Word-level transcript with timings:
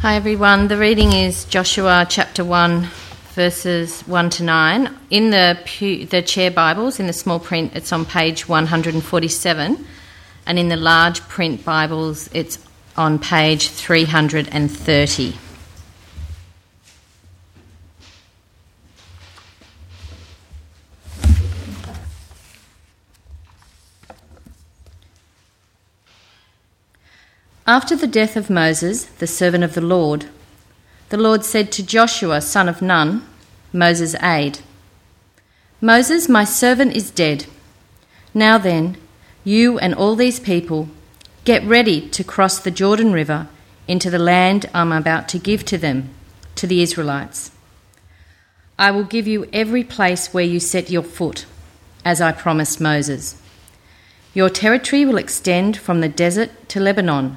Hi 0.00 0.14
everyone. 0.14 0.68
The 0.68 0.78
reading 0.78 1.12
is 1.12 1.44
Joshua 1.44 2.06
chapter 2.08 2.42
1 2.42 2.88
verses 3.34 4.00
1 4.06 4.30
to 4.30 4.44
9. 4.44 4.96
In 5.10 5.28
the 5.28 5.58
pew, 5.66 6.06
the 6.06 6.22
chair 6.22 6.50
Bibles 6.50 6.98
in 6.98 7.06
the 7.06 7.12
small 7.12 7.38
print 7.38 7.72
it's 7.74 7.92
on 7.92 8.06
page 8.06 8.48
147 8.48 9.86
and 10.46 10.58
in 10.58 10.68
the 10.70 10.78
large 10.78 11.20
print 11.28 11.66
Bibles 11.66 12.30
it's 12.32 12.58
on 12.96 13.18
page 13.18 13.68
330. 13.68 15.34
After 27.66 27.94
the 27.94 28.06
death 28.06 28.36
of 28.36 28.50
Moses, 28.50 29.04
the 29.04 29.26
servant 29.26 29.62
of 29.62 29.74
the 29.74 29.80
Lord, 29.80 30.26
the 31.10 31.16
Lord 31.16 31.44
said 31.44 31.70
to 31.72 31.86
Joshua, 31.86 32.40
son 32.40 32.68
of 32.68 32.80
Nun, 32.82 33.26
Moses' 33.72 34.14
aide, 34.22 34.60
Moses, 35.80 36.28
my 36.28 36.44
servant, 36.44 36.94
is 36.94 37.10
dead. 37.10 37.46
Now 38.34 38.58
then, 38.58 38.96
you 39.44 39.78
and 39.78 39.94
all 39.94 40.14
these 40.14 40.38
people, 40.38 40.88
get 41.44 41.64
ready 41.64 42.08
to 42.10 42.24
cross 42.24 42.58
the 42.58 42.70
Jordan 42.70 43.12
River 43.12 43.48
into 43.88 44.10
the 44.10 44.18
land 44.18 44.66
I'm 44.74 44.92
about 44.92 45.28
to 45.30 45.38
give 45.38 45.64
to 45.66 45.78
them, 45.78 46.10
to 46.56 46.66
the 46.66 46.82
Israelites. 46.82 47.50
I 48.78 48.90
will 48.90 49.04
give 49.04 49.26
you 49.26 49.48
every 49.52 49.84
place 49.84 50.34
where 50.34 50.44
you 50.44 50.60
set 50.60 50.90
your 50.90 51.02
foot, 51.02 51.46
as 52.04 52.20
I 52.20 52.32
promised 52.32 52.80
Moses. 52.80 53.40
Your 54.34 54.50
territory 54.50 55.04
will 55.04 55.18
extend 55.18 55.76
from 55.76 56.00
the 56.00 56.08
desert 56.08 56.50
to 56.70 56.80
Lebanon 56.80 57.36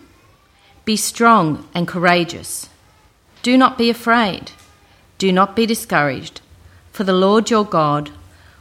Be 0.83 0.97
strong 0.97 1.67
and 1.73 1.87
courageous. 1.87 2.67
Do 3.43 3.57
not 3.57 3.77
be 3.77 3.89
afraid. 3.89 4.51
Do 5.17 5.31
not 5.31 5.55
be 5.55 5.65
discouraged, 5.65 6.41
for 6.91 7.03
the 7.03 7.13
Lord 7.13 7.49
your 7.49 7.65
God 7.65 8.09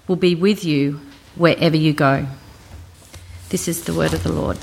will 0.06 0.16
be 0.16 0.34
with 0.34 0.64
you 0.64 1.00
wherever 1.34 1.76
you 1.76 1.92
go. 1.92 2.26
This 3.48 3.66
is 3.66 3.84
the 3.84 3.94
word 3.94 4.12
of 4.12 4.22
the 4.22 4.32
Lord. 4.32 4.58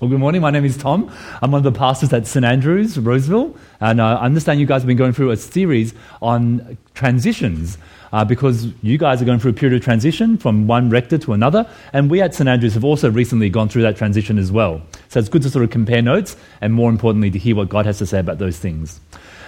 Well, 0.00 0.08
good 0.08 0.18
morning. 0.18 0.40
My 0.40 0.50
name 0.50 0.64
is 0.64 0.78
Tom. 0.78 1.14
I'm 1.42 1.50
one 1.50 1.58
of 1.58 1.74
the 1.74 1.78
pastors 1.78 2.10
at 2.14 2.26
St 2.26 2.42
Andrews, 2.42 2.98
Roseville, 2.98 3.54
and 3.80 4.00
uh, 4.00 4.16
I 4.18 4.24
understand 4.24 4.58
you 4.58 4.64
guys 4.64 4.80
have 4.80 4.86
been 4.86 4.96
going 4.96 5.12
through 5.12 5.30
a 5.30 5.36
series 5.36 5.92
on 6.22 6.78
transitions 6.94 7.76
uh, 8.10 8.24
because 8.24 8.68
you 8.82 8.96
guys 8.96 9.20
are 9.20 9.26
going 9.26 9.38
through 9.38 9.50
a 9.50 9.54
period 9.54 9.76
of 9.76 9.84
transition 9.84 10.38
from 10.38 10.66
one 10.66 10.88
rector 10.88 11.18
to 11.18 11.34
another, 11.34 11.68
and 11.92 12.10
we 12.10 12.22
at 12.22 12.34
St 12.34 12.48
Andrews 12.48 12.72
have 12.72 12.84
also 12.84 13.10
recently 13.10 13.50
gone 13.50 13.68
through 13.68 13.82
that 13.82 13.98
transition 13.98 14.38
as 14.38 14.50
well. 14.50 14.80
So 15.10 15.20
it's 15.20 15.28
good 15.28 15.42
to 15.42 15.50
sort 15.50 15.64
of 15.64 15.70
compare 15.70 16.00
notes, 16.00 16.34
and 16.62 16.72
more 16.72 16.88
importantly, 16.88 17.30
to 17.32 17.38
hear 17.38 17.54
what 17.54 17.68
God 17.68 17.84
has 17.84 17.98
to 17.98 18.06
say 18.06 18.20
about 18.20 18.38
those 18.38 18.58
things. 18.58 19.02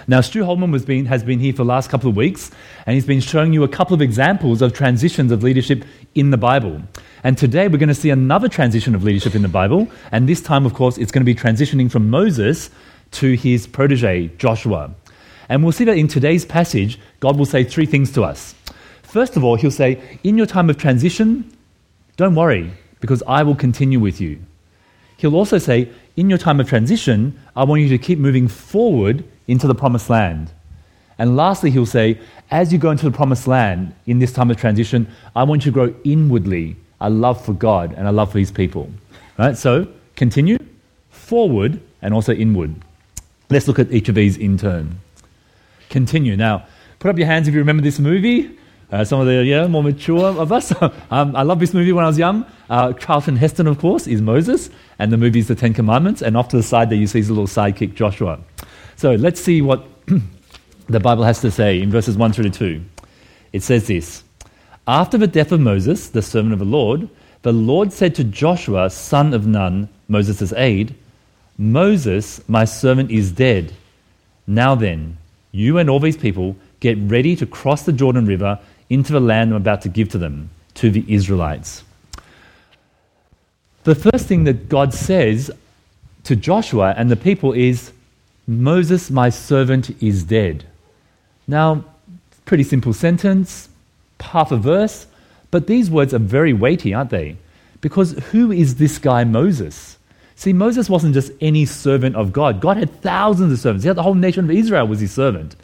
Now, 0.07 0.19
Stu 0.21 0.43
Holman 0.43 0.77
been, 0.83 1.05
has 1.05 1.23
been 1.23 1.39
here 1.39 1.53
for 1.53 1.57
the 1.57 1.65
last 1.65 1.89
couple 1.89 2.09
of 2.09 2.15
weeks, 2.15 2.51
and 2.85 2.93
he's 2.93 3.05
been 3.05 3.21
showing 3.21 3.53
you 3.53 3.63
a 3.63 3.69
couple 3.69 3.93
of 3.93 4.01
examples 4.01 4.61
of 4.61 4.73
transitions 4.73 5.31
of 5.31 5.43
leadership 5.43 5.85
in 6.13 6.29
the 6.29 6.37
Bible. 6.37 6.81
And 7.23 7.37
today 7.37 7.69
we're 7.69 7.77
going 7.77 7.87
to 7.87 7.95
see 7.95 8.09
another 8.09 8.49
transition 8.49 8.95
of 8.95 9.03
leadership 9.03 9.33
in 9.33 9.41
the 9.41 9.47
Bible. 9.47 9.87
And 10.11 10.27
this 10.27 10.41
time, 10.41 10.65
of 10.65 10.73
course, 10.73 10.97
it's 10.97 11.11
going 11.11 11.25
to 11.25 11.25
be 11.25 11.35
transitioning 11.35 11.89
from 11.89 12.09
Moses 12.09 12.69
to 13.11 13.33
his 13.33 13.65
protege, 13.65 14.27
Joshua. 14.37 14.93
And 15.47 15.63
we'll 15.63 15.71
see 15.71 15.85
that 15.85 15.97
in 15.97 16.09
today's 16.09 16.45
passage, 16.45 16.99
God 17.21 17.37
will 17.37 17.45
say 17.45 17.63
three 17.63 17.85
things 17.85 18.11
to 18.13 18.23
us. 18.23 18.55
First 19.03 19.37
of 19.37 19.43
all, 19.43 19.55
he'll 19.55 19.71
say, 19.71 20.19
In 20.23 20.37
your 20.37 20.47
time 20.47 20.69
of 20.69 20.77
transition, 20.77 21.55
don't 22.17 22.35
worry, 22.35 22.71
because 22.99 23.23
I 23.25 23.43
will 23.43 23.55
continue 23.55 23.99
with 23.99 24.19
you. 24.19 24.39
He'll 25.15 25.35
also 25.35 25.59
say, 25.59 25.89
In 26.17 26.29
your 26.29 26.39
time 26.39 26.59
of 26.59 26.67
transition, 26.67 27.39
I 27.55 27.63
want 27.63 27.81
you 27.81 27.89
to 27.89 27.97
keep 27.97 28.19
moving 28.19 28.49
forward 28.49 29.23
into 29.47 29.67
the 29.67 29.75
promised 29.75 30.09
land. 30.09 30.51
And 31.17 31.35
lastly, 31.35 31.71
he'll 31.71 31.85
say, 31.85 32.19
As 32.51 32.73
you 32.73 32.79
go 32.79 32.91
into 32.91 33.05
the 33.05 33.15
promised 33.15 33.47
land 33.47 33.93
in 34.05 34.19
this 34.19 34.33
time 34.33 34.49
of 34.49 34.57
transition, 34.57 35.07
I 35.35 35.43
want 35.43 35.65
you 35.65 35.71
to 35.71 35.73
grow 35.73 35.95
inwardly 36.03 36.75
a 36.99 37.09
love 37.09 37.43
for 37.43 37.53
God 37.53 37.93
and 37.93 38.07
a 38.07 38.11
love 38.11 38.31
for 38.31 38.39
his 38.39 38.51
people. 38.51 38.89
Right? 39.37 39.57
So 39.57 39.87
continue, 40.15 40.57
forward, 41.09 41.79
and 42.01 42.13
also 42.13 42.33
inward. 42.33 42.75
Let's 43.49 43.67
look 43.67 43.79
at 43.79 43.91
each 43.91 44.09
of 44.09 44.15
these 44.15 44.37
in 44.37 44.57
turn. 44.57 44.99
Continue. 45.89 46.35
Now, 46.35 46.65
put 46.99 47.09
up 47.09 47.17
your 47.17 47.27
hands 47.27 47.47
if 47.47 47.53
you 47.53 47.59
remember 47.59 47.83
this 47.83 47.99
movie. 47.99 48.57
Uh, 48.91 49.03
some 49.03 49.19
of 49.19 49.25
the 49.25 49.43
yeah, 49.43 49.65
more 49.67 49.83
mature 49.83 50.25
of 50.25 50.51
us. 50.51 50.71
um, 51.11 51.35
I 51.35 51.41
love 51.41 51.59
this 51.59 51.73
movie 51.73 51.91
when 51.91 52.03
I 52.03 52.07
was 52.07 52.17
young. 52.17 52.45
Uh, 52.69 52.93
Charlton 52.93 53.35
Heston, 53.35 53.67
of 53.67 53.79
course, 53.79 54.07
is 54.07 54.21
Moses, 54.21 54.69
and 54.99 55.11
the 55.11 55.17
movie 55.17 55.39
is 55.39 55.47
The 55.47 55.55
Ten 55.55 55.73
Commandments. 55.73 56.21
And 56.21 56.37
off 56.37 56.49
to 56.49 56.57
the 56.57 56.63
side 56.63 56.89
there, 56.89 56.97
you 56.97 57.07
see 57.07 57.19
his 57.19 57.29
little 57.29 57.47
sidekick, 57.47 57.95
Joshua. 57.95 58.39
So 59.03 59.15
let's 59.15 59.41
see 59.41 59.61
what 59.61 59.83
the 60.87 61.01
Bible 61.01 61.25
has 61.25 61.41
to 61.41 61.51
say 61.51 61.81
in 61.81 61.91
verses 61.91 62.15
1 62.15 62.31
through 62.31 62.45
to 62.45 62.49
2. 62.49 62.81
It 63.51 63.61
says 63.61 63.85
this 63.85 64.23
after 64.87 65.17
the 65.17 65.27
death 65.27 65.51
of 65.51 65.59
Moses, 65.59 66.07
the 66.07 66.21
servant 66.21 66.53
of 66.53 66.59
the 66.59 66.63
Lord, 66.63 67.09
the 67.41 67.51
Lord 67.51 67.91
said 67.91 68.15
to 68.15 68.23
Joshua, 68.23 68.89
son 68.89 69.33
of 69.33 69.45
Nun, 69.45 69.89
Moses' 70.07 70.53
aide, 70.53 70.95
Moses, 71.57 72.39
my 72.47 72.63
servant, 72.63 73.11
is 73.11 73.33
dead. 73.33 73.73
Now 74.47 74.73
then, 74.73 75.17
you 75.51 75.79
and 75.79 75.89
all 75.89 75.99
these 75.99 76.15
people 76.15 76.55
get 76.79 76.97
ready 76.99 77.35
to 77.35 77.45
cross 77.45 77.83
the 77.83 77.91
Jordan 77.91 78.25
River 78.25 78.57
into 78.89 79.11
the 79.11 79.19
land 79.19 79.49
I'm 79.49 79.57
about 79.57 79.81
to 79.81 79.89
give 79.89 80.07
to 80.11 80.17
them, 80.17 80.49
to 80.75 80.89
the 80.89 81.03
Israelites. 81.13 81.83
The 83.83 83.95
first 83.95 84.27
thing 84.27 84.45
that 84.45 84.69
God 84.69 84.93
says 84.93 85.51
to 86.23 86.37
Joshua 86.37 86.93
and 86.95 87.11
the 87.11 87.17
people 87.17 87.51
is, 87.51 87.91
Moses, 88.47 89.09
my 89.09 89.29
servant, 89.29 90.01
is 90.01 90.23
dead. 90.23 90.65
Now, 91.47 91.85
pretty 92.45 92.63
simple 92.63 92.93
sentence, 92.93 93.69
half 94.19 94.51
a 94.51 94.57
verse, 94.57 95.07
but 95.51 95.67
these 95.67 95.89
words 95.89 96.13
are 96.13 96.19
very 96.19 96.53
weighty, 96.53 96.93
aren't 96.93 97.09
they? 97.09 97.37
Because 97.81 98.13
who 98.31 98.51
is 98.51 98.75
this 98.75 98.97
guy 98.97 99.23
Moses? 99.23 99.97
See, 100.35 100.53
Moses 100.53 100.89
wasn't 100.89 101.13
just 101.13 101.31
any 101.41 101.65
servant 101.65 102.15
of 102.15 102.33
God. 102.33 102.59
God 102.59 102.77
had 102.77 103.01
thousands 103.01 103.53
of 103.53 103.59
servants. 103.59 103.85
The 103.85 104.01
whole 104.01 104.15
nation 104.15 104.45
of 104.45 104.51
Israel 104.51 104.87
was 104.87 104.99
his 104.99 105.11
servant. 105.11 105.55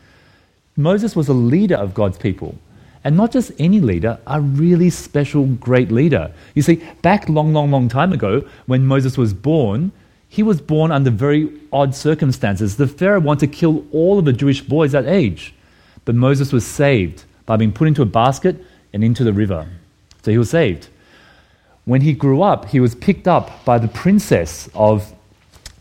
Moses 0.77 1.15
was 1.15 1.27
a 1.27 1.33
leader 1.33 1.75
of 1.75 1.94
God's 1.94 2.18
people. 2.18 2.56
And 3.04 3.15
not 3.15 3.31
just 3.31 3.51
any 3.59 3.80
leader, 3.80 4.19
a 4.27 4.42
really 4.42 4.89
special, 4.89 5.45
great 5.45 5.92
leader. 5.92 6.31
You 6.54 6.62
see, 6.62 6.83
back 7.01 7.30
long, 7.30 7.54
long, 7.54 7.71
long 7.71 7.88
time 7.88 8.13
ago, 8.13 8.48
when 8.65 8.86
Moses 8.86 9.18
was 9.18 9.33
born, 9.33 9.92
he 10.30 10.44
was 10.44 10.62
born 10.62 10.92
under 10.92 11.10
very 11.10 11.52
odd 11.74 11.96
circumstances. 11.96 12.78
The 12.78 12.88
Pharaoh 12.88 13.20
wanted 13.20 13.52
to 13.52 13.58
kill 13.58 13.84
all 13.92 14.20
of 14.20 14.26
the 14.26 14.34
Jewish 14.34 14.62
boys 14.62 14.92
that 14.92 15.08
age. 15.08 15.56
But 16.06 16.14
Moses 16.14 16.54
was 16.54 16.66
saved 16.66 17.26
by 17.48 17.58
being 17.58 17.74
put 17.74 17.88
into 17.88 18.04
a 18.04 18.06
basket 18.06 18.64
and 18.94 19.04
into 19.04 19.24
the 19.24 19.34
river. 19.34 19.68
So 20.22 20.30
he 20.30 20.38
was 20.38 20.52
saved. 20.52 20.88
When 21.86 22.02
he 22.02 22.14
grew 22.14 22.44
up, 22.44 22.66
he 22.66 22.80
was 22.80 22.94
picked 22.94 23.28
up 23.28 23.66
by 23.66 23.80
the 23.80 23.88
princess 23.88 24.70
of 24.76 25.14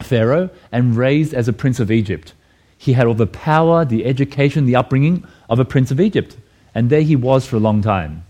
Pharaoh 0.01 0.49
and 0.73 0.97
raised 0.97 1.35
as 1.35 1.47
a 1.47 1.53
prince 1.53 1.79
of 1.79 1.91
Egypt. 1.91 2.33
He 2.79 2.95
had 2.95 3.07
all 3.07 3.15
the 3.15 3.27
power, 3.27 3.85
the 3.85 4.07
education, 4.07 4.65
the 4.65 4.77
upbringing 4.77 5.27
of 5.51 5.59
a 5.59 5.65
prince 5.65 5.91
of 5.91 6.01
Egypt. 6.01 6.39
And 6.75 6.89
there 6.89 7.03
he 7.03 7.17
was 7.17 7.45
for 7.45 7.57
a 7.57 7.61
long 7.61 7.83
time. 7.83 8.25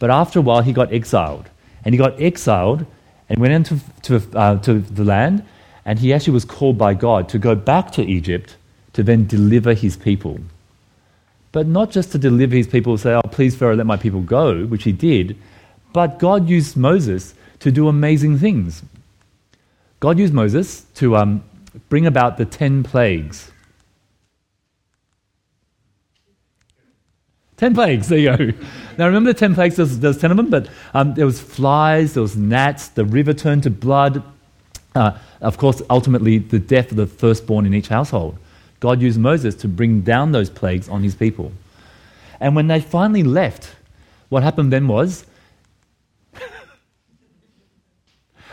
But 0.00 0.10
after 0.10 0.40
a 0.40 0.42
while, 0.42 0.62
he 0.62 0.72
got 0.72 0.92
exiled. 0.92 1.48
And 1.84 1.94
he 1.94 1.98
got 1.98 2.20
exiled 2.20 2.86
and 3.32 3.40
went 3.40 3.54
into 3.54 3.80
to, 4.02 4.38
uh, 4.38 4.58
to 4.58 4.80
the 4.80 5.04
land. 5.04 5.42
And 5.84 5.98
he 5.98 6.12
actually 6.12 6.34
was 6.34 6.44
called 6.44 6.78
by 6.78 6.94
God 6.94 7.28
to 7.30 7.38
go 7.38 7.54
back 7.54 7.90
to 7.92 8.02
Egypt 8.02 8.56
to 8.92 9.02
then 9.02 9.26
deliver 9.26 9.72
his 9.74 9.96
people. 9.96 10.38
But 11.50 11.66
not 11.66 11.90
just 11.90 12.12
to 12.12 12.18
deliver 12.18 12.54
his 12.54 12.66
people, 12.66 12.96
say, 12.98 13.14
oh, 13.14 13.22
please, 13.22 13.56
Pharaoh, 13.56 13.74
let 13.74 13.86
my 13.86 13.96
people 13.96 14.20
go, 14.20 14.64
which 14.66 14.84
he 14.84 14.92
did, 14.92 15.36
but 15.92 16.18
God 16.18 16.48
used 16.48 16.76
Moses 16.76 17.34
to 17.60 17.70
do 17.70 17.88
amazing 17.88 18.38
things. 18.38 18.82
God 20.00 20.18
used 20.18 20.34
Moses 20.34 20.82
to 20.96 21.16
um, 21.16 21.44
bring 21.88 22.06
about 22.06 22.36
the 22.36 22.44
ten 22.44 22.82
plagues. 22.82 23.51
Ten 27.62 27.74
plagues, 27.74 28.08
there 28.08 28.18
you 28.18 28.36
go. 28.36 28.52
Now 28.98 29.06
remember 29.06 29.32
the 29.32 29.38
ten 29.38 29.54
plagues, 29.54 29.76
there's, 29.76 30.18
ten 30.18 30.32
of 30.32 30.36
them, 30.36 30.50
but 30.50 30.68
um, 30.94 31.14
there 31.14 31.24
was 31.24 31.40
flies, 31.40 32.14
there 32.14 32.22
was 32.24 32.36
gnats, 32.36 32.88
the 32.88 33.04
river 33.04 33.32
turned 33.32 33.62
to 33.62 33.70
blood. 33.70 34.20
Uh, 34.96 35.16
of 35.40 35.58
course, 35.58 35.80
ultimately, 35.88 36.38
the 36.38 36.58
death 36.58 36.90
of 36.90 36.96
the 36.96 37.06
firstborn 37.06 37.64
in 37.64 37.72
each 37.72 37.86
household. 37.86 38.36
God 38.80 39.00
used 39.00 39.20
Moses 39.20 39.54
to 39.54 39.68
bring 39.68 40.00
down 40.00 40.32
those 40.32 40.50
plagues 40.50 40.88
on 40.88 41.04
his 41.04 41.14
people. 41.14 41.52
And 42.40 42.56
when 42.56 42.66
they 42.66 42.80
finally 42.80 43.22
left, 43.22 43.76
what 44.28 44.42
happened 44.42 44.72
then 44.72 44.88
was 44.88 45.24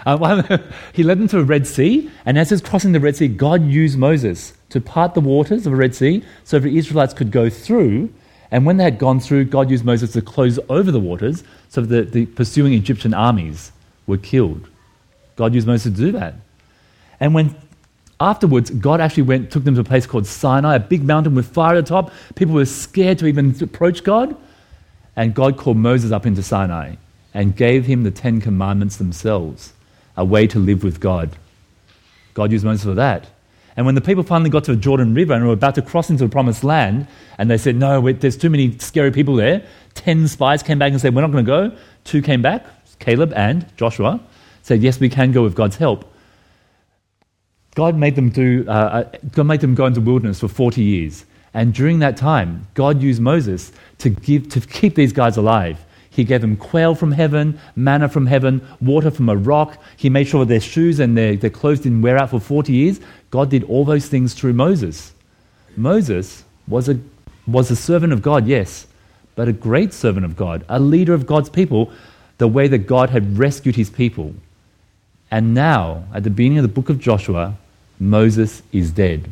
uh, 0.06 0.60
he 0.94 1.02
led 1.02 1.18
them 1.18 1.28
to 1.30 1.40
a 1.40 1.44
Red 1.44 1.66
Sea, 1.66 2.12
and 2.28 2.38
as 2.38 2.50
he 2.50 2.54
was 2.54 2.62
crossing 2.62 2.92
the 2.92 3.00
Red 3.00 3.16
Sea, 3.16 3.28
God 3.28 3.66
used 3.66 3.98
Moses 3.98 4.54
to 4.70 4.80
part 4.80 5.16
the 5.16 5.22
waters 5.22 5.66
of 5.66 5.72
the 5.72 5.78
Red 5.78 5.96
Sea 5.96 6.24
so 6.44 6.60
the 6.60 6.78
Israelites 6.78 7.16
could 7.16 7.32
go 7.32 7.50
through. 7.50 8.14
And 8.52 8.66
when 8.66 8.78
they 8.78 8.84
had 8.84 8.98
gone 8.98 9.20
through, 9.20 9.46
God 9.46 9.70
used 9.70 9.86
Moses 9.86 10.14
to 10.14 10.22
close 10.22 10.60
over 10.70 10.92
the 10.92 11.00
waters 11.00 11.44
so 11.70 11.82
that 11.82 12.12
the 12.12 12.26
pursuing 12.26 12.74
Egyptian 12.74 13.14
armies 13.14 13.72
were 14.08 14.18
killed. 14.18 14.68
God 15.36 15.54
used 15.54 15.68
Moses 15.68 15.84
to 15.94 15.98
do 15.98 16.12
that. 16.14 16.34
And 17.20 17.34
when 17.34 17.56
afterwards, 18.20 18.70
God 18.72 19.02
actually 19.02 19.24
went, 19.24 19.52
took 19.52 19.64
them 19.64 19.76
to 19.76 19.82
a 19.82 19.84
place 19.84 20.06
called 20.06 20.26
Sinai, 20.26 20.76
a 20.76 20.80
big 20.80 21.04
mountain 21.04 21.36
with 21.36 21.48
fire 21.48 21.78
at 21.78 21.86
the 21.86 21.90
top. 21.90 22.12
People 22.36 22.56
were 22.56 22.66
scared 22.66 23.20
to 23.20 23.28
even 23.28 23.56
approach 23.62 24.04
God. 24.04 24.36
And 25.16 25.34
God 25.34 25.58
called 25.58 25.78
Moses 25.78 26.12
up 26.12 26.26
into 26.26 26.42
Sinai 26.42 26.96
and 27.34 27.56
gave 27.56 27.86
him 27.86 28.04
the 28.04 28.12
Ten 28.12 28.42
Commandments 28.42 28.98
themselves, 28.98 29.74
a 30.18 30.26
way 30.26 30.48
to 30.48 30.60
live 30.60 30.84
with 30.84 31.00
God. 31.00 31.30
God 32.34 32.52
used 32.52 32.66
Moses 32.66 32.86
for 32.86 32.96
that. 32.96 33.28
And 33.78 33.86
when 33.86 33.96
the 33.96 34.02
people 34.02 34.24
finally 34.24 34.50
got 34.50 34.64
to 34.66 34.76
the 34.76 34.82
Jordan 34.82 35.14
River 35.14 35.34
and 35.34 35.46
were 35.46 35.54
about 35.54 35.76
to 35.76 35.82
cross 35.82 36.10
into 36.10 36.26
the 36.26 36.30
promised 36.30 36.64
land, 36.64 37.08
and 37.38 37.50
they 37.50 37.58
said, 37.58 37.76
No, 37.76 38.12
there's 38.12 38.38
too 38.38 38.50
many 38.50 38.78
scary 38.80 39.12
people 39.12 39.36
there, 39.36 39.64
10 39.96 40.28
spies 40.28 40.64
came 40.64 40.80
back 40.80 40.92
and 40.92 41.00
said, 41.00 41.16
We're 41.16 41.22
not 41.22 41.32
going 41.32 41.46
to 41.46 41.50
go. 41.50 41.78
Two 42.04 42.22
came 42.22 42.42
back, 42.42 42.66
Caleb 43.00 43.34
and 43.36 43.66
Joshua, 43.78 44.20
said, 44.64 44.82
Yes, 44.82 45.00
we 45.00 45.10
can 45.10 45.32
go 45.32 45.44
with 45.44 45.56
God's 45.56 45.78
help. 45.78 46.12
God 47.76 47.96
made 47.96 48.16
them 48.16 48.30
do, 48.30 48.66
uh, 48.68 48.72
uh, 48.72 49.18
God 49.32 49.44
made 49.46 49.62
them 49.62 49.76
go 49.76 49.86
into 49.86 50.02
wilderness 50.02 50.40
for 50.40 50.48
40 50.48 50.82
years. 50.82 51.26
And 51.54 51.74
during 51.74 52.00
that 52.00 52.18
time, 52.18 52.68
God 52.74 53.02
used 53.02 53.22
Moses 53.22 53.72
to, 54.00 54.10
give, 54.10 54.50
to 54.50 54.62
keep 54.62 54.96
these 54.96 55.14
guys 55.14 55.38
alive. 55.38 55.84
He 56.10 56.24
gave 56.24 56.42
them 56.42 56.58
quail 56.58 56.96
from 56.96 57.12
heaven, 57.12 57.60
manna 57.76 58.10
from 58.10 58.26
heaven, 58.26 58.68
water 58.82 59.12
from 59.12 59.30
a 59.30 59.36
rock. 59.36 59.82
He 59.96 60.10
made 60.10 60.28
sure 60.28 60.44
their 60.44 60.60
shoes 60.60 61.00
and 61.00 61.18
their, 61.18 61.36
their 61.36 61.50
clothes 61.50 61.80
didn't 61.80 62.02
wear 62.02 62.18
out 62.18 62.32
for 62.32 62.40
40 62.40 62.74
years. 62.74 63.00
God 63.30 63.50
did 63.50 63.64
all 63.64 63.86
those 63.86 64.08
things 64.08 64.34
through 64.34 64.54
Moses. 64.54 65.14
Moses 65.76 66.44
was 66.68 66.90
a, 66.90 67.00
was 67.48 67.70
a 67.70 67.76
servant 67.76 68.14
of 68.14 68.22
God, 68.22 68.48
yes, 68.48 68.88
but 69.36 69.48
a 69.48 69.54
great 69.54 69.94
servant 69.94 70.26
of 70.26 70.36
God, 70.36 70.66
a 70.70 70.80
leader 70.80 71.14
of 71.14 71.26
God's 71.26 71.50
people, 71.50 71.92
the 72.38 72.48
way 72.48 72.68
that 72.68 72.80
God 72.80 73.10
had 73.10 73.38
rescued 73.38 73.76
his 73.76 73.90
people. 73.90 74.34
And 75.32 75.54
now, 75.54 76.06
at 76.14 76.24
the 76.24 76.30
beginning 76.30 76.58
of 76.58 76.64
the 76.64 76.70
book 76.70 76.90
of 76.90 77.00
Joshua, 77.00 77.56
Moses 78.00 78.64
is 78.72 78.92
dead. 78.92 79.30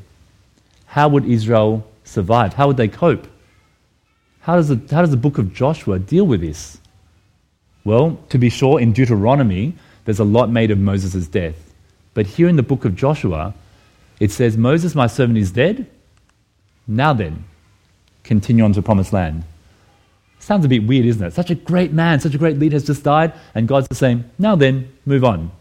How 0.85 1.07
would 1.09 1.25
Israel 1.25 1.88
survive? 2.03 2.53
How 2.53 2.67
would 2.67 2.77
they 2.77 2.88
cope? 2.88 3.27
How 4.41 4.55
does, 4.55 4.69
the, 4.69 4.79
how 4.93 5.01
does 5.01 5.11
the 5.11 5.17
book 5.17 5.38
of 5.38 5.53
Joshua 5.53 6.00
deal 6.00 6.25
with 6.25 6.41
this? 6.41 6.79
Well, 7.83 8.19
to 8.29 8.38
be 8.38 8.50
sure, 8.50 8.79
in 8.79 8.93
Deuteronomy, 8.93 9.73
there's 10.05 10.19
a 10.19 10.25
lot 10.25 10.50
made 10.50 10.71
of 10.71 10.77
Moses' 10.77 11.27
death. 11.27 11.73
But 12.13 12.27
here 12.27 12.47
in 12.47 12.55
the 12.55 12.63
book 12.63 12.85
of 12.85 12.95
Joshua, 12.95 13.53
it 14.19 14.31
says, 14.31 14.57
Moses, 14.57 14.95
my 14.95 15.07
servant, 15.07 15.37
is 15.37 15.51
dead. 15.51 15.87
Now 16.87 17.13
then, 17.13 17.45
continue 18.23 18.63
on 18.63 18.73
to 18.73 18.81
promised 18.81 19.13
land. 19.13 19.43
Sounds 20.39 20.65
a 20.65 20.69
bit 20.69 20.87
weird, 20.87 21.05
isn't 21.05 21.25
it? 21.25 21.33
Such 21.33 21.49
a 21.49 21.55
great 21.55 21.91
man, 21.91 22.19
such 22.19 22.33
a 22.33 22.37
great 22.37 22.57
leader 22.57 22.75
has 22.75 22.85
just 22.85 23.03
died, 23.03 23.33
and 23.53 23.67
God's 23.67 23.87
saying, 23.97 24.23
now 24.39 24.55
then, 24.55 24.91
move 25.05 25.23
on. 25.23 25.51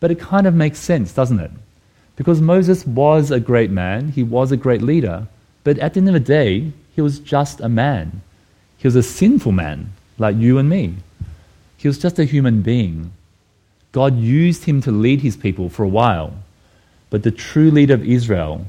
But 0.00 0.10
it 0.10 0.20
kind 0.20 0.46
of 0.46 0.54
makes 0.54 0.78
sense, 0.78 1.12
doesn't 1.12 1.40
it? 1.40 1.50
Because 2.16 2.40
Moses 2.40 2.86
was 2.86 3.30
a 3.30 3.40
great 3.40 3.70
man, 3.70 4.10
he 4.10 4.22
was 4.22 4.52
a 4.52 4.56
great 4.56 4.82
leader, 4.82 5.26
but 5.64 5.78
at 5.78 5.94
the 5.94 5.98
end 5.98 6.08
of 6.08 6.14
the 6.14 6.20
day, 6.20 6.72
he 6.94 7.00
was 7.00 7.18
just 7.18 7.60
a 7.60 7.68
man. 7.68 8.22
He 8.76 8.86
was 8.86 8.96
a 8.96 9.02
sinful 9.02 9.52
man, 9.52 9.92
like 10.18 10.36
you 10.36 10.58
and 10.58 10.68
me. 10.68 10.96
He 11.76 11.88
was 11.88 11.98
just 11.98 12.18
a 12.18 12.24
human 12.24 12.62
being. 12.62 13.12
God 13.92 14.18
used 14.18 14.64
him 14.64 14.80
to 14.82 14.90
lead 14.90 15.22
his 15.22 15.36
people 15.36 15.68
for 15.68 15.84
a 15.84 15.88
while, 15.88 16.34
but 17.14 17.22
the 17.22 17.30
true 17.30 17.70
leader 17.70 17.94
of 17.94 18.04
Israel 18.04 18.66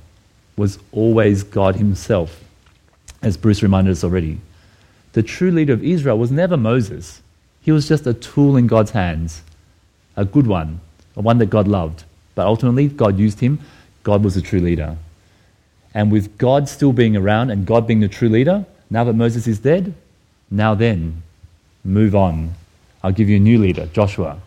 was 0.55 0.77
always 0.91 1.41
God 1.41 1.77
himself, 1.77 2.43
as 3.23 3.37
Bruce 3.37 3.63
reminded 3.63 3.89
us 3.89 4.03
already. 4.03 4.39
The 5.13 5.23
true 5.23 5.49
leader 5.49 5.73
of 5.73 5.83
Israel 5.83 6.19
was 6.19 6.29
never 6.29 6.55
Moses. 6.55 7.23
He 7.63 7.71
was 7.71 7.87
just 7.87 8.05
a 8.05 8.13
tool 8.13 8.55
in 8.55 8.67
God's 8.67 8.91
hands, 8.91 9.41
a 10.15 10.25
good 10.25 10.45
one, 10.45 10.79
a 11.15 11.21
one 11.21 11.39
that 11.39 11.47
God 11.47 11.67
loved. 11.67 12.03
But 12.35 12.45
ultimately, 12.45 12.87
God 12.87 13.17
used 13.17 13.39
him. 13.39 13.61
God 14.03 14.23
was 14.23 14.35
the 14.35 14.43
true 14.43 14.59
leader. 14.59 14.95
And 15.95 16.11
with 16.11 16.37
God 16.37 16.69
still 16.69 16.93
being 16.93 17.17
around 17.17 17.49
and 17.49 17.65
God 17.65 17.87
being 17.87 18.01
the 18.01 18.07
true 18.07 18.29
leader, 18.29 18.63
now 18.91 19.03
that 19.05 19.13
Moses 19.13 19.47
is 19.47 19.57
dead, 19.57 19.95
now 20.51 20.75
then, 20.75 21.23
move 21.83 22.13
on. 22.13 22.53
I'll 23.03 23.11
give 23.11 23.27
you 23.27 23.37
a 23.37 23.39
new 23.39 23.57
leader, 23.57 23.87
Joshua. 23.87 24.39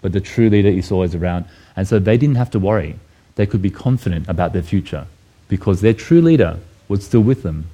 But 0.00 0.12
the 0.12 0.22
true 0.22 0.48
leader 0.48 0.70
is 0.70 0.90
always 0.90 1.14
around. 1.14 1.44
And 1.76 1.86
so 1.86 1.98
they 1.98 2.16
didn't 2.16 2.36
have 2.36 2.50
to 2.52 2.58
worry. 2.58 2.98
They 3.36 3.46
could 3.46 3.62
be 3.62 3.70
confident 3.70 4.28
about 4.28 4.52
their 4.52 4.62
future 4.62 5.06
because 5.48 5.80
their 5.80 5.94
true 5.94 6.20
leader 6.20 6.58
was 6.88 7.04
still 7.04 7.20
with 7.20 7.42
them. 7.42 7.68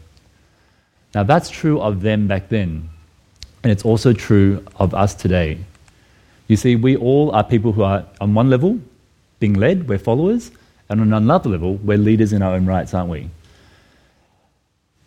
Now, 1.14 1.22
that's 1.22 1.50
true 1.50 1.80
of 1.80 2.02
them 2.02 2.26
back 2.26 2.48
then. 2.48 2.88
And 3.62 3.70
it's 3.70 3.84
also 3.84 4.12
true 4.12 4.64
of 4.76 4.94
us 4.94 5.14
today. 5.14 5.58
You 6.48 6.56
see, 6.56 6.76
we 6.76 6.96
all 6.96 7.30
are 7.30 7.44
people 7.44 7.72
who 7.72 7.82
are, 7.82 8.04
on 8.20 8.34
one 8.34 8.50
level, 8.50 8.80
being 9.38 9.54
led, 9.54 9.88
we're 9.88 9.98
followers, 9.98 10.50
and 10.88 11.00
on 11.00 11.12
another 11.12 11.48
level, 11.48 11.76
we're 11.76 11.98
leaders 11.98 12.32
in 12.32 12.42
our 12.42 12.54
own 12.54 12.66
rights, 12.66 12.92
aren't 12.92 13.08
we? 13.08 13.30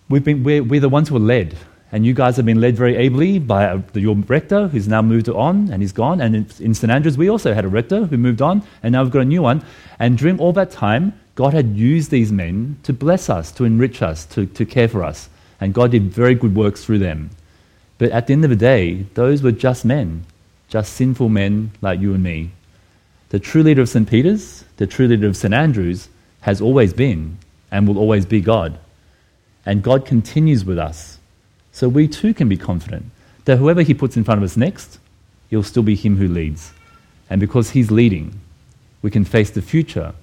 We've 0.09 0.23
been, 0.23 0.43
we're, 0.43 0.63
we're 0.63 0.79
the 0.79 0.89
ones 0.89 1.09
who 1.09 1.17
are 1.17 1.19
led. 1.19 1.55
And 1.91 2.05
you 2.05 2.13
guys 2.13 2.35
have 2.37 2.45
been 2.45 2.59
led 2.59 2.75
very 2.75 2.95
ably 2.95 3.39
by 3.39 3.65
uh, 3.65 3.81
a, 3.93 3.99
your 3.99 4.15
rector 4.15 4.67
who's 4.67 4.87
now 4.87 5.01
moved 5.01 5.29
on 5.29 5.71
and 5.71 5.81
he's 5.81 5.91
gone. 5.91 6.19
And 6.19 6.35
in, 6.35 6.47
in 6.59 6.73
St. 6.73 6.91
Andrews, 6.91 7.17
we 7.17 7.29
also 7.29 7.53
had 7.53 7.63
a 7.63 7.69
rector 7.69 8.05
who 8.05 8.17
moved 8.17 8.41
on, 8.41 8.63
and 8.83 8.91
now 8.91 9.03
we've 9.03 9.11
got 9.11 9.21
a 9.21 9.25
new 9.25 9.41
one. 9.41 9.63
And 9.99 10.17
during 10.17 10.39
all 10.39 10.51
that 10.53 10.71
time, 10.71 11.13
God 11.35 11.53
had 11.53 11.75
used 11.75 12.11
these 12.11 12.31
men 12.31 12.77
to 12.83 12.93
bless 12.93 13.29
us, 13.29 13.51
to 13.53 13.65
enrich 13.65 14.01
us, 14.01 14.25
to, 14.27 14.45
to 14.45 14.65
care 14.65 14.87
for 14.87 15.03
us. 15.03 15.29
And 15.61 15.73
God 15.73 15.91
did 15.91 16.11
very 16.11 16.35
good 16.35 16.55
works 16.55 16.83
through 16.83 16.99
them. 16.99 17.29
But 17.97 18.11
at 18.11 18.27
the 18.27 18.33
end 18.33 18.43
of 18.43 18.49
the 18.49 18.55
day, 18.55 19.05
those 19.13 19.41
were 19.41 19.51
just 19.51 19.85
men, 19.85 20.25
just 20.69 20.93
sinful 20.93 21.29
men 21.29 21.71
like 21.81 21.99
you 21.99 22.13
and 22.13 22.23
me. 22.23 22.51
The 23.29 23.39
true 23.39 23.63
leader 23.63 23.81
of 23.81 23.89
St. 23.89 24.09
Peter's, 24.09 24.65
the 24.77 24.87
true 24.87 25.07
leader 25.07 25.27
of 25.27 25.37
St. 25.37 25.53
Andrew's, 25.53 26.09
has 26.41 26.61
always 26.61 26.93
been 26.93 27.37
and 27.71 27.87
will 27.87 27.97
always 27.97 28.25
be 28.25 28.41
God. 28.41 28.77
And 29.65 29.81
God 29.81 30.05
continues 30.05 30.63
with 30.63 30.77
us. 30.77 31.19
So 31.75 31.89
we 31.89 32.07
too 32.07 32.33
can 32.33 32.47
be 32.47 32.55
confident 32.55 33.07
that 33.43 33.57
whoever 33.57 33.81
He 33.81 33.93
puts 33.93 34.15
in 34.15 34.23
front 34.23 34.37
of 34.37 34.45
us 34.45 34.55
next, 34.55 34.97
it'll 35.51 35.61
still 35.61 35.83
be 35.83 35.93
Him 35.93 36.15
who 36.15 36.29
leads. 36.29 36.71
And 37.29 37.41
because 37.41 37.71
He's 37.71 37.91
leading, 37.91 38.39
we 39.01 39.11
can 39.11 39.25
face 39.25 39.51
the 39.51 39.61
future 39.61 40.13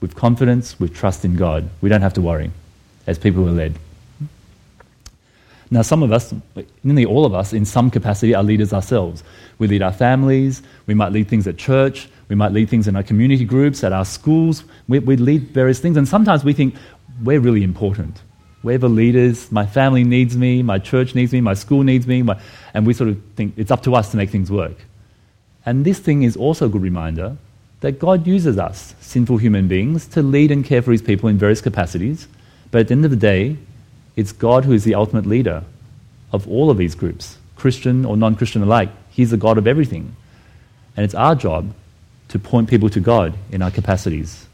with 0.00 0.14
confidence, 0.14 0.78
with 0.78 0.94
trust 0.94 1.24
in 1.24 1.34
God. 1.34 1.68
We 1.80 1.88
don't 1.88 2.00
have 2.00 2.14
to 2.14 2.22
worry 2.22 2.52
as 3.08 3.18
people 3.18 3.42
who 3.42 3.48
are 3.48 3.52
led. 3.52 3.74
Now, 5.72 5.82
some 5.82 6.04
of 6.04 6.12
us, 6.12 6.32
nearly 6.84 7.06
all 7.06 7.24
of 7.24 7.34
us, 7.34 7.52
in 7.52 7.64
some 7.64 7.90
capacity, 7.90 8.32
are 8.32 8.44
leaders 8.44 8.72
ourselves. 8.72 9.24
We 9.58 9.66
lead 9.66 9.82
our 9.82 9.92
families, 9.92 10.62
we 10.86 10.94
might 10.94 11.10
lead 11.10 11.26
things 11.26 11.48
at 11.48 11.56
church, 11.56 12.08
we 12.28 12.36
might 12.36 12.52
lead 12.52 12.68
things 12.68 12.86
in 12.86 12.94
our 12.94 13.02
community 13.02 13.44
groups, 13.44 13.82
at 13.82 13.92
our 13.92 14.04
schools. 14.04 14.62
We, 14.86 15.00
we 15.00 15.16
lead 15.16 15.48
various 15.48 15.80
things, 15.80 15.96
and 15.96 16.06
sometimes 16.06 16.44
we 16.44 16.52
think 16.52 16.76
we're 17.24 17.40
really 17.40 17.64
important. 17.64 18.22
We're 18.62 18.78
the 18.78 18.88
leaders. 18.88 19.50
My 19.50 19.66
family 19.66 20.04
needs 20.04 20.36
me. 20.36 20.62
My 20.62 20.78
church 20.78 21.14
needs 21.14 21.32
me. 21.32 21.40
My 21.40 21.54
school 21.54 21.82
needs 21.82 22.06
me. 22.06 22.22
My, 22.22 22.40
and 22.74 22.86
we 22.86 22.92
sort 22.92 23.10
of 23.10 23.22
think 23.36 23.54
it's 23.56 23.70
up 23.70 23.82
to 23.84 23.94
us 23.94 24.10
to 24.10 24.16
make 24.16 24.30
things 24.30 24.50
work. 24.50 24.76
And 25.64 25.84
this 25.84 25.98
thing 25.98 26.22
is 26.22 26.36
also 26.36 26.66
a 26.66 26.68
good 26.68 26.82
reminder 26.82 27.36
that 27.80 27.98
God 27.98 28.26
uses 28.26 28.58
us, 28.58 28.94
sinful 29.00 29.38
human 29.38 29.68
beings, 29.68 30.06
to 30.08 30.22
lead 30.22 30.50
and 30.50 30.64
care 30.64 30.82
for 30.82 30.92
his 30.92 31.00
people 31.00 31.28
in 31.28 31.38
various 31.38 31.60
capacities. 31.60 32.28
But 32.70 32.82
at 32.82 32.88
the 32.88 32.92
end 32.92 33.04
of 33.04 33.10
the 33.10 33.16
day, 33.16 33.56
it's 34.16 34.32
God 34.32 34.64
who 34.64 34.72
is 34.72 34.84
the 34.84 34.94
ultimate 34.94 35.26
leader 35.26 35.64
of 36.32 36.46
all 36.48 36.70
of 36.70 36.76
these 36.76 36.94
groups, 36.94 37.38
Christian 37.56 38.04
or 38.04 38.16
non 38.16 38.36
Christian 38.36 38.62
alike. 38.62 38.90
He's 39.10 39.30
the 39.30 39.36
God 39.36 39.56
of 39.56 39.66
everything. 39.66 40.14
And 40.96 41.04
it's 41.04 41.14
our 41.14 41.34
job 41.34 41.72
to 42.28 42.38
point 42.38 42.68
people 42.68 42.90
to 42.90 43.00
God 43.00 43.34
in 43.50 43.62
our 43.62 43.70
capacities. 43.70 44.46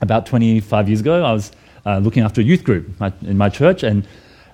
About 0.00 0.26
25 0.26 0.88
years 0.88 1.00
ago, 1.00 1.24
I 1.24 1.32
was 1.32 1.50
uh, 1.86 1.98
looking 1.98 2.22
after 2.22 2.40
a 2.40 2.44
youth 2.44 2.64
group 2.64 2.86
in 3.22 3.38
my 3.38 3.48
church, 3.48 3.82
and 3.82 4.06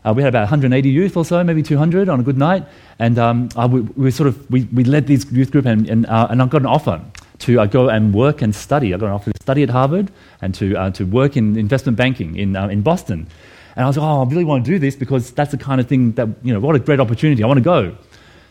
uh, 0.05 0.13
we 0.15 0.23
had 0.23 0.29
about 0.29 0.43
180 0.43 0.89
youth 0.89 1.17
or 1.17 1.25
so, 1.25 1.43
maybe 1.45 1.63
200 1.63 2.09
on 2.09 2.21
a 2.21 2.23
good 2.23 2.39
night. 2.39 2.65
And 2.99 3.19
um, 3.19 3.49
uh, 3.57 3.69
we, 3.71 3.81
we, 3.81 4.11
sort 4.11 4.29
of 4.29 4.51
we, 4.51 4.65
we 4.73 4.85
led 4.85 5.07
this 5.07 5.31
youth 5.31 5.51
group, 5.51 5.67
and, 5.67 5.89
and, 5.89 6.07
uh, 6.07 6.29
and 6.31 6.43
I 6.43 6.47
got 6.47 6.63
an 6.63 6.67
offer 6.67 7.01
to 7.41 7.61
uh, 7.61 7.67
go 7.67 7.89
and 7.89 8.15
work 8.15 8.43
and 8.43 8.55
study. 8.55 8.95
I 8.95 8.99
got 8.99 9.07
an 9.07 9.13
offer 9.13 9.33
to 9.33 9.43
study 9.43 9.63
at 9.63 9.71
Harvard 9.71 10.11
and 10.41 10.55
to, 10.57 10.77
uh, 10.77 10.91
to 10.91 11.05
work 11.05 11.37
in 11.37 11.57
investment 11.57 11.97
banking 11.97 12.37
in, 12.37 12.57
in 12.57 12.83
Boston. 12.83 13.27
And 13.75 13.85
I 13.85 13.89
was 13.89 13.97
like, 13.97 14.07
oh, 14.07 14.23
I 14.23 14.29
really 14.29 14.45
want 14.45 14.65
to 14.65 14.71
do 14.71 14.79
this 14.79 14.97
because 14.97 15.31
that's 15.31 15.51
the 15.51 15.57
kind 15.57 15.81
of 15.81 15.89
thing 15.89 16.13
that, 16.13 16.29
you 16.43 16.53
know, 16.53 16.61
what 16.61 16.77
a 16.77 16.79
great 16.79 17.01
opportunity. 17.01 17.43
I 17.43 17.47
want 17.47 17.59
to 17.59 17.65
go. 17.65 17.97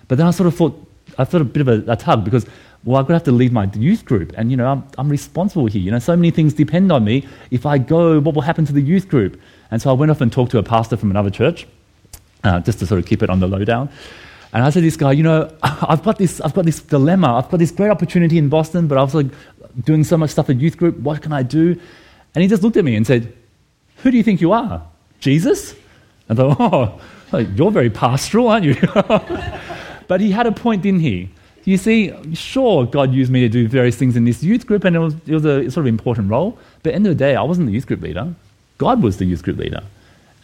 But 0.07 0.17
then 0.17 0.27
I 0.27 0.31
sort 0.31 0.47
of 0.47 0.55
thought, 0.55 0.87
I 1.17 1.25
felt 1.25 1.41
a 1.41 1.45
bit 1.45 1.61
of 1.61 1.67
a, 1.67 1.91
a 1.91 1.95
tug 1.95 2.25
because, 2.25 2.45
well, 2.83 2.97
I'm 2.97 3.03
going 3.03 3.09
to 3.09 3.13
have 3.13 3.23
to 3.23 3.31
leave 3.31 3.51
my 3.51 3.69
youth 3.73 4.05
group. 4.05 4.33
And, 4.35 4.49
you 4.49 4.57
know, 4.57 4.65
I'm, 4.65 4.83
I'm 4.97 5.09
responsible 5.09 5.67
here. 5.67 5.81
You 5.81 5.91
know, 5.91 5.99
so 5.99 6.15
many 6.15 6.31
things 6.31 6.53
depend 6.53 6.91
on 6.91 7.03
me. 7.03 7.27
If 7.51 7.65
I 7.65 7.77
go, 7.77 8.19
what 8.19 8.33
will 8.33 8.41
happen 8.41 8.65
to 8.65 8.73
the 8.73 8.81
youth 8.81 9.07
group? 9.07 9.39
And 9.69 9.81
so 9.81 9.91
I 9.91 9.93
went 9.93 10.09
off 10.09 10.19
and 10.19 10.31
talked 10.31 10.51
to 10.51 10.57
a 10.57 10.63
pastor 10.63 10.97
from 10.97 11.11
another 11.11 11.29
church 11.29 11.67
uh, 12.43 12.59
just 12.61 12.79
to 12.79 12.87
sort 12.87 12.99
of 12.99 13.05
keep 13.05 13.21
it 13.21 13.29
on 13.29 13.39
the 13.39 13.47
lowdown. 13.47 13.89
And 14.53 14.63
I 14.63 14.69
said 14.69 14.79
to 14.79 14.81
this 14.81 14.97
guy, 14.97 15.11
you 15.11 15.23
know, 15.23 15.53
I've 15.63 16.03
got 16.03 16.17
this, 16.17 16.41
I've 16.41 16.53
got 16.53 16.65
this 16.65 16.81
dilemma. 16.81 17.35
I've 17.35 17.49
got 17.49 17.57
this 17.57 17.71
great 17.71 17.89
opportunity 17.89 18.37
in 18.37 18.49
Boston, 18.49 18.87
but 18.87 18.97
I 18.97 19.03
was 19.03 19.13
like 19.13 19.27
doing 19.83 20.03
so 20.03 20.17
much 20.17 20.31
stuff 20.31 20.49
at 20.49 20.59
youth 20.59 20.77
group. 20.77 20.97
What 20.97 21.21
can 21.21 21.33
I 21.33 21.43
do? 21.43 21.79
And 22.33 22.41
he 22.41 22.47
just 22.47 22.63
looked 22.63 22.77
at 22.77 22.83
me 22.83 22.95
and 22.95 23.05
said, 23.05 23.33
Who 23.97 24.11
do 24.11 24.17
you 24.17 24.23
think 24.23 24.41
you 24.41 24.53
are? 24.53 24.85
Jesus? 25.19 25.75
I 26.29 26.33
thought, 26.33 26.57
Oh, 26.59 26.99
you're 27.55 27.71
very 27.71 27.91
pastoral, 27.91 28.47
aren't 28.47 28.65
you? 28.65 28.75
but 30.07 30.19
he 30.19 30.31
had 30.31 30.47
a 30.47 30.51
point, 30.51 30.81
didn't 30.81 31.01
he? 31.01 31.29
You 31.63 31.77
see, 31.77 32.13
sure, 32.33 32.85
God 32.85 33.13
used 33.13 33.31
me 33.31 33.41
to 33.41 33.49
do 33.49 33.67
various 33.67 33.95
things 33.95 34.15
in 34.15 34.25
this 34.25 34.41
youth 34.41 34.65
group, 34.65 34.83
and 34.83 34.95
it 34.95 34.99
was, 34.99 35.13
it 35.27 35.33
was 35.33 35.45
a 35.45 35.69
sort 35.69 35.85
of 35.85 35.87
important 35.87 36.29
role. 36.29 36.57
But 36.81 36.89
at 36.89 36.91
the 36.91 36.93
end 36.95 37.07
of 37.07 37.11
the 37.11 37.23
day, 37.23 37.35
I 37.35 37.43
wasn't 37.43 37.67
the 37.67 37.73
youth 37.73 37.85
group 37.85 38.01
leader. 38.01 38.33
God 38.77 39.03
was 39.03 39.17
the 39.17 39.25
youth 39.25 39.43
group 39.43 39.57
leader. 39.57 39.83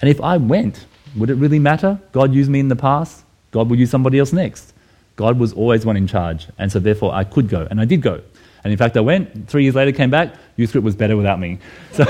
And 0.02 0.10
if 0.10 0.22
I 0.22 0.38
went, 0.38 0.86
would 1.16 1.30
it 1.30 1.36
really 1.36 1.60
matter? 1.60 2.00
God 2.12 2.34
used 2.34 2.52
me 2.52 2.60
in 2.60 2.68
the 2.68 2.76
past. 2.76 3.24
God 3.52 3.70
will 3.70 3.78
use 3.78 3.90
somebody 3.90 4.20
else 4.20 4.32
next. 4.32 4.74
God 5.16 5.40
was 5.40 5.54
always 5.54 5.86
one 5.86 5.98
in 5.98 6.06
charge. 6.06 6.48
And 6.60 6.72
so 6.72 6.80
therefore 6.80 7.14
I 7.14 7.24
could 7.24 7.50
go. 7.50 7.68
And 7.72 7.82
I 7.82 7.86
did 7.86 8.02
go. 8.02 8.22
And 8.64 8.72
in 8.72 8.78
fact, 8.78 8.96
I 8.98 9.00
went. 9.00 9.50
Three 9.50 9.64
years 9.64 9.76
later, 9.76 9.92
came 9.92 10.12
back. 10.12 10.36
Youth 10.56 10.72
group 10.72 10.84
was 10.84 10.96
better 10.96 11.18
without 11.18 11.40
me. 11.40 11.58
So, 11.94 12.04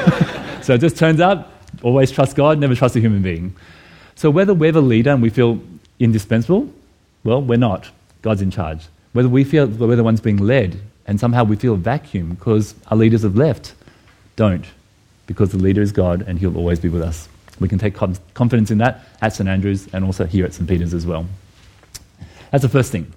so 0.61 0.73
it 0.73 0.81
just 0.81 0.97
turns 0.97 1.21
out, 1.21 1.49
always 1.81 2.11
trust 2.11 2.35
God, 2.35 2.59
never 2.59 2.75
trust 2.75 2.95
a 2.97 2.99
human 2.99 3.21
being. 3.21 3.55
So 4.15 4.29
whether 4.29 4.53
we're 4.53 4.73
the 4.73 4.81
leader 4.81 5.11
and 5.11 5.21
we 5.21 5.29
feel 5.29 5.61
indispensable, 5.99 6.69
well, 7.23 7.41
we're 7.41 7.57
not. 7.57 7.89
God's 8.21 8.41
in 8.41 8.51
charge. 8.51 8.81
Whether 9.17 9.29
we 9.29 9.45
feel 9.45 9.65
we're 9.65 9.95
the 9.95 10.03
ones 10.03 10.21
being 10.21 10.37
led 10.37 10.79
and 11.07 11.19
somehow 11.19 11.43
we 11.43 11.55
feel 11.55 11.73
a 11.73 11.77
vacuum 11.77 12.35
because 12.35 12.75
our 12.91 12.97
leaders 12.97 13.23
have 13.23 13.35
left, 13.35 13.73
don't. 14.35 14.63
Because 15.25 15.49
the 15.49 15.57
leader 15.57 15.81
is 15.81 15.91
God 15.91 16.23
and 16.27 16.37
he'll 16.37 16.55
always 16.55 16.79
be 16.79 16.87
with 16.87 17.01
us. 17.01 17.27
We 17.59 17.67
can 17.67 17.79
take 17.79 17.95
confidence 17.95 18.69
in 18.69 18.77
that 18.77 19.05
at 19.19 19.33
St. 19.33 19.49
Andrews 19.49 19.87
and 19.91 20.05
also 20.05 20.27
here 20.27 20.45
at 20.45 20.53
St. 20.53 20.69
Peter's 20.69 20.93
as 20.93 21.07
well. 21.07 21.25
That's 22.51 22.61
the 22.61 22.69
first 22.69 22.91
thing. 22.91 23.11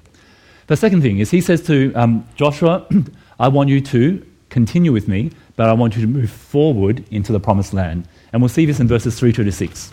The 0.69 0.77
second 0.79 1.03
thing 1.03 1.19
is 1.19 1.31
he 1.31 1.43
says 1.43 1.61
to 1.67 1.93
um, 1.93 2.27
Joshua, 2.35 2.87
I 3.39 3.49
want 3.49 3.69
you 3.69 3.83
to 3.83 4.27
continue 4.49 4.93
with 4.93 5.07
me, 5.07 5.33
but 5.57 5.69
I 5.69 5.75
want 5.75 5.97
you 5.97 6.01
to 6.01 6.09
move 6.09 6.31
forward 6.31 7.05
into 7.11 7.31
the 7.31 7.41
promised 7.41 7.75
land. 7.75 8.09
And 8.33 8.41
we'll 8.41 8.49
see 8.49 8.65
this 8.65 8.81
in 8.81 8.89
verses 8.89 9.19
3 9.19 9.35
to 9.35 9.53
6. 9.53 9.91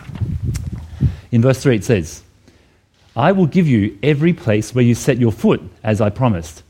In 1.33 1.41
verse 1.41 1.61
3, 1.61 1.75
it 1.75 1.83
says, 1.83 2.23
I 3.17 3.31
will 3.31 3.47
give 3.47 3.67
you 3.67 3.97
every 4.03 4.31
place 4.31 4.75
where 4.75 4.83
you 4.83 4.93
set 4.93 5.17
your 5.17 5.31
foot, 5.31 5.59
as 5.83 5.99
I 5.99 6.11
promised. 6.11 6.61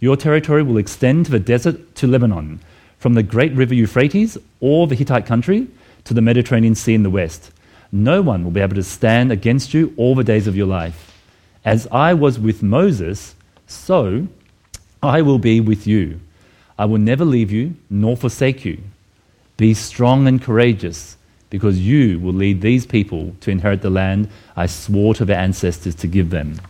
Your 0.00 0.18
territory 0.18 0.62
will 0.62 0.76
extend 0.76 1.24
to 1.24 1.32
the 1.32 1.40
desert 1.40 1.94
to 1.94 2.06
Lebanon, 2.06 2.60
from 2.98 3.14
the 3.14 3.22
great 3.22 3.54
river 3.54 3.74
Euphrates, 3.74 4.36
or 4.60 4.86
the 4.86 4.96
Hittite 4.96 5.24
country, 5.24 5.66
to 6.04 6.12
the 6.12 6.20
Mediterranean 6.20 6.74
Sea 6.74 6.92
in 6.92 7.04
the 7.04 7.10
west. 7.10 7.52
No 7.90 8.20
one 8.20 8.44
will 8.44 8.50
be 8.50 8.60
able 8.60 8.74
to 8.74 8.82
stand 8.82 9.32
against 9.32 9.72
you 9.72 9.94
all 9.96 10.14
the 10.14 10.22
days 10.22 10.46
of 10.46 10.54
your 10.54 10.66
life. 10.66 11.18
As 11.64 11.88
I 11.90 12.12
was 12.12 12.38
with 12.38 12.62
Moses, 12.62 13.34
so 13.66 14.28
I 15.02 15.22
will 15.22 15.38
be 15.38 15.58
with 15.58 15.86
you. 15.86 16.20
I 16.78 16.84
will 16.84 16.98
never 16.98 17.24
leave 17.24 17.50
you 17.50 17.76
nor 17.88 18.14
forsake 18.14 18.62
you. 18.62 18.78
Be 19.56 19.72
strong 19.72 20.28
and 20.28 20.42
courageous, 20.42 21.16
because 21.54 21.78
you 21.78 22.18
will 22.18 22.32
lead 22.32 22.60
these 22.62 22.84
people 22.84 23.32
to 23.38 23.48
inherit 23.48 23.80
the 23.80 23.88
land 23.88 24.28
I 24.56 24.66
swore 24.66 25.14
to 25.14 25.24
their 25.24 25.38
ancestors 25.38 25.94
to 25.94 26.08
give 26.08 26.30
them. 26.30 26.60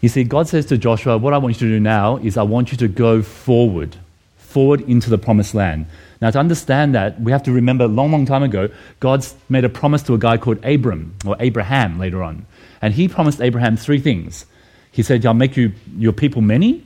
You 0.00 0.08
see, 0.08 0.22
God 0.22 0.46
says 0.46 0.64
to 0.66 0.78
Joshua, 0.78 1.18
What 1.18 1.34
I 1.34 1.38
want 1.38 1.60
you 1.60 1.66
to 1.66 1.74
do 1.74 1.80
now 1.80 2.18
is 2.18 2.36
I 2.36 2.44
want 2.44 2.70
you 2.70 2.78
to 2.78 2.86
go 2.86 3.20
forward, 3.20 3.96
forward 4.36 4.82
into 4.82 5.10
the 5.10 5.18
promised 5.18 5.56
land. 5.56 5.86
Now, 6.20 6.30
to 6.30 6.38
understand 6.38 6.94
that, 6.94 7.20
we 7.20 7.32
have 7.32 7.42
to 7.42 7.50
remember 7.50 7.86
a 7.86 7.88
long, 7.88 8.12
long 8.12 8.26
time 8.26 8.44
ago, 8.44 8.68
God's 9.00 9.34
made 9.48 9.64
a 9.64 9.68
promise 9.68 10.04
to 10.04 10.14
a 10.14 10.18
guy 10.18 10.36
called 10.36 10.64
Abram, 10.64 11.16
or 11.26 11.34
Abraham 11.40 11.98
later 11.98 12.22
on. 12.22 12.46
And 12.80 12.94
he 12.94 13.08
promised 13.08 13.40
Abraham 13.40 13.76
three 13.76 13.98
things. 13.98 14.46
He 14.92 15.02
said, 15.02 15.26
I'll 15.26 15.34
make 15.34 15.56
you 15.56 15.72
your 15.96 16.12
people 16.12 16.42
many, 16.42 16.84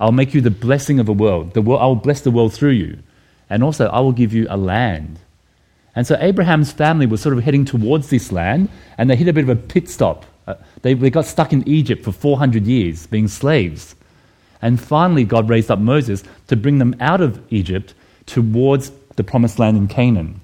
I'll 0.00 0.12
make 0.12 0.32
you 0.32 0.40
the 0.40 0.50
blessing 0.50 0.98
of 0.98 1.04
the 1.04 1.12
world. 1.12 1.52
The 1.52 1.60
world 1.60 1.82
I 1.82 1.84
will 1.84 1.94
bless 1.94 2.22
the 2.22 2.30
world 2.30 2.54
through 2.54 2.70
you. 2.70 3.00
And 3.50 3.62
also, 3.62 3.88
I 3.88 4.00
will 4.00 4.12
give 4.12 4.32
you 4.32 4.46
a 4.48 4.56
land. 4.56 5.18
And 6.00 6.06
so 6.06 6.16
Abraham's 6.18 6.72
family 6.72 7.04
was 7.04 7.20
sort 7.20 7.36
of 7.36 7.44
heading 7.44 7.66
towards 7.66 8.08
this 8.08 8.32
land, 8.32 8.70
and 8.96 9.10
they 9.10 9.16
hit 9.16 9.28
a 9.28 9.34
bit 9.34 9.44
of 9.44 9.50
a 9.50 9.54
pit 9.54 9.86
stop. 9.86 10.24
Uh, 10.46 10.54
they, 10.80 10.94
they 10.94 11.10
got 11.10 11.26
stuck 11.26 11.52
in 11.52 11.62
Egypt 11.68 12.02
for 12.02 12.10
400 12.10 12.66
years, 12.66 13.06
being 13.06 13.28
slaves. 13.28 13.94
And 14.62 14.80
finally, 14.80 15.24
God 15.24 15.50
raised 15.50 15.70
up 15.70 15.78
Moses 15.78 16.24
to 16.46 16.56
bring 16.56 16.78
them 16.78 16.96
out 17.00 17.20
of 17.20 17.38
Egypt 17.52 17.92
towards 18.24 18.92
the 19.16 19.22
promised 19.22 19.58
land 19.58 19.76
in 19.76 19.88
Canaan. 19.88 20.40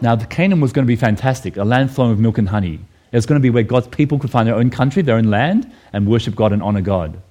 Now, 0.00 0.16
the 0.16 0.26
Canaan 0.26 0.60
was 0.60 0.72
going 0.72 0.84
to 0.84 0.88
be 0.88 0.96
fantastic, 0.96 1.56
a 1.56 1.62
land 1.62 1.92
flowing 1.92 2.10
with 2.10 2.18
milk 2.18 2.36
and 2.36 2.48
honey. 2.48 2.80
It 3.12 3.16
was 3.16 3.26
going 3.26 3.40
to 3.40 3.40
be 3.40 3.50
where 3.50 3.62
God's 3.62 3.86
people 3.86 4.18
could 4.18 4.32
find 4.32 4.48
their 4.48 4.56
own 4.56 4.68
country, 4.68 5.02
their 5.02 5.16
own 5.16 5.30
land, 5.30 5.72
and 5.92 6.08
worship 6.08 6.34
God 6.34 6.52
and 6.52 6.60
honor 6.60 6.80
God. 6.80 7.22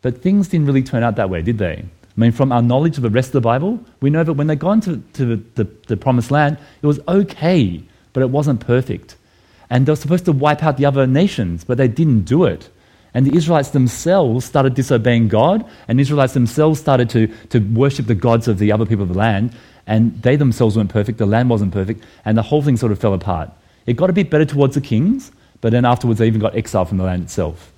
But 0.00 0.22
things 0.22 0.48
didn't 0.48 0.66
really 0.66 0.82
turn 0.82 1.02
out 1.02 1.16
that 1.16 1.28
way, 1.28 1.42
did 1.42 1.58
they? 1.58 1.84
I 2.16 2.20
mean, 2.20 2.32
from 2.32 2.50
our 2.50 2.62
knowledge 2.62 2.96
of 2.96 3.02
the 3.02 3.10
rest 3.10 3.28
of 3.28 3.32
the 3.34 3.40
Bible, 3.42 3.78
we 4.00 4.08
know 4.08 4.24
that 4.24 4.32
when 4.32 4.46
they 4.46 4.56
got 4.56 4.72
into 4.72 5.02
to 5.14 5.36
the, 5.36 5.64
the, 5.64 5.70
the 5.86 5.96
promised 5.96 6.30
land, 6.30 6.56
it 6.80 6.86
was 6.86 6.98
okay, 7.06 7.82
but 8.12 8.22
it 8.22 8.30
wasn't 8.30 8.60
perfect. 8.60 9.16
And 9.68 9.84
they 9.84 9.92
were 9.92 9.96
supposed 9.96 10.24
to 10.24 10.32
wipe 10.32 10.62
out 10.62 10.78
the 10.78 10.86
other 10.86 11.06
nations, 11.06 11.64
but 11.64 11.76
they 11.76 11.88
didn't 11.88 12.22
do 12.22 12.44
it. 12.44 12.70
And 13.12 13.26
the 13.26 13.36
Israelites 13.36 13.70
themselves 13.70 14.44
started 14.44 14.74
disobeying 14.74 15.28
God, 15.28 15.68
and 15.88 15.98
the 15.98 16.02
Israelites 16.02 16.32
themselves 16.32 16.80
started 16.80 17.10
to, 17.10 17.26
to 17.48 17.58
worship 17.58 18.06
the 18.06 18.14
gods 18.14 18.48
of 18.48 18.58
the 18.58 18.72
other 18.72 18.86
people 18.86 19.02
of 19.02 19.08
the 19.08 19.18
land, 19.18 19.54
and 19.86 20.20
they 20.22 20.36
themselves 20.36 20.76
weren't 20.76 20.90
perfect, 20.90 21.18
the 21.18 21.26
land 21.26 21.50
wasn't 21.50 21.72
perfect, 21.72 22.02
and 22.24 22.36
the 22.36 22.42
whole 22.42 22.62
thing 22.62 22.76
sort 22.76 22.92
of 22.92 22.98
fell 22.98 23.14
apart. 23.14 23.50
It 23.86 23.94
got 23.96 24.10
a 24.10 24.12
bit 24.12 24.30
better 24.30 24.44
towards 24.44 24.74
the 24.74 24.80
kings, 24.80 25.32
but 25.60 25.70
then 25.70 25.84
afterwards 25.84 26.18
they 26.18 26.26
even 26.26 26.40
got 26.40 26.56
exiled 26.56 26.88
from 26.88 26.98
the 26.98 27.04
land 27.04 27.22
itself. 27.22 27.72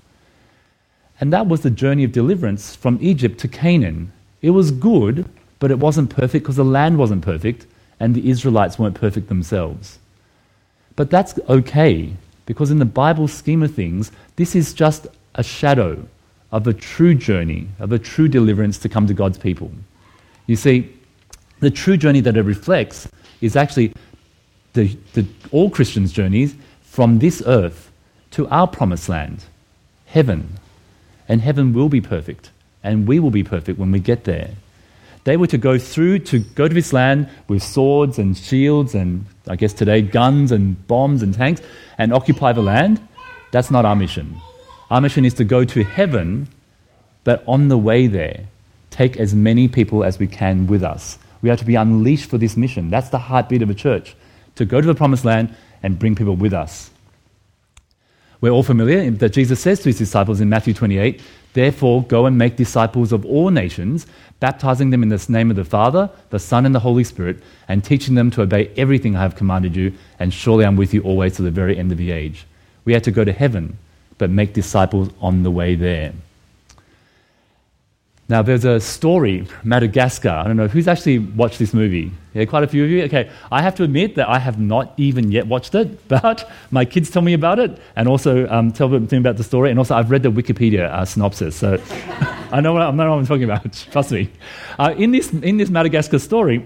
And 1.20 1.32
that 1.32 1.48
was 1.48 1.62
the 1.62 1.70
journey 1.70 2.04
of 2.04 2.12
deliverance 2.12 2.76
from 2.76 2.98
Egypt 3.00 3.38
to 3.40 3.48
Canaan. 3.48 4.12
It 4.40 4.50
was 4.50 4.70
good, 4.70 5.28
but 5.58 5.70
it 5.70 5.78
wasn't 5.78 6.10
perfect 6.10 6.44
because 6.44 6.56
the 6.56 6.64
land 6.64 6.98
wasn't 6.98 7.22
perfect, 7.22 7.66
and 8.00 8.14
the 8.14 8.30
Israelites 8.30 8.78
weren't 8.78 8.94
perfect 8.94 9.28
themselves. 9.28 9.98
But 10.96 11.10
that's 11.10 11.38
okay, 11.48 12.12
because 12.46 12.70
in 12.70 12.78
the 12.78 12.84
Bible 12.84 13.28
scheme 13.28 13.62
of 13.62 13.74
things, 13.74 14.12
this 14.36 14.54
is 14.54 14.72
just 14.72 15.06
a 15.34 15.42
shadow 15.42 16.06
of 16.50 16.66
a 16.66 16.72
true 16.72 17.14
journey, 17.14 17.68
of 17.78 17.92
a 17.92 17.98
true 17.98 18.28
deliverance 18.28 18.78
to 18.78 18.88
come 18.88 19.06
to 19.06 19.14
God's 19.14 19.38
people. 19.38 19.70
You 20.46 20.56
see, 20.56 20.92
the 21.60 21.70
true 21.70 21.96
journey 21.96 22.20
that 22.20 22.36
it 22.36 22.42
reflects 22.42 23.08
is 23.40 23.56
actually 23.56 23.92
the, 24.72 24.96
the, 25.12 25.26
all 25.50 25.70
Christians' 25.70 26.12
journeys 26.12 26.54
from 26.82 27.18
this 27.18 27.42
earth 27.46 27.90
to 28.32 28.48
our 28.48 28.66
promised 28.66 29.08
land, 29.08 29.44
heaven. 30.06 30.58
And 31.28 31.40
heaven 31.40 31.72
will 31.72 31.88
be 31.88 32.00
perfect, 32.00 32.50
and 32.82 33.06
we 33.06 33.18
will 33.18 33.30
be 33.30 33.44
perfect 33.44 33.78
when 33.78 33.92
we 33.92 34.00
get 34.00 34.24
there. 34.24 34.50
They 35.24 35.36
were 35.36 35.46
to 35.48 35.58
go 35.58 35.78
through, 35.78 36.20
to 36.20 36.38
go 36.38 36.68
to 36.68 36.74
this 36.74 36.92
land 36.92 37.28
with 37.48 37.62
swords 37.62 38.18
and 38.18 38.36
shields 38.36 38.94
and, 38.94 39.26
I 39.46 39.56
guess 39.56 39.72
today, 39.72 40.00
guns 40.00 40.52
and 40.52 40.86
bombs 40.86 41.22
and 41.22 41.34
tanks 41.34 41.60
and 41.98 42.12
occupy 42.12 42.52
the 42.52 42.62
land. 42.62 43.06
That's 43.50 43.70
not 43.70 43.84
our 43.84 43.96
mission. 43.96 44.40
Our 44.90 45.00
mission 45.00 45.24
is 45.24 45.34
to 45.34 45.44
go 45.44 45.64
to 45.64 45.84
heaven, 45.84 46.48
but 47.24 47.44
on 47.46 47.68
the 47.68 47.76
way 47.76 48.06
there, 48.06 48.46
take 48.90 49.18
as 49.18 49.34
many 49.34 49.68
people 49.68 50.02
as 50.02 50.18
we 50.18 50.26
can 50.26 50.66
with 50.66 50.82
us. 50.82 51.18
We 51.42 51.50
have 51.50 51.58
to 51.58 51.64
be 51.64 51.74
unleashed 51.74 52.30
for 52.30 52.38
this 52.38 52.56
mission. 52.56 52.90
That's 52.90 53.10
the 53.10 53.18
heartbeat 53.18 53.62
of 53.62 53.70
a 53.70 53.74
church 53.74 54.16
to 54.54 54.64
go 54.64 54.80
to 54.80 54.86
the 54.86 54.94
promised 54.94 55.24
land 55.24 55.54
and 55.82 55.98
bring 55.98 56.14
people 56.14 56.36
with 56.36 56.52
us. 56.52 56.90
We're 58.40 58.50
all 58.50 58.62
familiar 58.62 59.10
that 59.10 59.30
Jesus 59.30 59.60
says 59.60 59.80
to 59.80 59.88
his 59.88 59.98
disciples 59.98 60.40
in 60.40 60.48
Matthew 60.48 60.72
28 60.72 61.20
Therefore, 61.54 62.02
go 62.04 62.26
and 62.26 62.36
make 62.36 62.56
disciples 62.56 63.12
of 63.12 63.24
all 63.24 63.50
nations, 63.50 64.06
baptizing 64.40 64.90
them 64.90 65.02
in 65.02 65.08
the 65.08 65.26
name 65.28 65.50
of 65.50 65.56
the 65.56 65.64
Father, 65.64 66.10
the 66.30 66.38
Son, 66.38 66.66
and 66.66 66.74
the 66.74 66.80
Holy 66.80 67.04
Spirit, 67.04 67.38
and 67.68 67.82
teaching 67.82 68.14
them 68.14 68.30
to 68.32 68.42
obey 68.42 68.70
everything 68.76 69.16
I 69.16 69.22
have 69.22 69.36
commanded 69.36 69.74
you, 69.74 69.92
and 70.18 70.32
surely 70.32 70.64
I'm 70.64 70.76
with 70.76 70.94
you 70.94 71.02
always 71.02 71.36
to 71.36 71.42
the 71.42 71.50
very 71.50 71.78
end 71.78 71.90
of 71.90 71.98
the 71.98 72.12
age. 72.12 72.46
We 72.84 72.92
had 72.92 73.04
to 73.04 73.10
go 73.10 73.24
to 73.24 73.32
heaven, 73.32 73.78
but 74.18 74.30
make 74.30 74.52
disciples 74.52 75.10
on 75.20 75.42
the 75.42 75.50
way 75.50 75.74
there. 75.74 76.12
Now, 78.30 78.42
there's 78.42 78.66
a 78.66 78.78
story, 78.78 79.46
Madagascar. 79.64 80.28
I 80.28 80.44
don't 80.44 80.58
know 80.58 80.68
who's 80.68 80.86
actually 80.86 81.18
watched 81.18 81.58
this 81.58 81.72
movie. 81.72 82.12
Yeah, 82.34 82.44
quite 82.44 82.62
a 82.62 82.66
few 82.66 82.84
of 82.84 82.90
you. 82.90 83.02
Okay, 83.04 83.30
I 83.50 83.62
have 83.62 83.74
to 83.76 83.84
admit 83.84 84.16
that 84.16 84.28
I 84.28 84.38
have 84.38 84.60
not 84.60 84.92
even 84.98 85.32
yet 85.32 85.46
watched 85.46 85.74
it, 85.74 86.06
but 86.08 86.50
my 86.70 86.84
kids 86.84 87.10
tell 87.10 87.22
me 87.22 87.32
about 87.32 87.58
it, 87.58 87.80
and 87.96 88.06
also 88.06 88.46
um, 88.48 88.70
tell 88.70 88.90
me 88.90 89.16
about 89.16 89.38
the 89.38 89.44
story. 89.44 89.70
And 89.70 89.78
also, 89.78 89.94
I've 89.94 90.10
read 90.10 90.22
the 90.22 90.30
Wikipedia 90.30 90.90
uh, 90.90 91.06
synopsis, 91.06 91.56
so 91.56 91.82
I 92.52 92.60
know 92.60 92.74
what 92.74 92.82
I 92.82 92.90
know 92.90 93.10
what 93.10 93.18
I'm 93.18 93.26
talking 93.26 93.44
about. 93.44 93.72
Trust 93.92 94.12
me. 94.12 94.30
Uh, 94.78 94.94
in 94.98 95.10
this 95.10 95.32
in 95.32 95.56
this 95.56 95.70
Madagascar 95.70 96.18
story, 96.18 96.62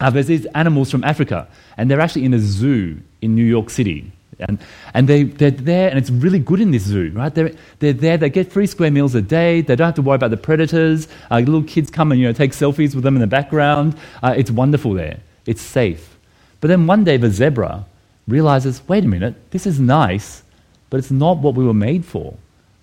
uh, 0.00 0.10
there's 0.10 0.26
these 0.26 0.46
animals 0.46 0.90
from 0.90 1.04
Africa, 1.04 1.46
and 1.76 1.88
they're 1.88 2.00
actually 2.00 2.24
in 2.24 2.34
a 2.34 2.40
zoo 2.40 3.00
in 3.22 3.36
New 3.36 3.44
York 3.44 3.70
City. 3.70 4.10
And, 4.38 4.58
and 4.92 5.08
they, 5.08 5.22
they're 5.22 5.50
there, 5.50 5.88
and 5.88 5.98
it's 5.98 6.10
really 6.10 6.38
good 6.38 6.60
in 6.60 6.70
this 6.70 6.82
zoo, 6.82 7.10
right? 7.14 7.34
They're, 7.34 7.52
they're 7.78 7.92
there, 7.94 8.18
they 8.18 8.28
get 8.28 8.52
free 8.52 8.66
square 8.66 8.90
meals 8.90 9.14
a 9.14 9.22
day, 9.22 9.62
they 9.62 9.76
don't 9.76 9.86
have 9.86 9.94
to 9.94 10.02
worry 10.02 10.16
about 10.16 10.30
the 10.30 10.36
predators. 10.36 11.08
Uh, 11.30 11.38
little 11.38 11.62
kids 11.62 11.90
come 11.90 12.12
and 12.12 12.20
you 12.20 12.26
know, 12.26 12.32
take 12.32 12.52
selfies 12.52 12.94
with 12.94 13.02
them 13.02 13.14
in 13.16 13.20
the 13.20 13.26
background. 13.26 13.96
Uh, 14.22 14.34
it's 14.36 14.50
wonderful 14.50 14.92
there, 14.92 15.20
it's 15.46 15.62
safe. 15.62 16.18
But 16.60 16.68
then 16.68 16.86
one 16.86 17.04
day 17.04 17.16
the 17.16 17.30
zebra 17.30 17.86
realizes 18.28 18.82
wait 18.88 19.04
a 19.04 19.08
minute, 19.08 19.34
this 19.52 19.66
is 19.66 19.80
nice, 19.80 20.42
but 20.90 20.98
it's 20.98 21.10
not 21.10 21.38
what 21.38 21.54
we 21.54 21.64
were 21.64 21.74
made 21.74 22.04
for. 22.04 22.36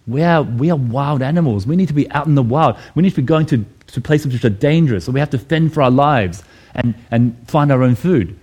We 0.06 0.22
are, 0.22 0.44
we 0.44 0.70
are 0.70 0.76
wild 0.76 1.22
animals. 1.22 1.66
We 1.66 1.78
need 1.78 1.88
to 1.88 1.94
be 1.94 2.10
out 2.12 2.28
in 2.28 2.36
the 2.36 2.44
wild. 2.44 2.78
We 2.94 3.04
need 3.04 3.12
to 3.12 3.22
be 3.22 3.22
going 3.22 3.46
to, 3.48 3.66
to 3.88 4.02
places 4.02 4.34
which 4.34 4.44
are 4.44 4.50
dangerous, 4.50 5.06
so 5.06 5.12
we 5.12 5.20
have 5.20 5.30
to 5.30 5.38
fend 5.38 5.74
for 5.74 5.82
our 5.82 5.92
lives 5.92 6.44
and, 6.76 6.96
and 7.12 7.38
find 7.48 7.72
our 7.72 7.84
own 7.84 7.96
food. 7.96 8.38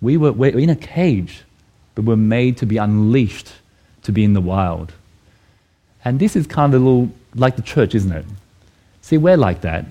We 0.00 0.16
were, 0.16 0.32
we're 0.32 0.58
in 0.58 0.70
a 0.70 0.76
cage 0.76 1.43
but 1.94 2.04
we're 2.04 2.16
made 2.16 2.56
to 2.58 2.66
be 2.66 2.76
unleashed 2.76 3.52
to 4.02 4.12
be 4.12 4.24
in 4.24 4.32
the 4.32 4.40
wild. 4.40 4.92
And 6.04 6.18
this 6.18 6.36
is 6.36 6.46
kind 6.46 6.74
of 6.74 6.82
a 6.82 6.84
little 6.84 7.10
like 7.34 7.56
the 7.56 7.62
church, 7.62 7.94
isn't 7.94 8.12
it? 8.12 8.24
See, 9.00 9.18
we're 9.18 9.36
like 9.36 9.62
that. 9.62 9.86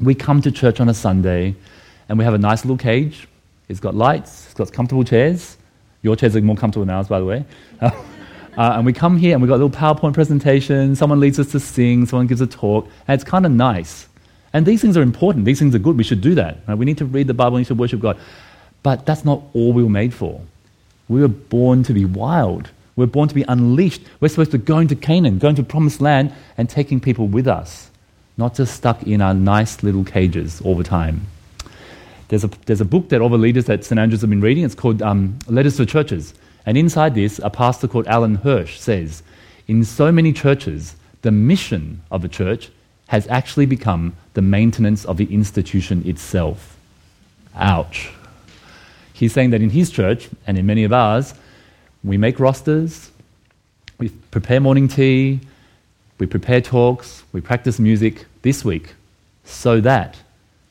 We 0.00 0.14
come 0.14 0.42
to 0.42 0.50
church 0.50 0.80
on 0.80 0.88
a 0.88 0.94
Sunday 0.94 1.54
and 2.08 2.18
we 2.18 2.24
have 2.24 2.34
a 2.34 2.38
nice 2.38 2.64
little 2.64 2.76
cage. 2.76 3.28
It's 3.68 3.80
got 3.80 3.94
lights, 3.94 4.46
it's 4.46 4.54
got 4.54 4.72
comfortable 4.72 5.04
chairs. 5.04 5.56
Your 6.02 6.16
chairs 6.16 6.34
are 6.34 6.40
more 6.40 6.56
comfortable 6.56 6.86
than 6.86 6.94
ours, 6.94 7.08
by 7.08 7.20
the 7.20 7.26
way. 7.26 7.44
Uh, 8.58 8.72
and 8.76 8.84
we 8.84 8.92
come 8.92 9.16
here 9.16 9.32
and 9.32 9.40
we've 9.40 9.48
got 9.48 9.54
a 9.54 9.62
little 9.64 9.70
PowerPoint 9.70 10.12
presentation. 10.12 10.96
Someone 10.96 11.20
leads 11.20 11.38
us 11.38 11.52
to 11.52 11.60
sing, 11.60 12.04
someone 12.04 12.26
gives 12.26 12.40
a 12.40 12.46
talk, 12.46 12.88
and 13.06 13.14
it's 13.14 13.28
kind 13.28 13.46
of 13.46 13.52
nice. 13.52 14.08
And 14.52 14.66
these 14.66 14.82
things 14.82 14.96
are 14.96 15.02
important. 15.02 15.44
These 15.44 15.60
things 15.60 15.74
are 15.74 15.78
good. 15.78 15.96
We 15.96 16.04
should 16.04 16.20
do 16.20 16.34
that. 16.34 16.58
Right? 16.66 16.76
We 16.76 16.84
need 16.84 16.98
to 16.98 17.04
read 17.04 17.28
the 17.28 17.32
Bible, 17.32 17.54
we 17.54 17.60
need 17.60 17.68
to 17.68 17.74
worship 17.74 18.00
God. 18.00 18.18
But 18.82 19.06
that's 19.06 19.24
not 19.24 19.42
all 19.54 19.72
we 19.72 19.82
were 19.82 19.88
made 19.88 20.12
for. 20.12 20.40
We 21.10 21.20
were 21.20 21.28
born 21.28 21.82
to 21.82 21.92
be 21.92 22.04
wild. 22.04 22.70
We're 22.94 23.06
born 23.06 23.28
to 23.28 23.34
be 23.34 23.44
unleashed. 23.48 24.02
We're 24.20 24.28
supposed 24.28 24.52
to 24.52 24.58
go 24.58 24.78
into 24.78 24.94
Canaan, 24.94 25.38
go 25.40 25.48
into 25.48 25.64
promised 25.64 26.00
land, 26.00 26.32
and 26.56 26.70
taking 26.70 27.00
people 27.00 27.26
with 27.26 27.48
us, 27.48 27.90
not 28.36 28.54
just 28.54 28.76
stuck 28.76 29.02
in 29.02 29.20
our 29.20 29.34
nice 29.34 29.82
little 29.82 30.04
cages 30.04 30.60
all 30.60 30.76
the 30.76 30.84
time. 30.84 31.26
There's 32.28 32.44
a, 32.44 32.50
there's 32.66 32.80
a 32.80 32.84
book 32.84 33.08
that 33.08 33.20
all 33.20 33.28
the 33.28 33.38
leaders 33.38 33.68
at 33.68 33.84
St. 33.84 33.98
Andrews 33.98 34.20
have 34.20 34.30
been 34.30 34.40
reading. 34.40 34.62
It's 34.62 34.76
called 34.76 35.02
um, 35.02 35.36
Letters 35.48 35.78
to 35.78 35.84
Churches. 35.84 36.32
And 36.64 36.78
inside 36.78 37.16
this, 37.16 37.40
a 37.42 37.50
pastor 37.50 37.88
called 37.88 38.06
Alan 38.06 38.36
Hirsch 38.36 38.78
says, 38.78 39.24
In 39.66 39.84
so 39.84 40.12
many 40.12 40.32
churches, 40.32 40.94
the 41.22 41.32
mission 41.32 42.02
of 42.12 42.24
a 42.24 42.28
church 42.28 42.70
has 43.08 43.26
actually 43.26 43.66
become 43.66 44.14
the 44.34 44.42
maintenance 44.42 45.04
of 45.06 45.16
the 45.16 45.34
institution 45.34 46.06
itself. 46.06 46.78
Ouch. 47.56 48.12
He's 49.20 49.34
saying 49.34 49.50
that 49.50 49.60
in 49.60 49.68
his 49.68 49.90
church 49.90 50.30
and 50.46 50.56
in 50.56 50.64
many 50.64 50.82
of 50.82 50.94
ours, 50.94 51.34
we 52.02 52.16
make 52.16 52.40
rosters, 52.40 53.10
we 53.98 54.08
prepare 54.30 54.60
morning 54.60 54.88
tea, 54.88 55.40
we 56.18 56.24
prepare 56.24 56.62
talks, 56.62 57.22
we 57.30 57.42
practice 57.42 57.78
music 57.78 58.24
this 58.40 58.64
week 58.64 58.94
so 59.44 59.78
that 59.82 60.16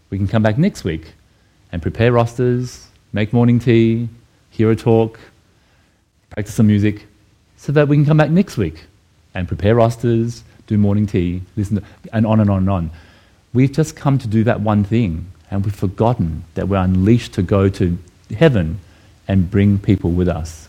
we 0.09 0.17
can 0.17 0.27
come 0.27 0.41
back 0.41 0.57
next 0.57 0.83
week 0.83 1.13
and 1.71 1.79
prepare 1.79 2.12
rosters, 2.12 2.88
make 3.13 3.33
morning 3.33 3.59
tea, 3.59 4.09
hear 4.49 4.71
a 4.71 4.75
talk, 4.75 5.19
practice 6.31 6.55
some 6.55 6.65
music, 6.65 7.05
so 7.55 7.71
that 7.71 7.88
we 7.88 7.97
can 7.97 8.05
come 8.05 8.17
back 8.17 8.31
next 8.31 8.57
week 8.57 8.85
and 9.35 9.47
prepare 9.47 9.75
rosters, 9.75 10.43
do 10.65 10.75
morning 10.75 11.05
tea, 11.05 11.43
listen, 11.55 11.75
to, 11.75 11.83
and 12.13 12.25
on 12.25 12.39
and 12.39 12.49
on 12.49 12.57
and 12.57 12.69
on. 12.71 12.89
We've 13.53 13.71
just 13.71 13.95
come 13.95 14.17
to 14.17 14.27
do 14.27 14.43
that 14.45 14.59
one 14.59 14.83
thing, 14.83 15.31
and 15.51 15.63
we've 15.63 15.75
forgotten 15.75 16.45
that 16.55 16.67
we're 16.67 16.77
unleashed 16.77 17.33
to 17.33 17.43
go 17.43 17.69
to 17.69 17.99
heaven 18.31 18.79
and 19.27 19.49
bring 19.49 19.77
people 19.77 20.11
with 20.11 20.27
us. 20.27 20.67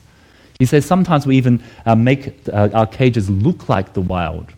He 0.58 0.66
says 0.66 0.84
sometimes 0.84 1.26
we 1.26 1.36
even 1.36 1.62
uh, 1.86 1.94
make 1.94 2.34
uh, 2.52 2.68
our 2.74 2.86
cages 2.86 3.30
look 3.30 3.68
like 3.68 3.94
the 3.94 4.02
wild, 4.02 4.52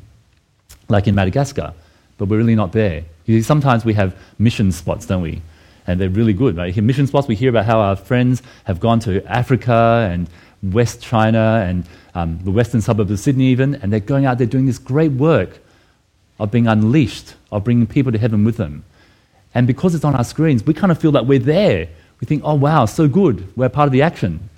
like 0.88 1.06
in 1.06 1.14
Madagascar, 1.14 1.74
but 2.18 2.28
we're 2.28 2.38
really 2.38 2.56
not 2.56 2.72
there. 2.72 3.04
See, 3.26 3.40
sometimes 3.42 3.84
we 3.84 3.94
have 3.94 4.16
mission 4.38 4.72
spots, 4.72 5.06
don't 5.06 5.22
we? 5.22 5.42
And 5.86 6.00
they're 6.00 6.10
really 6.10 6.32
good, 6.32 6.56
right? 6.56 6.76
Mission 6.76 7.06
spots, 7.06 7.28
we 7.28 7.34
hear 7.34 7.50
about 7.50 7.66
how 7.66 7.80
our 7.80 7.96
friends 7.96 8.42
have 8.64 8.80
gone 8.80 8.98
to 9.00 9.24
Africa 9.26 10.08
and 10.10 10.28
West 10.62 11.02
China 11.02 11.64
and 11.66 11.84
um, 12.14 12.38
the 12.42 12.50
western 12.50 12.80
suburbs 12.80 13.10
of 13.10 13.18
Sydney, 13.18 13.46
even, 13.46 13.76
and 13.76 13.92
they're 13.92 14.00
going 14.00 14.26
out 14.26 14.38
there 14.38 14.46
doing 14.46 14.66
this 14.66 14.78
great 14.78 15.12
work 15.12 15.60
of 16.38 16.50
being 16.50 16.66
unleashed, 16.66 17.34
of 17.50 17.64
bringing 17.64 17.86
people 17.86 18.12
to 18.12 18.18
heaven 18.18 18.44
with 18.44 18.56
them. 18.56 18.84
And 19.54 19.66
because 19.66 19.94
it's 19.94 20.04
on 20.04 20.14
our 20.14 20.24
screens, 20.24 20.64
we 20.64 20.74
kind 20.74 20.90
of 20.90 20.98
feel 20.98 21.12
that 21.12 21.26
we're 21.26 21.38
there. 21.38 21.88
We 22.22 22.26
think, 22.26 22.42
oh, 22.44 22.54
wow, 22.54 22.86
so 22.86 23.08
good. 23.08 23.52
We're 23.56 23.68
part 23.68 23.88
of 23.88 23.92
the 23.92 24.02
action. 24.02 24.48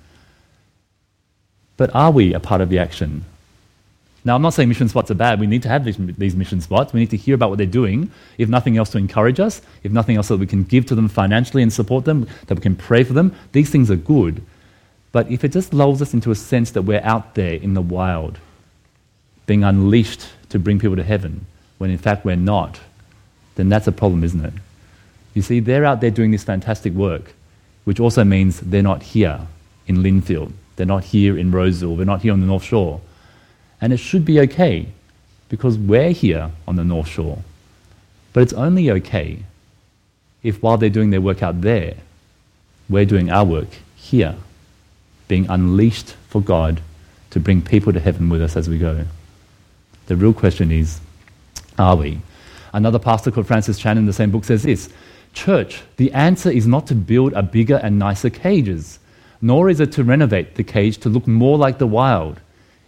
But 1.77 1.93
are 1.95 2.11
we 2.11 2.31
a 2.35 2.39
part 2.39 2.61
of 2.61 2.69
the 2.69 2.77
action? 2.77 3.25
Now, 4.23 4.35
I'm 4.35 4.43
not 4.43 4.53
saying 4.53 4.69
mission 4.69 4.87
spots 4.87 5.09
are 5.09 5.15
bad. 5.15 5.39
We 5.39 5.47
need 5.47 5.63
to 5.63 5.69
have 5.69 5.83
these, 5.83 6.35
mission 6.35 6.61
spots. 6.61 6.93
We 6.93 6.99
need 6.99 7.09
to 7.09 7.17
hear 7.17 7.33
about 7.33 7.49
what 7.49 7.57
they're 7.57 7.65
doing, 7.65 8.11
if 8.37 8.49
nothing 8.49 8.77
else, 8.77 8.91
to 8.91 8.99
encourage 8.99 9.39
us, 9.39 9.63
if 9.81 9.91
nothing 9.91 10.15
else, 10.15 10.27
that 10.27 10.37
we 10.37 10.45
can 10.45 10.63
give 10.63 10.85
to 10.87 10.95
them 10.95 11.07
financially 11.07 11.63
and 11.63 11.73
support 11.73 12.05
them, 12.05 12.27
that 12.45 12.53
we 12.53 12.61
can 12.61 12.75
pray 12.75 13.03
for 13.03 13.13
them. 13.13 13.35
These 13.51 13.71
things 13.71 13.89
are 13.89 13.95
good. 13.95 14.43
But 15.11 15.31
if 15.31 15.43
it 15.43 15.51
just 15.51 15.73
lulls 15.73 16.03
us 16.03 16.13
into 16.13 16.29
a 16.29 16.35
sense 16.35 16.69
that 16.71 16.83
we're 16.83 17.03
out 17.03 17.33
there 17.33 17.55
in 17.55 17.73
the 17.73 17.81
wild, 17.81 18.37
being 19.47 19.63
unleashed 19.63 20.27
to 20.49 20.59
bring 20.59 20.77
people 20.77 20.97
to 20.97 21.03
heaven, 21.03 21.47
when 21.79 21.89
in 21.89 21.97
fact 21.97 22.25
we're 22.25 22.35
not, 22.35 22.79
then 23.55 23.69
that's 23.69 23.87
a 23.87 23.91
problem, 23.91 24.23
isn't 24.23 24.45
it? 24.45 24.53
You 25.33 25.41
see, 25.41 25.59
they're 25.59 25.85
out 25.85 26.01
there 26.01 26.11
doing 26.11 26.29
this 26.29 26.43
fantastic 26.43 26.93
work 26.93 27.34
which 27.85 27.99
also 27.99 28.23
means 28.23 28.59
they're 28.59 28.81
not 28.81 29.01
here 29.01 29.47
in 29.87 29.97
Lindfield. 29.97 30.51
They're 30.75 30.85
not 30.85 31.05
here 31.05 31.37
in 31.37 31.51
Roseville. 31.51 31.95
They're 31.95 32.05
not 32.05 32.21
here 32.21 32.33
on 32.33 32.41
the 32.41 32.47
North 32.47 32.63
Shore. 32.63 32.99
And 33.79 33.93
it 33.93 33.97
should 33.97 34.25
be 34.25 34.39
okay 34.41 34.87
because 35.47 35.77
we're 35.77 36.11
here 36.11 36.51
on 36.67 36.75
the 36.75 36.83
North 36.83 37.07
Shore. 37.07 37.39
But 38.33 38.43
it's 38.43 38.53
only 38.53 38.91
okay 38.91 39.39
if 40.43 40.61
while 40.61 40.77
they're 40.77 40.89
doing 40.89 41.11
their 41.11 41.21
work 41.21 41.41
out 41.41 41.61
there, 41.61 41.95
we're 42.89 43.05
doing 43.05 43.31
our 43.31 43.45
work 43.45 43.69
here, 43.95 44.35
being 45.27 45.49
unleashed 45.49 46.15
for 46.29 46.41
God 46.41 46.81
to 47.31 47.39
bring 47.39 47.61
people 47.61 47.93
to 47.93 47.99
heaven 47.99 48.29
with 48.29 48.41
us 48.41 48.55
as 48.55 48.69
we 48.69 48.77
go. 48.77 49.05
The 50.07 50.15
real 50.15 50.33
question 50.33 50.71
is, 50.71 50.99
are 51.77 51.95
we? 51.95 52.19
Another 52.73 52.99
pastor 52.99 53.31
called 53.31 53.47
Francis 53.47 53.79
Chan 53.79 53.97
in 53.97 54.05
the 54.05 54.13
same 54.13 54.31
book 54.31 54.43
says 54.43 54.63
this 54.63 54.89
Church, 55.35 55.83
the 55.97 56.11
answer 56.13 56.49
is 56.49 56.65
not 56.65 56.87
to 56.87 56.95
build 56.95 57.33
a 57.33 57.43
bigger 57.43 57.75
and 57.75 57.99
nicer 57.99 58.29
cages, 58.31 58.99
nor 59.41 59.69
is 59.69 59.79
it 59.79 59.91
to 59.91 60.03
renovate 60.03 60.55
the 60.55 60.63
cage 60.63 60.97
to 60.99 61.09
look 61.09 61.27
more 61.27 61.57
like 61.57 61.77
the 61.77 61.85
wild. 61.85 62.39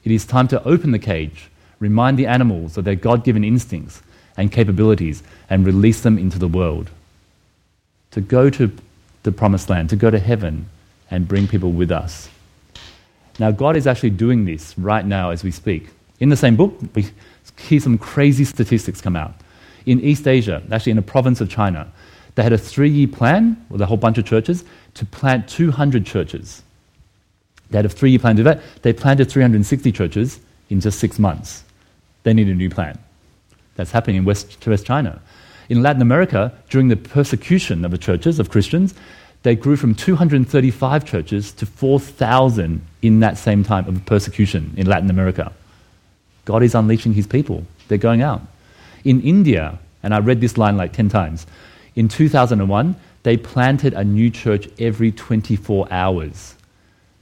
It 0.03 0.11
is 0.11 0.25
time 0.25 0.47
to 0.47 0.63
open 0.63 0.91
the 0.91 0.97
cage, 0.97 1.49
remind 1.79 2.17
the 2.17 2.25
animals 2.25 2.77
of 2.77 2.85
their 2.85 2.95
God 2.95 3.23
given 3.23 3.43
instincts 3.43 4.01
and 4.37 4.51
capabilities, 4.51 5.23
and 5.49 5.65
release 5.65 6.01
them 6.01 6.17
into 6.17 6.39
the 6.39 6.47
world. 6.47 6.89
To 8.11 8.21
go 8.21 8.49
to 8.49 8.71
the 9.23 9.31
promised 9.31 9.69
land, 9.69 9.89
to 9.89 9.95
go 9.95 10.09
to 10.09 10.19
heaven, 10.19 10.69
and 11.11 11.27
bring 11.27 11.47
people 11.47 11.71
with 11.71 11.91
us. 11.91 12.29
Now, 13.39 13.51
God 13.51 13.75
is 13.75 13.87
actually 13.87 14.11
doing 14.11 14.45
this 14.45 14.77
right 14.77 15.05
now 15.05 15.31
as 15.31 15.43
we 15.43 15.51
speak. 15.51 15.89
In 16.19 16.29
the 16.29 16.37
same 16.37 16.55
book, 16.55 16.79
we 16.95 17.09
hear 17.59 17.79
some 17.79 17.97
crazy 17.97 18.45
statistics 18.45 19.01
come 19.01 19.15
out. 19.15 19.33
In 19.85 19.99
East 20.01 20.27
Asia, 20.27 20.63
actually 20.71 20.93
in 20.93 20.97
a 20.97 21.03
province 21.03 21.41
of 21.41 21.49
China, 21.49 21.91
they 22.37 22.43
had 22.43 22.53
a 22.53 22.57
three 22.57 22.91
year 22.91 23.07
plan 23.07 23.65
with 23.67 23.81
a 23.81 23.87
whole 23.87 23.97
bunch 23.97 24.19
of 24.19 24.25
churches 24.25 24.63
to 24.93 25.05
plant 25.07 25.49
200 25.49 26.05
churches. 26.05 26.61
They 27.71 27.79
had 27.79 27.85
a 27.85 27.89
three 27.89 28.11
year 28.11 28.19
plan 28.19 28.35
to 28.35 28.41
do 28.41 28.43
that. 28.43 28.61
They 28.83 28.93
planted 28.93 29.31
360 29.31 29.91
churches 29.91 30.39
in 30.69 30.79
just 30.79 30.99
six 30.99 31.17
months. 31.17 31.63
They 32.21 32.35
need 32.35 32.47
a 32.47 32.53
new 32.53 32.69
plan. 32.69 32.99
That's 33.75 33.89
happening 33.89 34.17
in 34.17 34.25
West, 34.25 34.67
West 34.67 34.85
China. 34.85 35.19
In 35.69 35.81
Latin 35.81 35.99
America, 36.03 36.53
during 36.69 36.89
the 36.89 36.95
persecution 36.95 37.83
of 37.83 37.89
the 37.89 37.97
churches, 37.97 38.37
of 38.37 38.51
Christians, 38.51 38.93
they 39.41 39.55
grew 39.55 39.75
from 39.75 39.95
235 39.95 41.05
churches 41.05 41.51
to 41.53 41.65
4,000 41.65 42.85
in 43.01 43.19
that 43.21 43.39
same 43.39 43.63
time 43.63 43.87
of 43.87 44.05
persecution 44.05 44.75
in 44.77 44.85
Latin 44.85 45.09
America. 45.09 45.51
God 46.45 46.61
is 46.61 46.75
unleashing 46.75 47.13
his 47.13 47.25
people 47.25 47.65
they're 47.87 47.97
going 47.97 48.21
out. 48.21 48.43
In 49.03 49.21
India, 49.21 49.79
and 50.03 50.13
I 50.13 50.19
read 50.19 50.39
this 50.39 50.55
line 50.55 50.77
like 50.77 50.93
10 50.93 51.09
times, 51.09 51.47
in 51.97 52.07
2001, 52.07 52.95
they 53.23 53.35
planted 53.35 53.93
a 53.93 54.03
new 54.03 54.29
church 54.29 54.69
every 54.79 55.11
24 55.11 55.87
hours. 55.91 56.53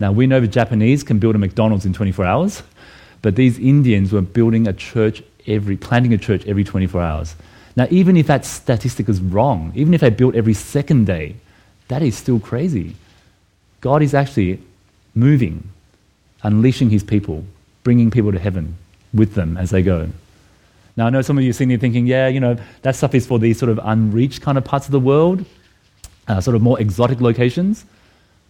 Now, 0.01 0.11
we 0.11 0.27
know 0.27 0.41
the 0.41 0.49
Japanese 0.49 1.01
can 1.01 1.17
build 1.17 1.33
a 1.33 1.37
McDonald's 1.37 1.85
in 1.85 1.93
24 1.93 2.25
hours, 2.25 2.61
but 3.21 3.37
these 3.37 3.57
Indians 3.57 4.11
were 4.11 4.21
building 4.21 4.67
a 4.67 4.73
church 4.73 5.23
every, 5.47 5.77
planting 5.77 6.13
a 6.13 6.17
church 6.17 6.45
every 6.45 6.65
24 6.65 7.01
hours. 7.01 7.35
Now, 7.77 7.87
even 7.89 8.17
if 8.17 8.27
that 8.27 8.43
statistic 8.45 9.07
is 9.07 9.21
wrong, 9.21 9.71
even 9.75 9.93
if 9.93 10.01
they 10.01 10.09
built 10.09 10.35
every 10.35 10.53
second 10.53 11.05
day, 11.05 11.37
that 11.87 12.01
is 12.01 12.17
still 12.17 12.41
crazy. 12.41 12.97
God 13.79 14.01
is 14.01 14.13
actually 14.13 14.59
moving, 15.13 15.69
unleashing 16.43 16.89
his 16.89 17.03
people, 17.03 17.45
bringing 17.83 18.11
people 18.11 18.33
to 18.33 18.39
heaven 18.39 18.75
with 19.13 19.35
them 19.35 19.55
as 19.55 19.69
they 19.69 19.81
go. 19.81 20.09
Now, 20.97 21.07
I 21.07 21.09
know 21.09 21.21
some 21.21 21.37
of 21.37 21.43
you 21.43 21.49
are 21.49 21.53
sitting 21.53 21.69
there 21.69 21.77
thinking, 21.77 22.07
yeah, 22.07 22.27
you 22.27 22.39
know, 22.39 22.57
that 22.83 22.95
stuff 22.95 23.13
is 23.13 23.27
for 23.27 23.37
these 23.37 23.59
sort 23.59 23.69
of 23.69 23.79
unreached 23.83 24.41
kind 24.41 24.57
of 24.57 24.63
parts 24.63 24.85
of 24.85 24.91
the 24.91 24.99
world, 24.99 25.45
uh, 26.27 26.39
sort 26.39 26.55
of 26.55 26.61
more 26.61 26.79
exotic 26.79 27.19
locations. 27.19 27.85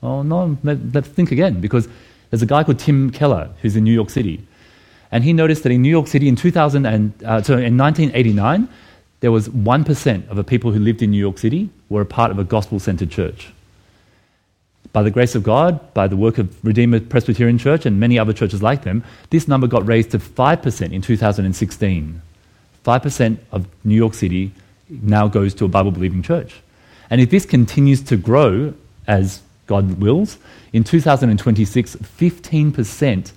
Oh, 0.03 0.21
no, 0.21 0.57
let's 0.63 1.07
think 1.07 1.31
again, 1.31 1.59
because 1.59 1.87
there's 2.29 2.43
a 2.43 2.45
guy 2.45 2.63
called 2.63 2.79
Tim 2.79 3.09
Keller 3.09 3.49
who's 3.61 3.75
in 3.75 3.83
New 3.83 3.93
York 3.93 4.09
City. 4.09 4.45
And 5.11 5.23
he 5.23 5.33
noticed 5.33 5.63
that 5.63 5.71
in 5.71 5.81
New 5.81 5.89
York 5.89 6.07
City 6.07 6.27
in, 6.27 6.35
2000 6.35 6.85
and, 6.85 7.13
uh, 7.23 7.41
so 7.41 7.53
in 7.53 7.77
1989, 7.77 8.67
there 9.21 9.31
was 9.31 9.49
1% 9.49 10.29
of 10.29 10.35
the 10.35 10.43
people 10.43 10.71
who 10.71 10.79
lived 10.79 11.01
in 11.01 11.09
New 11.09 11.17
York 11.17 11.37
City 11.37 11.69
were 11.89 12.01
a 12.01 12.05
part 12.05 12.31
of 12.31 12.37
a 12.37 12.43
gospel 12.43 12.79
centered 12.79 13.09
church. 13.09 13.51
By 14.93 15.01
the 15.01 15.11
grace 15.11 15.33
of 15.35 15.43
God, 15.43 15.93
by 15.93 16.07
the 16.07 16.15
work 16.15 16.37
of 16.37 16.63
Redeemer 16.63 16.99
Presbyterian 16.99 17.57
Church 17.57 17.85
and 17.85 17.99
many 17.99 18.19
other 18.19 18.33
churches 18.33 18.61
like 18.61 18.83
them, 18.83 19.03
this 19.29 19.47
number 19.47 19.67
got 19.67 19.85
raised 19.87 20.11
to 20.11 20.19
5% 20.19 20.91
in 20.91 21.01
2016. 21.01 22.21
5% 22.85 23.37
of 23.51 23.67
New 23.83 23.95
York 23.95 24.13
City 24.13 24.51
now 24.89 25.27
goes 25.27 25.53
to 25.55 25.65
a 25.65 25.67
Bible 25.67 25.91
believing 25.91 26.21
church. 26.21 26.61
And 27.09 27.19
if 27.19 27.29
this 27.29 27.45
continues 27.45 28.01
to 28.03 28.17
grow 28.17 28.73
as 29.07 29.41
God 29.67 29.99
wills, 29.99 30.37
in 30.73 30.83
2026, 30.83 31.95
15% 31.95 33.31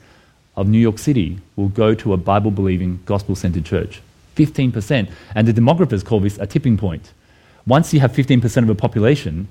of 0.57 0.69
New 0.69 0.79
York 0.79 0.99
City 0.99 1.39
will 1.57 1.69
go 1.69 1.95
to 1.95 2.13
a 2.13 2.17
Bible 2.17 2.51
believing, 2.51 3.01
gospel 3.07 3.35
centered 3.35 3.65
church. 3.65 4.03
15%. 4.37 5.11
And 5.35 5.49
the 5.49 5.53
demographers 5.53 6.05
call 6.05 6.21
this 6.21 6.39
a 6.39 6.47
tipping 6.47 6.77
point. 6.77 7.13
Once 7.67 7.93
you 7.93 8.01
have 8.01 8.13
15% 8.13 8.63
of 8.63 8.69
a 8.69 8.75
population, 8.75 9.49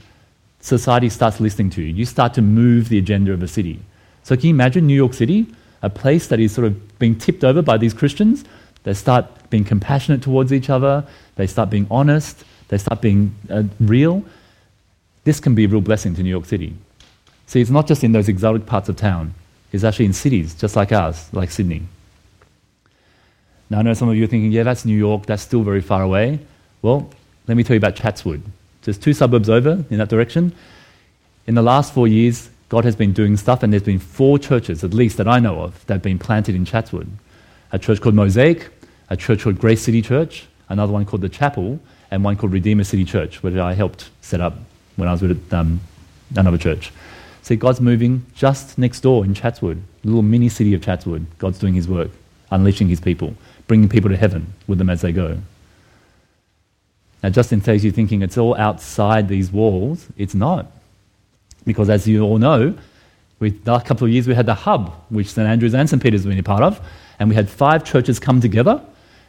society 0.60 1.10
starts 1.10 1.40
listening 1.40 1.70
to 1.72 1.82
you. 1.82 1.94
You 1.94 2.06
start 2.06 2.34
to 2.36 2.42
move 2.42 2.90
the 2.90 2.98
agenda 2.98 3.32
of 3.32 3.42
a 3.42 3.48
city. 3.48 3.80
So 4.24 4.36
can 4.36 4.46
you 4.46 4.50
imagine 4.52 4.86
New 4.86 4.96
York 4.96 5.14
City, 5.14 5.48
a 5.82 5.90
place 5.90 6.28
that 6.28 6.40
is 6.40 6.52
sort 6.52 6.68
of 6.68 7.00
being 7.00 7.18
tipped 7.18 7.44
over 7.44 7.62
by 7.62 7.78
these 7.78 7.94
Christians? 7.94 8.44
They 8.84 8.94
start 8.94 9.50
being 9.50 9.64
compassionate 9.64 10.22
towards 10.22 10.54
each 10.54 10.70
other, 10.70 11.06
they 11.36 11.48
start 11.48 11.70
being 11.70 11.88
honest, 11.90 12.44
they 12.68 12.78
start 12.78 13.02
being 13.02 13.36
uh, 13.50 13.64
real. 13.80 14.24
This 15.24 15.40
can 15.40 15.56
be 15.56 15.66
a 15.66 15.68
real 15.68 15.82
blessing 15.82 16.16
to 16.16 16.24
New 16.24 16.30
York 16.30 16.46
City. 16.46 16.74
See, 17.46 17.62
it's 17.62 17.70
not 17.70 17.88
just 17.88 18.04
in 18.04 18.12
those 18.12 18.28
exotic 18.28 18.66
parts 18.66 18.90
of 18.90 18.96
town, 18.96 19.34
it's 19.72 19.84
actually 19.84 20.06
in 20.06 20.14
cities 20.14 20.54
just 20.56 20.76
like 20.76 20.92
ours, 20.92 21.30
like 21.34 21.52
Sydney. 21.52 21.84
Now, 23.70 23.80
I 23.80 23.82
know 23.82 23.94
some 23.94 24.10
of 24.10 24.16
you 24.16 24.24
are 24.24 24.28
thinking, 24.28 24.52
yeah, 24.52 24.64
that's 24.64 24.86
New 24.86 24.98
York, 24.98 25.26
that's 25.26 25.44
still 25.44 25.64
very 25.64 25.82
far 25.82 26.02
away. 26.02 26.40
Well, 26.82 27.10
let 27.48 27.58
me 27.58 27.64
tell 27.64 27.74
you 27.74 27.80
about 27.80 27.96
Chatswood. 27.96 28.42
Just 28.82 29.02
two 29.02 29.14
suburbs 29.14 29.50
over 29.50 29.84
in 29.90 29.98
that 29.98 30.08
direction. 30.08 30.54
In 31.48 31.56
the 31.56 31.62
last 31.62 31.94
four 31.94 32.08
years, 32.08 32.50
God 32.70 32.86
has 32.86 32.96
been 32.96 33.14
doing 33.14 33.36
stuff, 33.38 33.64
and 33.64 33.72
there's 33.72 33.84
been 33.84 34.00
four 34.00 34.40
churches, 34.40 34.84
at 34.84 34.94
least 34.94 35.18
that 35.18 35.28
I 35.28 35.40
know 35.40 35.62
of, 35.62 35.86
that 35.88 35.96
have 35.96 36.02
been 36.02 36.20
planted 36.20 36.56
in 36.56 36.66
Chatswood. 36.66 37.10
A 37.72 37.80
church 37.80 38.02
called 38.02 38.16
Mosaic, 38.16 38.70
a 39.10 39.18
church 39.18 39.44
called 39.44 39.60
Grace 39.60 39.82
City 39.82 40.02
Church, 40.02 40.48
another 40.70 40.94
one 40.94 41.06
called 41.06 41.22
The 41.22 41.30
Chapel, 41.30 41.80
and 42.12 42.24
one 42.24 42.38
called 42.38 42.54
Redeemer 42.54 42.84
City 42.84 43.04
Church, 43.04 43.44
which 43.44 43.56
I 43.56 43.74
helped 43.74 44.10
set 44.22 44.42
up 44.42 44.56
when 44.96 45.08
I 45.08 45.12
was 45.12 45.22
with 45.22 45.54
um, 45.54 45.80
another 46.36 46.58
church. 46.58 46.92
See, 47.42 47.56
God's 47.56 47.80
moving 47.80 48.26
just 48.36 48.78
next 48.78 49.02
door 49.02 49.24
in 49.24 49.34
Chatswood, 49.34 49.82
a 50.04 50.08
little 50.08 50.22
mini 50.22 50.50
city 50.50 50.74
of 50.74 50.82
Chatswood. 50.82 51.26
God's 51.38 51.60
doing 51.60 51.74
his 51.74 51.88
work, 51.88 52.12
unleashing 52.52 52.90
his 52.90 53.00
people, 53.00 53.34
bringing 53.68 53.88
people 53.88 54.10
to 54.10 54.18
heaven 54.18 54.54
with 54.68 54.78
them 54.78 54.90
as 54.90 55.02
they 55.02 55.12
go. 55.12 55.38
Now, 57.24 57.30
just 57.30 57.52
in 57.52 57.62
case 57.62 57.84
you're 57.84 57.94
thinking 57.94 58.22
it's 58.22 58.38
all 58.38 58.56
outside 58.56 59.28
these 59.28 59.52
walls, 59.52 60.08
it's 60.18 60.36
not. 60.36 60.68
Because 61.66 61.90
as 61.90 62.08
you 62.08 62.22
all 62.24 62.38
know, 62.38 62.78
with 63.40 63.64
the 63.64 63.72
last 63.72 63.86
couple 63.86 64.06
of 64.06 64.14
years 64.14 64.28
we 64.28 64.34
had 64.34 64.46
the 64.46 64.54
hub, 64.54 64.94
which 65.10 65.28
St 65.28 65.48
Andrews 65.48 65.74
and 65.74 65.90
St 65.90 66.02
Peter's 66.02 66.24
have 66.24 66.30
been 66.30 66.40
a 66.40 66.44
part 66.44 66.64
of, 66.64 66.80
and 67.20 67.30
we 67.30 67.36
had 67.36 67.50
five 67.50 67.84
churches 67.84 68.20
come 68.20 68.42
together, 68.42 68.82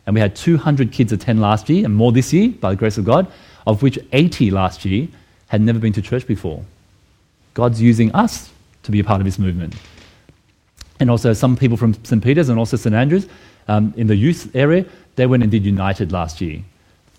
and 0.06 0.14
we 0.14 0.20
had 0.20 0.34
200 0.34 0.92
kids 0.92 1.12
attend 1.12 1.40
last 1.40 1.68
year, 1.68 1.84
and 1.84 1.94
more 1.94 2.12
this 2.12 2.32
year, 2.32 2.48
by 2.48 2.70
the 2.70 2.76
grace 2.76 2.98
of 2.98 3.04
God, 3.04 3.26
of 3.66 3.82
which 3.82 3.98
80 4.12 4.50
last 4.50 4.84
year 4.84 5.08
had 5.48 5.60
never 5.60 5.78
been 5.78 5.92
to 5.94 6.02
church 6.02 6.26
before. 6.26 6.64
God's 7.54 7.80
using 7.80 8.14
us 8.14 8.50
to 8.84 8.90
be 8.90 9.00
a 9.00 9.04
part 9.04 9.20
of 9.20 9.24
this 9.24 9.38
movement. 9.38 9.74
And 11.00 11.10
also, 11.10 11.32
some 11.32 11.56
people 11.56 11.76
from 11.76 11.94
St. 12.04 12.22
Peter's 12.22 12.48
and 12.48 12.58
also 12.58 12.76
St. 12.76 12.94
Andrews 12.94 13.28
um, 13.68 13.92
in 13.96 14.06
the 14.06 14.16
youth 14.16 14.54
area, 14.54 14.84
they 15.16 15.26
went 15.26 15.42
and 15.42 15.52
did 15.52 15.64
United 15.64 16.12
last 16.12 16.40
year. 16.40 16.62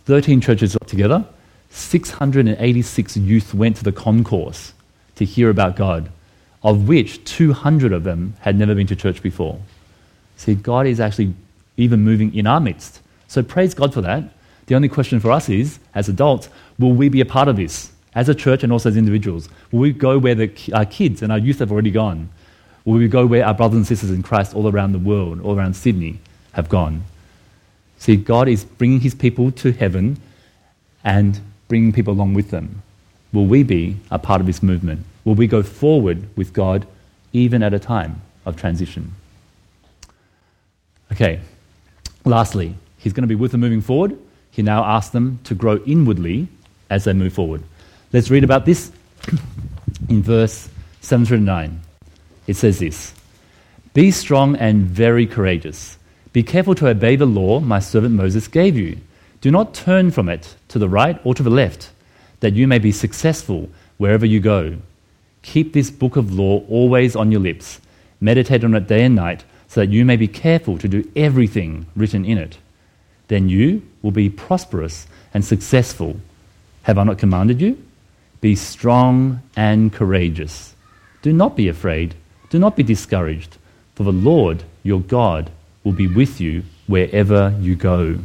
13 0.06 0.42
churches 0.42 0.76
got 0.76 0.88
together, 0.88 1.24
686 1.70 3.18
youth 3.18 3.54
went 3.54 3.78
to 3.78 3.84
the 3.84 3.92
concourse 3.92 4.74
to 5.16 5.26
hear 5.26 5.50
about 5.50 5.76
God, 5.76 6.12
of 6.64 6.88
which 6.88 7.24
200 7.26 7.94
of 7.94 8.04
them 8.04 8.36
had 8.40 8.58
never 8.58 8.74
been 8.74 8.88
to 8.88 8.96
church 8.96 9.22
before. 9.22 9.60
See, 10.40 10.56
God 10.56 10.88
is 10.88 11.02
actually 11.02 11.34
even 11.76 12.00
moving 12.00 12.34
in 12.34 12.48
our 12.48 12.62
midst. 12.62 13.02
So 13.28 13.44
praise 13.44 13.74
God 13.74 13.94
for 13.94 14.00
that. 14.00 14.24
The 14.68 14.76
only 14.76 14.88
question 14.88 15.20
for 15.20 15.32
us 15.32 15.50
is, 15.50 15.80
as 15.94 16.08
adults, 16.08 16.48
will 16.80 16.94
we 16.94 17.10
be 17.10 17.20
a 17.20 17.26
part 17.26 17.50
of 17.50 17.58
this? 17.58 17.92
As 18.16 18.30
a 18.30 18.34
church 18.34 18.64
and 18.64 18.72
also 18.72 18.88
as 18.88 18.96
individuals, 18.96 19.50
will 19.70 19.82
we 19.82 19.92
go 19.92 20.18
where 20.18 20.36
the, 20.36 20.50
our 20.74 20.86
kids 20.86 21.22
and 21.22 21.34
our 21.34 21.38
youth 21.38 21.60
have 21.60 21.74
already 21.74 21.92
gone? 21.92 22.30
Will 22.86 23.00
we 23.00 23.10
go 23.10 23.26
where 23.26 23.46
our 23.46 23.54
brothers 23.54 23.76
and 23.76 23.86
sisters 23.86 24.12
in 24.12 24.24
Christ 24.24 24.56
all 24.56 24.70
around 24.70 24.94
the 24.94 25.00
world, 25.00 25.42
all 25.42 25.58
around 25.58 25.76
Sydney, 25.76 26.20
have 26.54 26.70
gone? 26.70 27.04
See, 27.98 28.16
God 28.16 28.48
is 28.48 28.64
bringing 28.64 29.02
his 29.02 29.14
people 29.14 29.52
to 29.52 29.74
heaven 29.74 30.22
and 31.04 31.42
bringing 31.68 31.92
people 31.92 32.14
along 32.14 32.34
with 32.34 32.50
them. 32.50 32.82
Will 33.34 33.46
we 33.46 33.64
be 33.64 33.98
a 34.10 34.18
part 34.18 34.40
of 34.40 34.48
this 34.48 34.64
movement? 34.64 35.06
Will 35.26 35.36
we 35.36 35.48
go 35.48 35.64
forward 35.64 36.30
with 36.38 36.54
God 36.54 36.88
even 37.34 37.62
at 37.62 37.74
a 37.74 37.80
time 37.80 38.22
of 38.46 38.56
transition? 38.56 39.16
Okay, 41.12 41.40
lastly, 42.26 42.76
he's 42.98 43.14
going 43.14 43.24
to 43.24 43.28
be 43.28 43.36
with 43.36 43.52
them 43.52 43.62
moving 43.62 43.82
forward. 43.82 44.18
He 44.52 44.62
now 44.62 44.84
asks 44.84 45.12
them 45.12 45.40
to 45.46 45.56
grow 45.56 45.78
inwardly 45.86 46.48
as 46.90 47.04
they 47.04 47.14
move 47.14 47.34
forward. 47.34 47.64
Let's 48.14 48.30
read 48.30 48.44
about 48.44 48.66
this 48.66 48.92
in 50.10 50.24
verse 50.24 50.70
7 51.02 51.26
through 51.26 51.40
9. 51.40 51.82
It 52.48 52.56
says 52.56 52.80
this 52.80 53.14
Be 53.94 54.12
strong 54.12 54.56
and 54.56 54.86
very 54.86 55.26
courageous. 55.26 55.98
Be 56.34 56.44
careful 56.44 56.76
to 56.76 56.88
obey 56.88 57.16
the 57.16 57.26
law 57.26 57.60
my 57.60 57.80
servant 57.80 58.16
Moses 58.16 58.48
gave 58.48 58.78
you. 58.78 58.98
Do 59.42 59.52
not 59.52 59.74
turn 59.74 60.12
from 60.12 60.30
it 60.30 60.56
to 60.68 60.80
the 60.80 60.90
right 60.90 61.20
or 61.24 61.34
to 61.34 61.44
the 61.44 61.50
left, 61.50 61.92
that 62.42 62.54
you 62.54 62.68
may 62.68 62.80
be 62.80 62.92
successful 62.92 63.70
wherever 63.98 64.26
you 64.26 64.40
go. 64.40 64.78
Keep 65.42 65.74
this 65.74 65.90
book 65.90 66.16
of 66.16 66.34
law 66.34 66.64
always 66.68 67.16
on 67.16 67.32
your 67.32 67.42
lips. 67.42 67.80
Meditate 68.20 68.64
on 68.64 68.76
it 68.76 68.88
day 68.88 69.06
and 69.06 69.16
night 69.16 69.44
so 69.70 69.82
that 69.82 69.92
you 69.92 70.04
may 70.04 70.18
be 70.18 70.28
careful 70.28 70.78
to 70.80 70.88
do 70.88 71.10
everything 71.16 71.86
written 71.96 72.26
in 72.26 72.38
it. 72.38 72.58
Then 73.28 73.48
you 73.48 73.84
will 74.02 74.12
be 74.12 74.30
prosperous 74.30 75.08
and 75.34 75.46
successful. 75.46 76.20
Have 76.84 76.98
I 76.98 77.04
not 77.04 77.20
commanded 77.20 77.62
you? 77.62 77.82
Be 78.42 78.56
strong 78.56 79.42
and 79.56 79.94
courageous. 79.94 80.74
Do 81.22 81.32
not 81.32 81.56
be 81.56 81.68
afraid. 81.68 82.16
Do 82.50 82.58
not 82.58 82.76
be 82.76 82.84
discouraged, 82.84 83.58
for 83.94 84.04
the 84.04 84.12
Lord 84.12 84.64
your 84.82 85.02
God 85.02 85.52
will 85.84 85.94
be 85.94 86.08
with 86.08 86.42
you 86.42 86.64
wherever 86.88 87.56
you 87.62 87.76
go. 87.76 88.18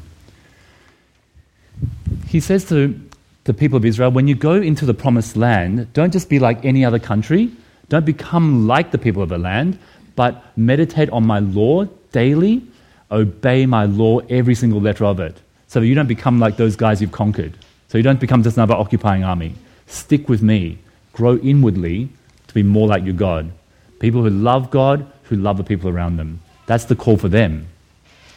He 2.29 2.41
says 2.41 2.65
to 2.67 2.99
the 3.45 3.53
people 3.53 3.77
of 3.77 3.85
Israel, 3.85 4.11
when 4.11 4.29
you 4.29 4.35
go 4.35 4.55
into 4.55 4.87
the 4.87 4.95
promised 4.95 5.37
land, 5.37 5.93
don't 5.93 6.13
just 6.13 6.31
be 6.31 6.39
like 6.39 6.65
any 6.65 6.85
other 6.85 6.99
country. 6.99 7.51
Don't 7.91 8.07
become 8.07 8.67
like 8.67 8.93
the 8.93 8.99
people 8.99 9.23
of 9.23 9.29
the 9.29 9.37
land, 9.37 9.79
but 10.17 10.43
meditate 10.57 11.11
on 11.11 11.27
my 11.27 11.39
law 11.41 11.85
daily, 12.13 12.63
obey 13.11 13.67
my 13.67 13.85
law, 13.85 14.19
every 14.31 14.55
single 14.55 14.81
letter 14.81 15.05
of 15.05 15.21
it, 15.21 15.37
so 15.67 15.81
that 15.81 15.87
you 15.87 15.95
don't 15.95 16.07
become 16.07 16.39
like 16.39 16.57
those 16.57 16.77
guys 16.77 17.01
you've 17.01 17.13
conquered. 17.13 17.57
So 17.89 17.99
you 17.99 18.05
don't 18.05 18.21
become 18.21 18.43
just 18.43 18.57
another 18.57 18.75
occupying 18.75 19.25
army. 19.25 19.55
Stick 19.87 20.29
with 20.29 20.43
me. 20.43 20.79
Grow 21.13 21.37
inwardly 21.39 22.09
to 22.49 22.55
be 22.55 22.63
more 22.63 22.89
like 22.89 23.05
your 23.05 23.15
God. 23.15 23.53
People 24.01 24.23
who 24.23 24.31
love 24.31 24.71
God, 24.71 25.07
who 25.25 25.37
love 25.37 25.57
the 25.57 25.65
people 25.65 25.89
around 25.89 26.17
them. 26.17 26.41
That's 26.67 26.87
the 26.87 26.97
call 26.97 27.17
for 27.17 27.29
them. 27.29 27.69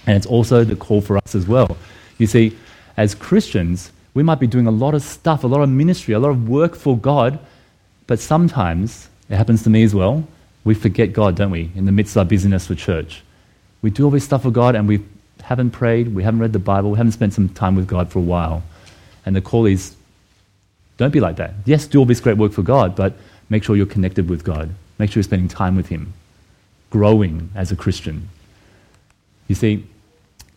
And 0.06 0.16
it's 0.16 0.26
also 0.26 0.64
the 0.64 0.76
call 0.76 1.02
for 1.02 1.18
us 1.18 1.36
as 1.36 1.48
well. 1.48 1.76
You 2.18 2.28
see, 2.28 2.56
as 2.98 3.16
Christians, 3.16 3.92
we 4.14 4.24
might 4.24 4.40
be 4.40 4.48
doing 4.48 4.68
a 4.68 4.72
lot 4.72 4.96
of 4.96 5.02
stuff, 5.02 5.44
a 5.44 5.48
lot 5.48 5.62
of 5.62 5.70
ministry, 5.70 6.14
a 6.14 6.20
lot 6.20 6.30
of 6.30 6.50
work 6.50 6.76
for 6.76 6.98
God, 6.98 7.40
but 8.08 8.20
sometimes, 8.20 9.10
it 9.30 9.36
happens 9.36 9.64
to 9.64 9.70
me 9.70 9.84
as 9.84 9.94
well, 9.94 10.28
we 10.68 10.76
forget 10.76 11.14
God, 11.14 11.38
don't 11.38 11.52
we, 11.52 11.72
in 11.76 11.86
the 11.86 11.94
midst 11.94 12.18
of 12.18 12.18
our 12.18 12.26
busyness 12.26 12.68
for 12.68 12.76
church. 12.76 13.24
We 13.82 13.90
do 13.90 14.04
all 14.04 14.12
this 14.12 14.26
stuff 14.26 14.44
for 14.44 14.52
God 14.52 14.76
and 14.76 14.86
we 14.86 15.02
haven't 15.42 15.72
prayed, 15.72 16.14
we 16.14 16.24
haven't 16.24 16.42
read 16.42 16.52
the 16.52 16.60
Bible, 16.60 16.92
we 16.92 16.98
haven't 16.98 17.14
spent 17.14 17.34
some 17.34 17.48
time 17.48 17.74
with 17.78 17.88
God 17.88 18.12
for 18.12 18.20
a 18.20 18.22
while. 18.22 18.64
And 19.26 19.34
the 19.34 19.40
call 19.40 19.66
is 19.66 19.96
don't 20.98 21.12
be 21.12 21.22
like 21.22 21.38
that. 21.38 21.54
Yes, 21.64 21.88
do 21.88 22.00
all 22.00 22.06
this 22.06 22.20
great 22.20 22.36
work 22.36 22.52
for 22.52 22.64
God, 22.64 22.98
but 22.98 23.14
make 23.50 23.64
sure 23.64 23.78
you're 23.78 23.86
connected 23.86 24.30
with 24.30 24.44
God. 24.44 24.70
Make 24.98 25.10
sure 25.10 25.22
you're 25.22 25.24
spending 25.24 25.48
time 25.48 25.78
with 25.78 25.88
Him, 25.88 26.12
growing 26.90 27.50
as 27.56 27.72
a 27.72 27.78
Christian. 27.78 28.28
You 29.48 29.56
see, 29.56 29.86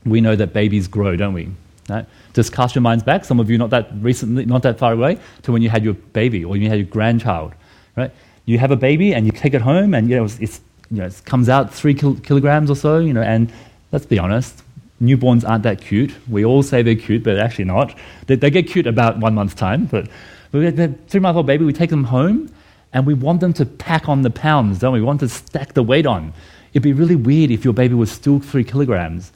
we 0.04 0.20
know 0.20 0.34
that 0.34 0.52
babies 0.52 0.88
grow, 0.88 1.14
don't 1.14 1.34
we? 1.34 1.50
Right? 1.88 2.06
Just 2.34 2.52
cast 2.52 2.74
your 2.74 2.82
minds 2.82 3.04
back, 3.04 3.24
some 3.24 3.38
of 3.38 3.48
you 3.48 3.58
not 3.58 3.70
that 3.70 3.90
recently, 4.00 4.44
not 4.44 4.62
that 4.62 4.76
far 4.76 4.92
away, 4.92 5.20
to 5.42 5.52
when 5.52 5.62
you 5.62 5.68
had 5.68 5.84
your 5.84 5.94
baby 5.94 6.44
or 6.44 6.56
you 6.56 6.68
had 6.68 6.78
your 6.78 6.88
grandchild. 6.88 7.52
Right? 7.94 8.10
You 8.50 8.58
have 8.58 8.72
a 8.72 8.76
baby 8.76 9.14
and 9.14 9.26
you 9.26 9.32
take 9.32 9.54
it 9.54 9.62
home, 9.62 9.94
and 9.94 10.10
you 10.10 10.16
know, 10.16 10.24
it's, 10.24 10.60
you 10.90 10.96
know, 10.98 11.06
it 11.06 11.22
comes 11.24 11.48
out 11.48 11.72
three 11.72 11.94
kil- 11.94 12.16
kilograms 12.16 12.68
or 12.68 12.74
so, 12.74 12.98
you 12.98 13.12
know, 13.12 13.22
and 13.22 13.52
let's 13.92 14.06
be 14.06 14.18
honest, 14.18 14.64
newborns 15.00 15.48
aren't 15.48 15.62
that 15.62 15.80
cute. 15.80 16.12
We 16.28 16.44
all 16.44 16.64
say 16.64 16.82
they're 16.82 16.96
cute, 16.96 17.22
but 17.22 17.38
actually 17.38 17.66
not. 17.66 17.96
They, 18.26 18.34
they 18.34 18.50
get 18.50 18.66
cute 18.66 18.88
about 18.88 19.18
one 19.18 19.36
month's 19.36 19.54
time, 19.54 19.84
but, 19.86 20.08
but 20.50 20.74
the 20.74 20.88
three 21.06 21.20
month 21.20 21.36
old 21.36 21.46
baby, 21.46 21.64
we 21.64 21.72
take 21.72 21.90
them 21.90 22.02
home 22.02 22.52
and 22.92 23.06
we 23.06 23.14
want 23.14 23.40
them 23.40 23.52
to 23.52 23.64
pack 23.64 24.08
on 24.08 24.22
the 24.22 24.30
pounds, 24.30 24.80
don't 24.80 24.94
we? 24.94 24.98
We 24.98 25.06
want 25.06 25.20
to 25.20 25.28
stack 25.28 25.74
the 25.74 25.84
weight 25.84 26.06
on. 26.06 26.32
It'd 26.72 26.82
be 26.82 26.92
really 26.92 27.14
weird 27.14 27.52
if 27.52 27.64
your 27.64 27.72
baby 27.72 27.94
was 27.94 28.10
still 28.10 28.40
three 28.40 28.64
kilograms 28.64 29.30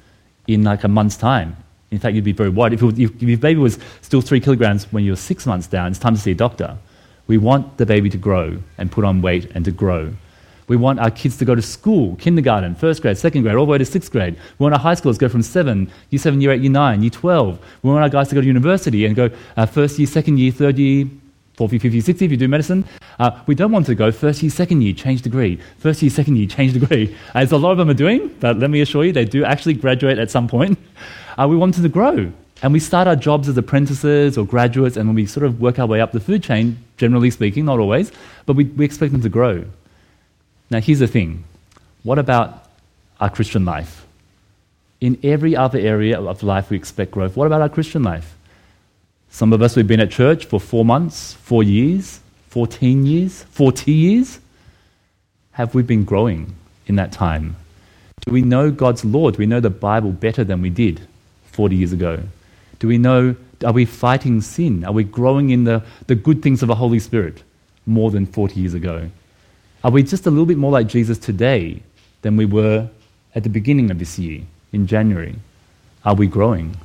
in 0.49 0.65
like 0.65 0.83
a 0.83 0.89
month's 0.89 1.17
time. 1.17 1.57
In 1.93 2.01
fact, 2.01 2.17
you'd 2.17 2.25
be 2.25 2.33
very 2.33 2.49
worried. 2.49 2.73
If, 2.73 2.83
if 2.99 3.23
your 3.23 3.39
baby 3.39 3.61
was 3.61 3.79
still 4.03 4.23
three 4.23 4.41
kilograms 4.41 4.93
when 4.93 5.05
you 5.05 5.13
were 5.13 5.17
six 5.17 5.47
months 5.47 5.69
down, 5.69 5.93
it's 5.93 6.01
time 6.01 6.17
to 6.17 6.21
see 6.21 6.33
a 6.33 6.35
doctor. 6.35 6.77
We 7.27 7.39
want 7.39 7.79
the 7.79 7.87
baby 7.87 8.11
to 8.11 8.19
grow 8.19 8.59
and 8.79 8.93
put 8.93 9.05
on 9.05 9.23
weight 9.23 9.51
and 9.55 9.65
to 9.65 9.71
grow. 9.71 10.13
We 10.67 10.77
want 10.77 10.99
our 10.99 11.11
kids 11.11 11.37
to 11.39 11.45
go 11.45 11.55
to 11.55 11.63
school, 11.63 12.17
kindergarten, 12.17 12.75
first 12.75 13.03
grade, 13.03 13.19
second 13.19 13.43
grade, 13.43 13.55
all 13.55 13.67
the 13.67 13.73
way 13.73 13.79
to 13.79 13.85
sixth 13.85 14.11
grade. 14.11 14.35
We 14.59 14.65
want 14.65 14.75
our 14.75 14.81
high 14.81 14.95
schools 14.95 15.19
to 15.19 15.27
go 15.27 15.29
from 15.29 15.43
seven, 15.43 15.91
year 16.11 16.19
seven, 16.19 16.41
year 16.41 16.53
eight, 16.53 16.63
year 16.63 16.71
nine, 16.71 17.03
year 17.03 17.11
12. 17.11 17.59
We 17.83 17.91
want 17.91 18.03
our 18.03 18.09
guys 18.09 18.29
to 18.29 18.35
go 18.35 18.41
to 18.41 18.47
university 18.47 19.05
and 19.05 19.15
go 19.15 19.31
uh, 19.57 19.67
first 19.67 19.99
year, 19.99 20.07
second 20.07 20.39
year, 20.39 20.53
third 20.53 20.79
year, 20.79 21.07
fourth 21.55 21.73
year, 21.73 21.81
fifth 21.81 21.93
year, 21.93 22.03
sixth 22.03 22.23
year 22.23 22.29
if 22.29 22.33
you 22.33 22.37
do 22.39 22.49
medicine. 22.49 22.85
Uh, 23.19 23.43
we 23.47 23.55
don't 23.55 23.73
want 23.73 23.87
to 23.87 23.95
go 23.95 24.11
first 24.11 24.43
year, 24.43 24.51
second 24.51 24.81
year, 24.81 24.95
change 24.95 25.21
degree. 25.21 25.59
First 25.79 26.01
year, 26.03 26.11
second 26.11 26.37
year, 26.37 26.49
change 26.49 26.73
degree. 26.73 27.15
As 27.35 27.53
a 27.53 27.59
lot 27.59 27.73
of 27.73 27.79
them 27.79 27.91
are 27.91 27.95
doing, 27.95 28.35
but 28.41 28.59
let 28.59 28.71
me 28.71 28.81
assure 28.81 29.05
you, 29.05 29.13
they 29.13 29.25
do 29.25 29.45
actually 29.45 29.75
graduate 29.75 30.19
at 30.19 30.31
some 30.31 30.49
point. 30.49 30.79
Uh, 31.37 31.49
we 31.49 31.57
want 31.57 31.75
them 31.75 31.83
to 31.83 31.89
grow. 31.89 32.33
And 32.65 32.73
we 32.73 32.81
start 32.81 33.07
our 33.07 33.15
jobs 33.15 33.47
as 33.47 33.59
apprentices 33.59 34.39
or 34.39 34.47
graduates, 34.47 34.97
and 34.97 35.07
when 35.07 35.15
we 35.15 35.27
sort 35.27 35.45
of 35.45 35.61
work 35.61 35.79
our 35.79 35.85
way 35.85 36.01
up 36.01 36.13
the 36.13 36.19
food 36.19 36.43
chain, 36.43 36.83
generally 36.97 37.31
speaking, 37.31 37.67
not 37.67 37.79
always, 37.79 38.11
but 38.47 38.57
we, 38.57 38.65
we 38.65 38.87
expect 38.87 39.13
them 39.13 39.21
to 39.21 39.29
grow. 39.29 39.67
Now, 40.71 40.81
here's 40.81 41.01
the 41.01 41.07
thing 41.07 41.45
what 42.05 42.19
about 42.19 42.71
our 43.21 43.29
Christian 43.29 43.67
life? 43.67 44.07
In 44.99 45.19
every 45.23 45.55
other 45.55 45.79
area 45.79 46.19
of 46.19 46.43
life, 46.43 46.71
we 46.71 46.79
expect 46.79 47.11
growth. 47.11 47.37
What 47.37 47.45
about 47.45 47.61
our 47.61 47.69
Christian 47.69 48.03
life? 48.03 48.35
Some 49.29 49.53
of 49.53 49.61
us, 49.61 49.77
we've 49.77 49.87
been 49.87 50.01
at 50.01 50.11
church 50.11 50.47
for 50.47 50.59
four 50.59 50.87
months, 50.87 51.35
four 51.35 51.63
years, 51.63 52.21
14 52.49 53.05
years, 53.05 53.43
40 53.43 53.93
years. 53.93 54.41
Have 55.53 55.75
we 55.75 55.83
been 55.83 56.07
growing 56.07 56.55
in 56.87 56.97
that 56.97 57.13
time? 57.13 57.57
Do 58.25 58.33
we 58.33 58.41
know 58.41 58.71
God's 58.71 59.05
law? 59.05 59.31
Do 59.31 59.37
we 59.37 59.45
know 59.45 59.61
the 59.61 59.69
Bible 59.69 60.13
better 60.13 60.45
than 60.45 60.63
we 60.63 60.71
did 60.71 61.07
40 61.53 61.77
years 61.77 61.93
ago? 61.93 62.21
Do 62.79 62.89
we 62.89 62.99
know, 62.99 63.37
are 63.65 63.73
we 63.73 63.85
fighting 63.85 64.41
sin? 64.41 64.85
Are 64.85 64.93
we 64.93 65.05
growing 65.05 65.51
in 65.51 65.65
the, 65.65 65.83
the 66.07 66.15
good 66.15 66.43
things 66.43 66.63
of 66.63 66.69
the 66.69 66.75
Holy 66.75 66.99
Spirit 66.99 67.43
more 67.87 68.11
than 68.11 68.27
40 68.27 68.61
years 68.61 68.75
ago? 68.75 69.11
Are 69.83 69.91
we 69.91 70.03
just 70.03 70.27
a 70.27 70.31
little 70.31 70.47
bit 70.47 70.59
more 70.59 70.73
like 70.73 70.87
Jesus 70.87 71.19
today 71.19 71.83
than 72.23 72.37
we 72.37 72.47
were 72.47 72.89
at 73.35 73.43
the 73.43 73.49
beginning 73.49 73.91
of 73.91 73.99
this 73.99 74.19
year, 74.19 74.43
in 74.73 74.87
January? 74.87 75.37
Are 76.05 76.15
we 76.15 76.27
growing? 76.27 76.77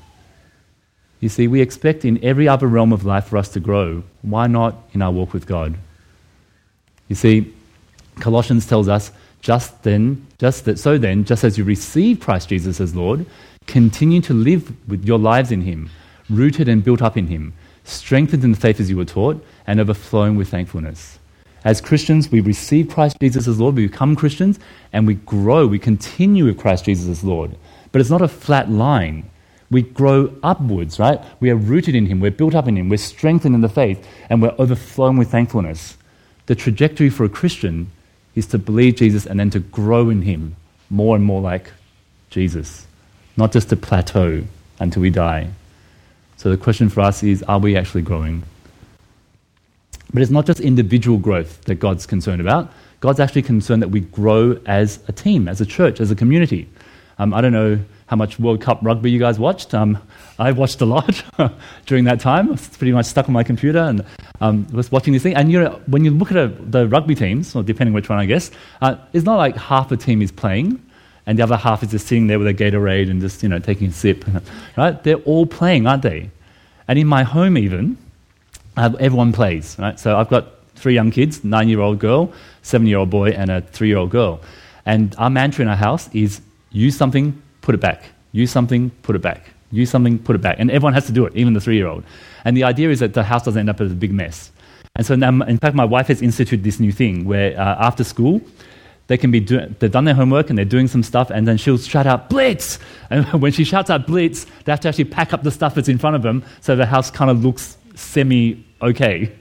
You 1.19 1.29
see, 1.29 1.47
we 1.47 1.61
expect 1.61 2.05
in 2.05 2.23
every 2.23 2.47
other 2.47 2.67
realm 2.67 2.93
of 2.93 3.05
life 3.05 3.25
for 3.25 3.37
us 3.37 3.49
to 3.49 3.59
grow. 3.59 4.03
Why 4.21 4.47
not 4.47 4.75
in 4.93 5.01
our 5.01 5.11
walk 5.11 5.33
with 5.33 5.45
God? 5.45 5.77
You 7.07 7.15
see, 7.15 7.53
Colossians 8.19 8.65
tells 8.65 8.87
us, 8.87 9.11
just 9.41 9.83
then, 9.83 10.25
just 10.37 10.65
that, 10.65 10.79
so 10.79 10.97
then, 10.97 11.23
just 11.23 11.43
as 11.43 11.57
you 11.57 11.63
receive 11.63 12.19
Christ 12.19 12.49
Jesus 12.49 12.79
as 12.79 12.95
Lord, 12.95 13.25
continue 13.69 14.19
to 14.21 14.33
live 14.33 14.73
with 14.89 15.05
your 15.05 15.19
lives 15.19 15.51
in 15.51 15.61
Him, 15.61 15.89
rooted 16.29 16.67
and 16.67 16.83
built 16.83 17.01
up 17.01 17.15
in 17.15 17.27
Him, 17.27 17.53
strengthened 17.83 18.43
in 18.43 18.51
the 18.51 18.59
faith 18.59 18.79
as 18.79 18.89
you 18.89 18.97
were 18.97 19.05
taught, 19.05 19.45
and 19.67 19.79
overflowing 19.79 20.35
with 20.35 20.49
thankfulness. 20.49 21.19
As 21.63 21.79
Christians, 21.79 22.31
we 22.31 22.39
receive 22.39 22.89
Christ 22.89 23.17
Jesus 23.21 23.47
as 23.47 23.59
Lord, 23.59 23.75
we 23.75 23.87
become 23.87 24.15
Christians, 24.15 24.59
and 24.91 25.05
we 25.05 25.13
grow, 25.13 25.67
we 25.67 25.77
continue 25.77 26.45
with 26.45 26.57
Christ 26.57 26.85
Jesus 26.85 27.07
as 27.07 27.23
Lord. 27.23 27.55
But 27.91 28.01
it's 28.01 28.09
not 28.09 28.21
a 28.21 28.27
flat 28.27 28.71
line. 28.71 29.29
We 29.69 29.83
grow 29.83 30.33
upwards, 30.41 30.97
right? 30.99 31.19
We 31.39 31.51
are 31.51 31.55
rooted 31.55 31.95
in 31.95 32.07
Him, 32.07 32.19
we're 32.19 32.31
built 32.31 32.55
up 32.55 32.67
in 32.67 32.75
Him, 32.75 32.89
we're 32.89 32.97
strengthened 32.97 33.53
in 33.53 33.61
the 33.61 33.69
faith, 33.69 34.05
and 34.29 34.41
we're 34.41 34.55
overflowing 34.57 35.17
with 35.17 35.29
thankfulness. 35.29 35.95
The 36.47 36.55
trajectory 36.55 37.11
for 37.11 37.23
a 37.23 37.29
Christian 37.29 37.91
is 38.33 38.47
to 38.47 38.57
believe 38.57 38.95
Jesus 38.95 39.27
and 39.27 39.39
then 39.39 39.51
to 39.51 39.59
grow 39.59 40.09
in 40.09 40.23
Him 40.23 40.55
more 40.89 41.15
and 41.15 41.23
more 41.23 41.41
like 41.41 41.71
Jesus, 42.31 42.87
not 43.39 43.51
just 43.51 43.69
to 43.69 43.75
plateau 43.75 44.43
until 44.79 45.01
we 45.01 45.09
die. 45.09 45.49
So 46.37 46.49
the 46.49 46.57
question 46.57 46.89
for 46.89 47.01
us 47.01 47.23
is 47.23 47.41
are 47.43 47.57
we 47.57 47.75
actually 47.75 48.03
growing? 48.03 48.43
But 50.13 50.21
it's 50.21 50.31
not 50.31 50.45
just 50.45 50.59
individual 50.59 51.17
growth 51.17 51.63
that 51.63 51.75
God's 51.75 52.05
concerned 52.05 52.41
about. 52.41 52.71
God's 52.99 53.19
actually 53.19 53.43
concerned 53.43 53.81
that 53.81 53.89
we 53.89 54.01
grow 54.01 54.59
as 54.65 54.99
a 55.07 55.13
team, 55.13 55.47
as 55.47 55.61
a 55.61 55.65
church, 55.65 56.01
as 56.01 56.11
a 56.11 56.15
community. 56.15 56.67
Um, 57.17 57.33
I 57.33 57.41
don't 57.41 57.53
know 57.53 57.79
how 58.07 58.15
much 58.15 58.39
World 58.39 58.61
Cup 58.61 58.79
rugby 58.81 59.09
you 59.09 59.19
guys 59.19 59.39
watched. 59.39 59.73
Um, 59.73 59.97
I 60.39 60.51
watched 60.51 60.81
a 60.81 60.85
lot 60.85 61.23
during 61.85 62.03
that 62.05 62.19
time. 62.19 62.49
I 62.49 62.51
was 62.51 62.67
pretty 62.67 62.91
much 62.91 63.05
stuck 63.05 63.27
on 63.27 63.33
my 63.33 63.43
computer 63.43 63.79
and 63.79 64.05
um, 64.41 64.67
was 64.73 64.91
watching 64.91 65.13
this 65.13 65.23
thing. 65.23 65.35
And 65.35 65.51
you 65.51 65.61
know, 65.61 65.81
when 65.87 66.03
you 66.03 66.11
look 66.11 66.31
at 66.31 66.37
a, 66.37 66.47
the 66.47 66.87
rugby 66.87 67.15
teams, 67.15 67.55
or 67.55 67.63
depending 67.63 67.93
which 67.93 68.09
one, 68.09 68.19
I 68.19 68.25
guess, 68.25 68.51
uh, 68.81 68.95
it's 69.13 69.25
not 69.25 69.37
like 69.37 69.55
half 69.55 69.89
the 69.89 69.97
team 69.97 70.21
is 70.21 70.31
playing 70.31 70.81
and 71.25 71.37
the 71.37 71.43
other 71.43 71.57
half 71.57 71.83
is 71.83 71.91
just 71.91 72.07
sitting 72.07 72.27
there 72.27 72.39
with 72.39 72.47
a 72.47 72.53
Gatorade 72.53 73.09
and 73.09 73.21
just 73.21 73.43
you 73.43 73.49
know 73.49 73.59
taking 73.59 73.89
a 73.89 73.91
sip. 73.91 74.25
right? 74.77 75.03
They're 75.03 75.17
all 75.17 75.45
playing, 75.45 75.87
aren't 75.87 76.03
they? 76.03 76.29
And 76.87 76.97
in 76.97 77.07
my 77.07 77.23
home, 77.23 77.57
even 77.57 77.97
uh, 78.77 78.91
everyone 78.99 79.31
plays, 79.31 79.77
right? 79.77 79.99
So 79.99 80.17
I've 80.17 80.29
got 80.29 80.47
three 80.75 80.93
young 80.93 81.11
kids, 81.11 81.43
nine-year-old 81.43 81.99
girl, 81.99 82.33
seven-year-old 82.63 83.09
boy, 83.09 83.29
and 83.29 83.51
a 83.51 83.61
three-year-old 83.61 84.09
girl. 84.09 84.41
And 84.85 85.13
our 85.17 85.29
mantra 85.29 85.63
in 85.63 85.69
our 85.69 85.75
house 85.75 86.09
is 86.13 86.41
use 86.71 86.95
something, 86.95 87.39
put 87.61 87.75
it 87.75 87.81
back. 87.81 88.03
Use 88.31 88.51
something, 88.51 88.89
put 89.03 89.15
it 89.15 89.21
back. 89.21 89.49
Use 89.71 89.89
something, 89.89 90.17
put 90.17 90.35
it 90.35 90.41
back. 90.41 90.55
And 90.57 90.71
everyone 90.71 90.93
has 90.93 91.05
to 91.07 91.11
do 91.11 91.25
it, 91.25 91.35
even 91.35 91.53
the 91.53 91.61
three-year-old. 91.61 92.03
And 92.45 92.55
the 92.55 92.63
idea 92.63 92.89
is 92.89 92.99
that 92.99 93.13
the 93.13 93.23
house 93.23 93.43
doesn't 93.43 93.59
end 93.59 93.69
up 93.69 93.81
as 93.81 93.91
a 93.91 93.95
big 93.95 94.13
mess. 94.13 94.51
And 94.95 95.05
so 95.05 95.15
now, 95.15 95.29
in 95.45 95.57
fact, 95.57 95.75
my 95.75 95.85
wife 95.85 96.07
has 96.07 96.21
instituted 96.21 96.63
this 96.63 96.79
new 96.79 96.91
thing 96.91 97.25
where 97.25 97.59
uh, 97.59 97.87
after 97.87 98.03
school, 98.03 98.41
they 99.09 99.17
can 99.17 99.31
be 99.31 99.39
do- 99.39 99.65
they've 99.79 99.91
done 99.91 100.05
their 100.05 100.13
homework 100.13 100.49
and 100.49 100.57
they're 100.57 100.65
doing 100.65 100.87
some 100.87 101.03
stuff, 101.03 101.31
and 101.31 101.47
then 101.47 101.57
she'll 101.57 101.77
shout 101.77 102.07
out 102.07 102.29
"Blitz!" 102.29 102.79
And 103.09 103.25
when 103.41 103.51
she 103.51 103.63
shouts 103.65 103.89
out 103.89 104.07
"Blitz," 104.07 104.45
they 104.63 104.71
have 104.71 104.79
to 104.81 104.87
actually 104.87 105.05
pack 105.05 105.33
up 105.33 105.43
the 105.43 105.51
stuff 105.51 105.75
that's 105.75 105.89
in 105.89 105.97
front 105.97 106.15
of 106.15 106.21
them, 106.21 106.43
so 106.61 106.75
the 106.75 106.85
house 106.85 107.11
kind 107.11 107.29
of 107.29 107.43
looks 107.43 107.77
semi 107.95 108.63
okay. 108.81 109.31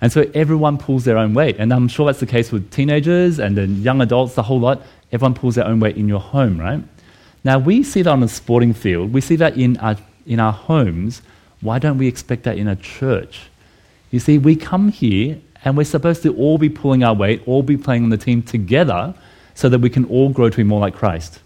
And 0.00 0.12
so 0.12 0.30
everyone 0.34 0.78
pulls 0.78 1.04
their 1.04 1.16
own 1.16 1.34
weight. 1.34 1.56
And 1.58 1.72
I'm 1.72 1.88
sure 1.88 2.06
that's 2.06 2.20
the 2.20 2.26
case 2.26 2.52
with 2.52 2.70
teenagers 2.70 3.38
and 3.38 3.56
then 3.56 3.80
young 3.80 4.02
adults, 4.02 4.34
the 4.34 4.42
whole 4.42 4.60
lot. 4.60 4.82
Everyone 5.12 5.34
pulls 5.34 5.54
their 5.54 5.66
own 5.66 5.80
weight 5.80 5.96
in 5.96 6.08
your 6.08 6.20
home, 6.20 6.60
right? 6.60 6.82
Now, 7.44 7.58
we 7.58 7.82
see 7.82 8.02
that 8.02 8.10
on 8.10 8.22
a 8.22 8.28
sporting 8.28 8.74
field, 8.74 9.12
we 9.12 9.20
see 9.20 9.36
that 9.36 9.56
in 9.56 9.76
our, 9.78 9.96
in 10.26 10.40
our 10.40 10.52
homes. 10.52 11.22
Why 11.60 11.78
don't 11.78 11.98
we 11.98 12.08
expect 12.08 12.42
that 12.42 12.58
in 12.58 12.68
a 12.68 12.76
church? 12.76 13.48
You 14.10 14.20
see, 14.20 14.38
we 14.38 14.56
come 14.56 14.90
here 14.90 15.40
and 15.64 15.76
we're 15.76 15.84
supposed 15.84 16.22
to 16.22 16.34
all 16.36 16.58
be 16.58 16.68
pulling 16.68 17.02
our 17.02 17.14
weight, 17.14 17.42
all 17.46 17.62
be 17.62 17.76
playing 17.76 18.04
on 18.04 18.10
the 18.10 18.18
team 18.18 18.42
together 18.42 19.14
so 19.54 19.68
that 19.68 19.78
we 19.78 19.90
can 19.90 20.04
all 20.06 20.28
grow 20.28 20.50
to 20.50 20.56
be 20.56 20.64
more 20.64 20.80
like 20.80 20.94
Christ. 20.94 21.40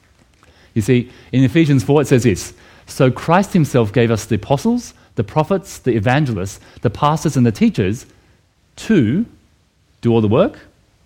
You 0.75 0.83
see, 0.83 1.11
in 1.33 1.45
Ephesians 1.45 1.85
4, 1.85 2.03
it 2.03 2.09
says 2.09 2.25
this 2.25 2.55
So 2.87 3.11
Christ 3.11 3.53
himself 3.53 3.93
gave 3.93 4.11
us 4.11 4.27
the 4.27 4.37
apostles, 4.37 4.95
the 5.15 5.25
prophets, 5.25 5.79
the 5.79 5.95
evangelists, 5.95 6.61
the 6.83 6.91
pastors, 6.91 7.37
and 7.37 7.47
the 7.47 7.53
teachers 7.53 8.07
to 8.77 9.27
do 10.01 10.13
all 10.13 10.21
the 10.21 10.29
work? 10.29 10.59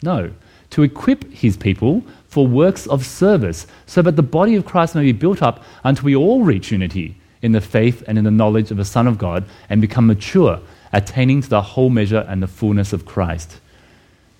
No. 0.02 0.32
To 0.70 0.82
equip 0.82 1.30
his 1.32 1.56
people 1.56 2.02
for 2.28 2.46
works 2.46 2.86
of 2.86 3.04
service, 3.04 3.66
so 3.86 4.00
that 4.02 4.16
the 4.16 4.22
body 4.22 4.54
of 4.54 4.64
Christ 4.64 4.94
may 4.94 5.02
be 5.02 5.12
built 5.12 5.42
up 5.42 5.62
until 5.84 6.04
we 6.04 6.16
all 6.16 6.42
reach 6.42 6.72
unity 6.72 7.16
in 7.42 7.52
the 7.52 7.60
faith 7.60 8.02
and 8.06 8.16
in 8.16 8.24
the 8.24 8.30
knowledge 8.30 8.70
of 8.70 8.76
the 8.76 8.84
Son 8.84 9.06
of 9.06 9.18
God 9.18 9.44
and 9.68 9.80
become 9.80 10.06
mature, 10.06 10.60
attaining 10.92 11.42
to 11.42 11.48
the 11.48 11.62
whole 11.62 11.90
measure 11.90 12.24
and 12.28 12.42
the 12.42 12.46
fullness 12.46 12.92
of 12.92 13.06
Christ. 13.06 13.58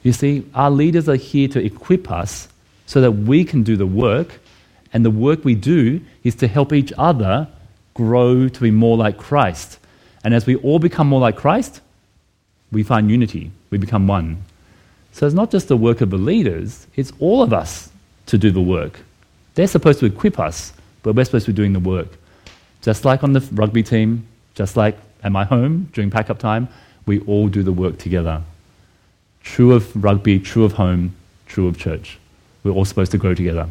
You 0.03 0.13
see, 0.13 0.47
our 0.55 0.71
leaders 0.71 1.09
are 1.09 1.17
here 1.17 1.49
to 1.49 1.65
equip 1.65 2.11
us 2.11 2.49
so 2.87 3.01
that 3.01 3.13
we 3.13 3.45
can 3.45 3.63
do 3.63 3.77
the 3.77 3.87
work, 3.87 4.41
and 4.93 5.05
the 5.05 5.11
work 5.11 5.45
we 5.45 5.55
do 5.55 6.01
is 6.25 6.35
to 6.37 6.49
help 6.49 6.73
each 6.73 6.93
other 6.99 7.49
grow 7.95 8.49
to 8.49 8.61
be 8.61 8.71
more 8.71 8.97
like 8.97 9.17
Christ. 9.17 9.79
And 10.25 10.35
as 10.35 10.47
we 10.47 10.57
all 10.57 10.79
become 10.79 11.09
more 11.09 11.21
like 11.21 11.37
Christ, 11.37 11.81
we 12.71 12.83
find 12.83 13.11
unity, 13.11 13.51
we 13.71 13.79
become 13.79 14.07
one. 14.07 14.45
So 15.13 15.27
it's 15.27 15.35
not 15.35 15.51
just 15.51 15.69
the 15.69 15.77
work 15.77 16.01
of 16.01 16.11
the 16.11 16.19
leaders, 16.19 16.87
it's 16.97 17.13
all 17.19 17.43
of 17.43 17.53
us 17.53 17.91
to 18.27 18.39
do 18.39 18.51
the 18.51 18.61
work. 18.61 19.01
They're 19.55 19.67
supposed 19.67 20.01
to 20.01 20.07
equip 20.07 20.39
us 20.39 20.73
but 21.03 21.15
we're 21.15 21.25
supposed 21.25 21.47
to 21.47 21.53
be 21.53 21.57
doing 21.57 21.73
the 21.73 21.81
work. 21.81 22.09
Just 22.81 23.05
like 23.05 23.23
on 23.23 23.33
the 23.33 23.41
rugby 23.53 23.83
team, 23.83 24.27
just 24.55 24.77
like 24.77 24.99
at 25.23 25.33
my 25.33 25.45
home 25.45 25.89
during 25.93 26.11
pack 26.11 26.31
up 26.31 26.39
time, 26.39 26.69
we 27.07 27.21
all 27.21 27.49
do 27.49 27.63
the 27.63 27.73
work 27.73 27.99
together. 27.99 28.43
True 29.43 29.73
of 29.73 30.05
rugby, 30.05 30.39
true 30.39 30.65
of 30.65 30.73
home, 30.73 31.15
true 31.47 31.67
of 31.67 31.79
church. 31.79 32.19
We're 32.65 32.73
all 32.73 32.85
supposed 32.85 33.11
to 33.13 33.19
grow 33.19 33.35
together. 33.35 33.69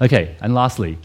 Okay, 0.00 0.34
and 0.40 0.54
lastly, 0.54 0.98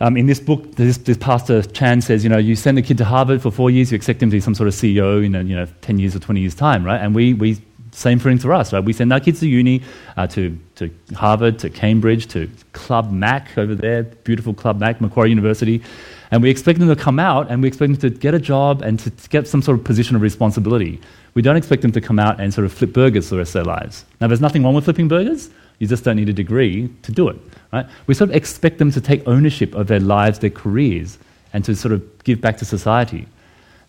um, 0.00 0.16
in 0.16 0.26
this 0.26 0.38
book, 0.38 0.76
this, 0.76 0.96
this, 0.98 1.16
pastor 1.16 1.62
Chan 1.62 2.02
says, 2.02 2.22
you 2.22 2.30
know, 2.30 2.38
you 2.38 2.54
send 2.54 2.78
a 2.78 2.82
kid 2.82 2.98
to 2.98 3.04
Harvard 3.04 3.42
for 3.42 3.50
four 3.50 3.68
years, 3.68 3.90
you 3.90 3.96
expect 3.96 4.22
him 4.22 4.30
to 4.30 4.36
be 4.36 4.40
some 4.40 4.54
sort 4.54 4.68
of 4.68 4.74
CEO 4.74 5.24
in, 5.24 5.34
a, 5.34 5.42
you 5.42 5.56
know, 5.56 5.66
10 5.80 5.98
years 5.98 6.14
or 6.14 6.20
20 6.20 6.40
years' 6.40 6.54
time, 6.54 6.84
right? 6.84 7.00
And 7.00 7.14
we, 7.14 7.34
we 7.34 7.58
same 7.90 8.20
thing 8.20 8.38
for 8.38 8.52
us, 8.52 8.72
right? 8.72 8.84
We 8.84 8.92
send 8.92 9.12
our 9.12 9.18
kids 9.18 9.40
to 9.40 9.48
uni, 9.48 9.82
uh, 10.16 10.26
to, 10.28 10.56
to 10.76 10.90
Harvard, 11.16 11.58
to 11.60 11.70
Cambridge, 11.70 12.28
to 12.28 12.48
Club 12.72 13.10
Mac 13.10 13.58
over 13.58 13.74
there, 13.74 14.04
beautiful 14.04 14.54
Club 14.54 14.78
Mac, 14.78 15.00
Macquarie 15.00 15.30
University. 15.30 15.82
And 16.30 16.42
we 16.42 16.50
expect 16.50 16.78
them 16.78 16.88
to 16.88 16.96
come 16.96 17.18
out 17.18 17.50
and 17.50 17.62
we 17.62 17.68
expect 17.68 17.92
them 17.92 18.10
to 18.10 18.18
get 18.18 18.34
a 18.34 18.38
job 18.38 18.82
and 18.82 18.98
to, 19.00 19.10
get 19.28 19.48
some 19.48 19.62
sort 19.62 19.78
of 19.78 19.84
position 19.84 20.14
of 20.14 20.22
responsibility. 20.22 21.00
We 21.34 21.42
don't 21.42 21.56
expect 21.56 21.82
them 21.82 21.92
to 21.92 22.00
come 22.00 22.18
out 22.18 22.40
and 22.40 22.52
sort 22.52 22.64
of 22.64 22.72
flip 22.72 22.92
burgers 22.92 23.28
for 23.28 23.36
the 23.36 23.38
rest 23.38 23.54
of 23.54 23.64
their 23.64 23.74
lives. 23.74 24.04
Now, 24.20 24.26
there's 24.26 24.40
nothing 24.40 24.62
wrong 24.62 24.74
with 24.74 24.84
flipping 24.84 25.08
burgers. 25.08 25.50
You 25.78 25.86
just 25.86 26.04
don't 26.04 26.16
need 26.16 26.28
a 26.28 26.32
degree 26.32 26.90
to 27.02 27.12
do 27.12 27.28
it. 27.28 27.36
Right? 27.72 27.86
We 28.06 28.14
sort 28.14 28.30
of 28.30 28.36
expect 28.36 28.78
them 28.78 28.90
to 28.92 29.00
take 29.00 29.26
ownership 29.26 29.74
of 29.74 29.86
their 29.86 30.00
lives, 30.00 30.38
their 30.38 30.50
careers, 30.50 31.18
and 31.52 31.64
to 31.64 31.74
sort 31.74 31.92
of 31.92 32.24
give 32.24 32.40
back 32.40 32.58
to 32.58 32.64
society. 32.64 33.26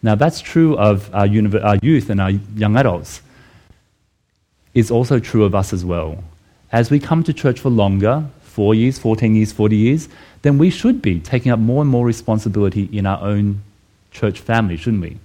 Now, 0.01 0.15
that's 0.15 0.39
true 0.39 0.77
of 0.77 1.13
our, 1.13 1.27
our 1.63 1.77
youth 1.81 2.09
and 2.09 2.21
our 2.21 2.29
young 2.29 2.77
adults. 2.77 3.21
It's 4.73 4.91
also 4.91 5.19
true 5.19 5.43
of 5.43 5.55
us 5.55 5.73
as 5.73 5.83
well. 5.83 6.23
As 6.71 6.89
we 6.89 6.99
come 6.99 7.23
to 7.23 7.33
church 7.33 7.59
for 7.59 7.69
longer, 7.69 8.25
four 8.41 8.75
years, 8.75 8.99
14 8.99 9.35
years, 9.35 9.51
40 9.51 9.75
years, 9.75 10.09
then 10.41 10.57
we 10.57 10.69
should 10.69 11.01
be 11.01 11.19
taking 11.19 11.51
up 11.51 11.59
more 11.59 11.81
and 11.81 11.89
more 11.89 12.05
responsibility 12.05 12.89
in 12.91 13.05
our 13.05 13.21
own 13.21 13.61
church 14.11 14.39
family, 14.39 14.77
shouldn't 14.77 15.01
we? 15.01 15.17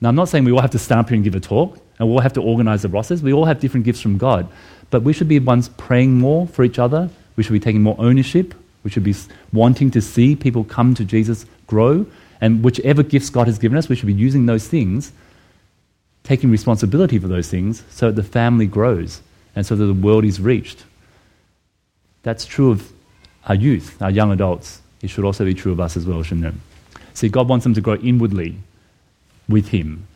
Now, 0.00 0.08
I'm 0.08 0.16
not 0.16 0.28
saying 0.28 0.44
we 0.44 0.52
all 0.52 0.60
have 0.60 0.70
to 0.70 0.78
stand 0.78 1.00
up 1.00 1.08
here 1.08 1.16
and 1.16 1.24
give 1.24 1.34
a 1.34 1.40
talk, 1.40 1.78
and 1.98 2.08
we 2.08 2.14
all 2.14 2.20
have 2.20 2.32
to 2.32 2.42
organize 2.42 2.82
the 2.82 2.88
rosters. 2.88 3.22
We 3.22 3.32
all 3.32 3.44
have 3.44 3.60
different 3.60 3.84
gifts 3.84 4.00
from 4.00 4.18
God. 4.18 4.48
But 4.90 5.02
we 5.02 5.12
should 5.12 5.28
be 5.28 5.38
ones 5.38 5.68
praying 5.68 6.14
more 6.14 6.46
for 6.46 6.64
each 6.64 6.78
other. 6.78 7.08
We 7.36 7.42
should 7.42 7.52
be 7.52 7.60
taking 7.60 7.82
more 7.82 7.96
ownership. 7.98 8.54
We 8.82 8.90
should 8.90 9.04
be 9.04 9.14
wanting 9.52 9.90
to 9.92 10.00
see 10.00 10.34
people 10.34 10.64
come 10.64 10.94
to 10.94 11.04
Jesus 11.04 11.46
grow. 11.66 12.04
And 12.40 12.64
whichever 12.64 13.02
gifts 13.02 13.30
God 13.30 13.46
has 13.46 13.58
given 13.58 13.78
us, 13.78 13.88
we 13.88 13.94
should 13.94 14.06
be 14.06 14.12
using 14.12 14.46
those 14.46 14.66
things, 14.66 15.12
taking 16.24 16.50
responsibility 16.50 17.18
for 17.18 17.28
those 17.28 17.48
things, 17.48 17.84
so 17.90 18.06
that 18.06 18.16
the 18.16 18.28
family 18.28 18.66
grows 18.66 19.22
and 19.54 19.64
so 19.64 19.76
that 19.76 19.86
the 19.86 19.94
world 19.94 20.24
is 20.24 20.40
reached. 20.40 20.84
That's 22.22 22.44
true 22.44 22.70
of 22.72 22.92
our 23.46 23.54
youth, 23.54 24.00
our 24.00 24.10
young 24.10 24.32
adults. 24.32 24.80
It 25.02 25.10
should 25.10 25.24
also 25.24 25.44
be 25.44 25.54
true 25.54 25.72
of 25.72 25.80
us 25.80 25.96
as 25.96 26.06
well, 26.06 26.22
shouldn't 26.22 26.46
it? 26.46 26.54
See, 27.14 27.28
God 27.28 27.48
wants 27.48 27.64
them 27.64 27.74
to 27.74 27.80
grow 27.80 27.96
inwardly 27.96 28.56
with 29.48 29.68
Him. 29.68 30.06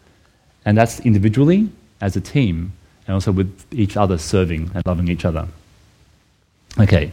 And 0.64 0.76
that's 0.76 1.00
individually, 1.00 1.68
as 2.00 2.16
a 2.16 2.20
team, 2.20 2.72
and 3.06 3.14
also 3.14 3.32
with 3.32 3.64
each 3.72 3.96
other 3.96 4.18
serving 4.18 4.70
and 4.74 4.84
loving 4.86 5.08
each 5.08 5.24
other. 5.24 5.46
Okay. 6.78 7.12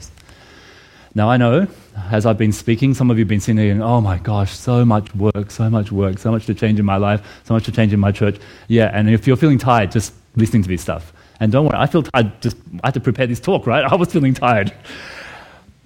Now 1.16 1.30
I 1.30 1.38
know, 1.38 1.68
as 2.12 2.26
I've 2.26 2.40
been 2.40 2.52
speaking, 2.52 2.96
some 2.96 3.12
of 3.12 3.18
you 3.18 3.24
have 3.24 3.30
been 3.30 3.40
sitting 3.40 3.58
there 3.58 3.68
going, 3.68 3.84
oh 3.84 4.02
my 4.02 4.18
gosh, 4.18 4.52
so 4.52 4.84
much 4.84 5.14
work, 5.14 5.52
so 5.52 5.70
much 5.70 5.92
work, 5.92 6.18
so 6.18 6.32
much 6.32 6.48
to 6.48 6.56
change 6.56 6.80
in 6.80 6.86
my 6.86 6.98
life, 6.98 7.22
so 7.44 7.54
much 7.54 7.66
to 7.66 7.72
change 7.72 7.94
in 7.94 8.00
my 8.00 8.12
church. 8.12 8.38
Yeah, 8.68 8.90
and 8.94 9.10
if 9.10 9.28
you're 9.28 9.38
feeling 9.38 9.60
tired, 9.60 9.92
just 9.92 10.14
listening 10.36 10.64
to 10.64 10.70
this 10.70 10.82
stuff. 10.82 11.14
And 11.40 11.52
don't 11.52 11.66
worry, 11.66 11.78
I 11.78 11.86
feel 11.86 12.02
tired, 12.02 12.42
just, 12.42 12.58
I 12.84 12.88
had 12.88 12.96
to 12.96 13.00
prepare 13.00 13.28
this 13.28 13.40
talk, 13.40 13.68
right? 13.68 13.84
I 13.92 13.96
was 13.96 14.12
feeling 14.12 14.34
tired. 14.34 14.74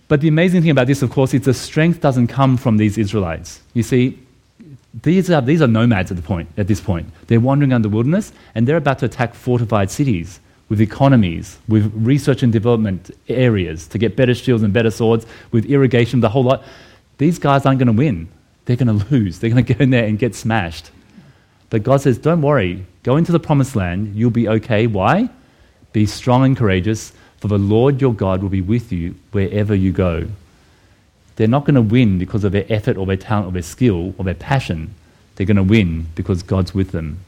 But 0.07 0.21
the 0.21 0.27
amazing 0.27 0.61
thing 0.61 0.71
about 0.71 0.87
this, 0.87 1.01
of 1.01 1.11
course, 1.11 1.33
is 1.33 1.41
the 1.41 1.53
strength 1.53 2.01
doesn't 2.01 2.27
come 2.27 2.57
from 2.57 2.77
these 2.77 2.97
Israelites. 2.97 3.61
You 3.73 3.83
see, 3.83 4.19
these 5.03 5.29
are, 5.29 5.41
these 5.41 5.61
are 5.61 5.67
nomads 5.67 6.11
at, 6.11 6.17
the 6.17 6.23
point, 6.23 6.49
at 6.57 6.67
this 6.67 6.79
point. 6.79 7.07
They're 7.27 7.39
wandering 7.39 7.71
around 7.71 7.83
the 7.83 7.89
wilderness 7.89 8.31
and 8.55 8.67
they're 8.67 8.77
about 8.77 8.99
to 8.99 9.05
attack 9.05 9.35
fortified 9.35 9.91
cities 9.91 10.39
with 10.69 10.81
economies, 10.81 11.59
with 11.67 11.91
research 11.95 12.43
and 12.43 12.51
development 12.51 13.11
areas 13.29 13.87
to 13.87 13.97
get 13.97 14.15
better 14.15 14.33
shields 14.33 14.63
and 14.63 14.73
better 14.73 14.91
swords, 14.91 15.25
with 15.51 15.65
irrigation, 15.65 16.19
the 16.19 16.29
whole 16.29 16.43
lot. 16.43 16.63
These 17.17 17.39
guys 17.39 17.65
aren't 17.65 17.79
going 17.79 17.87
to 17.87 17.93
win. 17.93 18.29
They're 18.65 18.75
going 18.75 18.99
to 18.99 19.05
lose. 19.11 19.39
They're 19.39 19.49
going 19.49 19.63
to 19.63 19.73
go 19.73 19.81
in 19.81 19.91
there 19.91 20.05
and 20.05 20.19
get 20.19 20.35
smashed. 20.35 20.91
But 21.69 21.83
God 21.83 22.01
says, 22.01 22.17
don't 22.17 22.41
worry. 22.41 22.85
Go 23.03 23.17
into 23.17 23.31
the 23.31 23.39
promised 23.39 23.75
land. 23.75 24.15
You'll 24.15 24.29
be 24.29 24.47
okay. 24.47 24.87
Why? 24.87 25.29
Be 25.93 26.05
strong 26.05 26.43
and 26.43 26.57
courageous, 26.57 27.13
for 27.39 27.47
the 27.47 27.57
Lord 27.57 28.01
your 28.01 28.13
God 28.13 28.41
will 28.41 28.49
be 28.49 28.61
with 28.61 28.91
you 28.91 29.15
wherever 29.31 29.75
you 29.75 29.91
go. 29.91 30.27
They're 31.35 31.47
not 31.47 31.65
going 31.65 31.75
to 31.75 31.81
win 31.81 32.17
because 32.17 32.43
of 32.43 32.51
their 32.51 32.65
effort 32.67 32.97
or 32.97 33.05
their 33.05 33.17
talent 33.17 33.47
or 33.47 33.51
their 33.51 33.61
skill 33.61 34.15
or 34.17 34.25
their 34.25 34.33
passion. 34.33 34.95
They're 35.35 35.45
going 35.45 35.57
to 35.57 35.63
win 35.63 36.07
because 36.15 36.41
God's 36.41 36.73
with 36.73 36.91
them. 36.91 37.19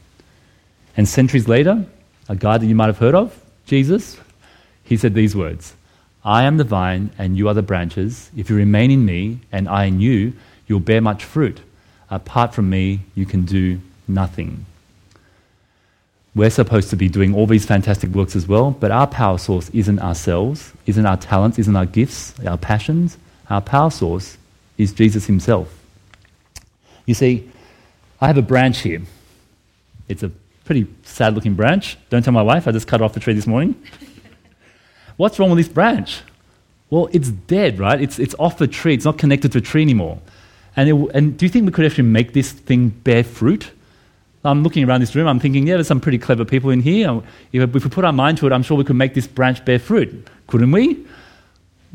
And 0.96 1.08
centuries 1.08 1.46
later, 1.46 1.86
a 2.28 2.34
guy 2.34 2.58
that 2.58 2.66
you 2.66 2.74
might 2.74 2.86
have 2.86 2.98
heard 2.98 3.14
of, 3.14 3.40
Jesus, 3.66 4.18
he 4.82 4.96
said 4.96 5.14
these 5.14 5.36
words 5.36 5.74
I 6.24 6.42
am 6.42 6.56
the 6.56 6.64
vine 6.64 7.10
and 7.16 7.38
you 7.38 7.48
are 7.48 7.54
the 7.54 7.62
branches. 7.62 8.30
If 8.36 8.50
you 8.50 8.56
remain 8.56 8.90
in 8.90 9.04
me 9.04 9.40
and 9.52 9.68
I 9.68 9.84
in 9.84 10.00
you, 10.00 10.32
you'll 10.66 10.80
bear 10.80 11.00
much 11.00 11.24
fruit. 11.24 11.60
Apart 12.10 12.52
from 12.52 12.68
me, 12.68 13.00
you 13.14 13.24
can 13.24 13.42
do 13.42 13.80
nothing. 14.08 14.66
We're 16.34 16.50
supposed 16.50 16.90
to 16.90 16.96
be 16.96 17.08
doing 17.08 17.34
all 17.34 17.46
these 17.46 17.66
fantastic 17.66 18.10
works 18.10 18.36
as 18.36 18.46
well, 18.46 18.70
but 18.70 18.90
our 18.90 19.06
power 19.06 19.36
source 19.36 19.68
isn't 19.70 19.98
ourselves, 19.98 20.72
isn't 20.86 21.04
our 21.04 21.16
talents, 21.16 21.58
isn't 21.58 21.74
our 21.74 21.86
gifts, 21.86 22.34
our 22.46 22.56
passions. 22.56 23.18
Our 23.48 23.60
power 23.60 23.90
source 23.90 24.38
is 24.78 24.92
Jesus 24.92 25.26
himself. 25.26 25.76
You 27.04 27.14
see, 27.14 27.50
I 28.20 28.28
have 28.28 28.38
a 28.38 28.42
branch 28.42 28.80
here. 28.80 29.02
It's 30.08 30.22
a 30.22 30.30
pretty 30.64 30.86
sad 31.02 31.34
looking 31.34 31.54
branch. 31.54 31.98
Don't 32.10 32.22
tell 32.22 32.32
my 32.32 32.42
wife, 32.42 32.68
I 32.68 32.70
just 32.70 32.86
cut 32.86 33.02
off 33.02 33.12
the 33.12 33.20
tree 33.20 33.34
this 33.34 33.46
morning. 33.46 33.74
What's 35.16 35.38
wrong 35.40 35.50
with 35.50 35.58
this 35.58 35.68
branch? 35.68 36.22
Well, 36.90 37.08
it's 37.12 37.30
dead, 37.30 37.80
right? 37.80 38.00
It's, 38.00 38.20
it's 38.20 38.36
off 38.38 38.58
the 38.58 38.68
tree, 38.68 38.94
it's 38.94 39.04
not 39.04 39.18
connected 39.18 39.50
to 39.52 39.58
a 39.58 39.60
tree 39.60 39.82
anymore. 39.82 40.20
And, 40.76 40.88
it, 40.88 41.10
and 41.12 41.36
do 41.36 41.44
you 41.44 41.50
think 41.50 41.66
we 41.66 41.72
could 41.72 41.84
actually 41.84 42.04
make 42.04 42.32
this 42.32 42.52
thing 42.52 42.90
bear 42.90 43.24
fruit? 43.24 43.72
I'm 44.44 44.62
looking 44.62 44.84
around 44.88 45.00
this 45.00 45.14
room, 45.14 45.26
I'm 45.26 45.38
thinking, 45.38 45.66
yeah, 45.66 45.74
there's 45.74 45.88
some 45.88 46.00
pretty 46.00 46.18
clever 46.18 46.44
people 46.44 46.70
in 46.70 46.80
here. 46.80 47.22
If 47.52 47.72
we 47.72 47.80
put 47.80 48.04
our 48.04 48.12
mind 48.12 48.38
to 48.38 48.46
it, 48.46 48.52
I'm 48.52 48.62
sure 48.62 48.76
we 48.76 48.84
could 48.84 48.96
make 48.96 49.14
this 49.14 49.26
branch 49.26 49.64
bear 49.64 49.78
fruit. 49.78 50.26
Couldn't 50.46 50.72
we? 50.72 51.04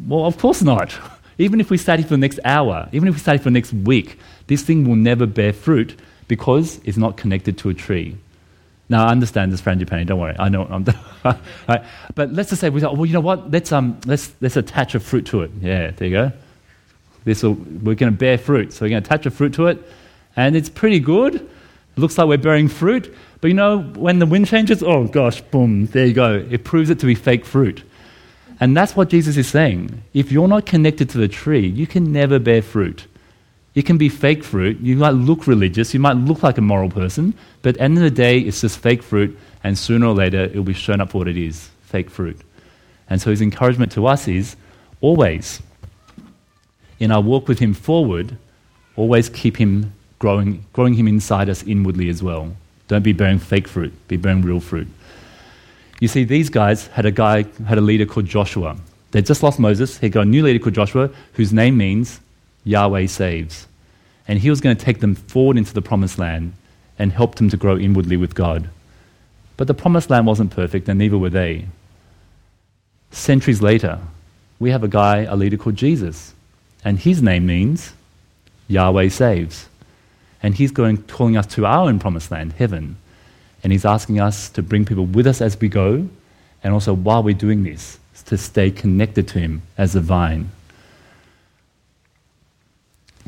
Well, 0.07 0.25
of 0.25 0.37
course 0.37 0.61
not. 0.61 0.95
Even 1.37 1.59
if 1.59 1.69
we 1.69 1.77
study 1.77 2.03
for 2.03 2.09
the 2.09 2.17
next 2.17 2.39
hour, 2.45 2.87
even 2.93 3.09
if 3.09 3.15
we 3.15 3.19
study 3.19 3.37
for 3.37 3.45
the 3.45 3.51
next 3.51 3.73
week, 3.73 4.17
this 4.47 4.61
thing 4.61 4.87
will 4.87 4.95
never 4.95 5.25
bear 5.25 5.51
fruit 5.51 5.99
because 6.29 6.79
it's 6.85 6.95
not 6.95 7.17
connected 7.17 7.57
to 7.57 7.67
a 7.67 7.73
tree. 7.73 8.15
Now, 8.87 9.07
I 9.07 9.11
understand 9.11 9.51
this 9.51 9.61
frangipani, 9.61 10.05
don't 10.05 10.19
worry. 10.19 10.35
I 10.39 10.47
know. 10.47 10.65
I'm 10.65 10.85
right. 11.67 11.83
But 12.13 12.31
let's 12.31 12.51
just 12.51 12.61
say, 12.61 12.69
we 12.69 12.79
thought, 12.79 12.95
well, 12.95 13.05
you 13.05 13.11
know 13.11 13.19
what? 13.19 13.51
Let's, 13.51 13.73
um, 13.73 13.99
let's, 14.05 14.31
let's 14.39 14.55
attach 14.55 14.95
a 14.95 15.01
fruit 15.01 15.25
to 15.27 15.41
it. 15.41 15.51
Yeah, 15.59 15.91
there 15.91 16.07
you 16.07 16.13
go. 16.13 16.31
This 17.25 17.43
will, 17.43 17.55
we're 17.55 17.95
going 17.95 18.13
to 18.13 18.17
bear 18.17 18.37
fruit. 18.37 18.71
So 18.71 18.85
we're 18.85 18.91
going 18.91 19.03
to 19.03 19.07
attach 19.07 19.25
a 19.25 19.31
fruit 19.31 19.53
to 19.55 19.67
it, 19.67 19.79
and 20.35 20.55
it's 20.55 20.69
pretty 20.69 20.99
good. 20.99 21.49
Looks 21.97 22.17
like 22.17 22.27
we're 22.27 22.37
bearing 22.37 22.67
fruit. 22.67 23.13
But 23.41 23.47
you 23.47 23.53
know, 23.53 23.79
when 23.79 24.19
the 24.19 24.25
wind 24.25 24.47
changes, 24.47 24.83
oh 24.83 25.05
gosh, 25.05 25.41
boom, 25.41 25.85
there 25.87 26.05
you 26.05 26.13
go. 26.13 26.45
It 26.49 26.63
proves 26.63 26.89
it 26.89 26.99
to 26.99 27.05
be 27.05 27.15
fake 27.15 27.45
fruit. 27.45 27.83
And 28.59 28.75
that's 28.75 28.95
what 28.95 29.09
Jesus 29.09 29.37
is 29.37 29.47
saying. 29.47 30.01
If 30.13 30.31
you're 30.31 30.47
not 30.47 30.65
connected 30.65 31.09
to 31.11 31.17
the 31.17 31.27
tree, 31.27 31.67
you 31.67 31.87
can 31.87 32.11
never 32.11 32.39
bear 32.39 32.61
fruit. 32.61 33.07
It 33.75 33.85
can 33.85 33.97
be 33.97 34.07
fake 34.07 34.43
fruit. 34.43 34.79
You 34.79 34.95
might 34.95 35.09
look 35.09 35.47
religious, 35.47 35.93
you 35.93 35.99
might 35.99 36.15
look 36.15 36.43
like 36.43 36.57
a 36.57 36.61
moral 36.61 36.89
person, 36.89 37.33
but 37.61 37.69
at 37.69 37.75
the 37.75 37.81
end 37.81 37.97
of 37.97 38.03
the 38.03 38.11
day, 38.11 38.39
it's 38.39 38.61
just 38.61 38.79
fake 38.79 39.03
fruit, 39.03 39.37
and 39.63 39.77
sooner 39.77 40.07
or 40.07 40.13
later, 40.13 40.45
it'll 40.45 40.63
be 40.63 40.73
shown 40.73 41.01
up 41.01 41.11
for 41.11 41.19
what 41.19 41.27
it 41.27 41.35
is 41.35 41.69
fake 41.81 42.09
fruit. 42.09 42.39
And 43.09 43.21
so 43.21 43.29
his 43.29 43.41
encouragement 43.41 43.91
to 43.93 44.07
us 44.07 44.29
is 44.29 44.55
always, 45.01 45.61
in 46.99 47.11
our 47.11 47.21
walk 47.21 47.49
with 47.49 47.59
him 47.59 47.73
forward, 47.73 48.37
always 48.95 49.27
keep 49.27 49.57
him 49.57 49.93
growing, 50.19 50.65
growing 50.73 50.93
him 50.93 51.07
inside 51.07 51.49
us 51.49 51.63
inwardly 51.63 52.09
as 52.09 52.21
well. 52.21 52.55
Don't 52.87 53.03
be 53.03 53.13
bearing 53.13 53.39
fake 53.39 53.67
fruit, 53.67 53.93
be 54.07 54.17
bearing 54.17 54.41
real 54.41 54.59
fruit. 54.59 54.87
You 55.99 56.07
see, 56.07 56.23
these 56.23 56.49
guys 56.49 56.87
had 56.87 57.05
a 57.05 57.11
guy, 57.11 57.45
had 57.65 57.77
a 57.77 57.81
leader 57.81 58.05
called 58.05 58.25
Joshua. 58.25 58.77
They'd 59.11 59.25
just 59.25 59.43
lost 59.43 59.59
Moses. 59.59 59.97
He 59.97 60.09
got 60.09 60.21
a 60.21 60.29
new 60.29 60.43
leader 60.43 60.59
called 60.59 60.75
Joshua, 60.75 61.09
whose 61.33 61.53
name 61.53 61.77
means 61.77 62.19
Yahweh 62.65 63.05
saves. 63.07 63.67
And 64.27 64.39
he 64.39 64.49
was 64.49 64.59
going 64.59 64.75
to 64.75 64.83
take 64.83 64.99
them 64.99 65.15
forward 65.15 65.57
into 65.57 65.73
the 65.73 65.81
promised 65.81 66.19
land 66.19 66.53
and 66.99 67.11
help 67.11 67.35
them 67.35 67.49
to 67.49 67.57
grow 67.57 67.77
inwardly 67.77 68.17
with 68.17 68.35
God. 68.35 68.69
But 69.57 69.67
the 69.67 69.73
promised 69.73 70.09
land 70.09 70.27
wasn't 70.27 70.51
perfect, 70.51 70.89
and 70.89 70.99
neither 70.99 71.17
were 71.17 71.29
they. 71.29 71.65
Centuries 73.11 73.61
later, 73.61 73.99
we 74.59 74.71
have 74.71 74.83
a 74.83 74.89
guy, 74.89 75.19
a 75.19 75.35
leader 75.35 75.57
called 75.57 75.77
Jesus. 75.77 76.33
And 76.83 76.99
his 76.99 77.21
name 77.21 77.45
means 77.45 77.93
Yahweh 78.67 79.09
saves. 79.09 79.69
And 80.45 80.53
he's 80.53 80.69
going, 80.69 80.97
calling 80.97 81.37
us 81.37 81.47
to 81.55 81.65
our 81.65 81.87
own 81.87 81.97
promised 81.97 82.29
land, 82.29 82.53
heaven. 82.53 82.97
And 83.63 83.71
He's 83.71 83.83
asking 83.83 84.19
us 84.19 84.47
to 84.49 84.61
bring 84.61 84.85
people 84.85 85.07
with 85.07 85.25
us 85.25 85.41
as 85.41 85.59
we 85.59 85.69
go, 85.69 86.07
and 86.63 86.71
also 86.71 86.93
while 86.93 87.23
we're 87.23 87.33
doing 87.33 87.63
this, 87.63 87.97
to 88.27 88.37
stay 88.37 88.69
connected 88.69 89.27
to 89.29 89.39
Him 89.39 89.63
as 89.75 89.95
a 89.95 90.01
vine. 90.01 90.51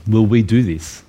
will 0.06 0.28
we 0.28 0.44
do 0.44 0.62
this 0.62 1.02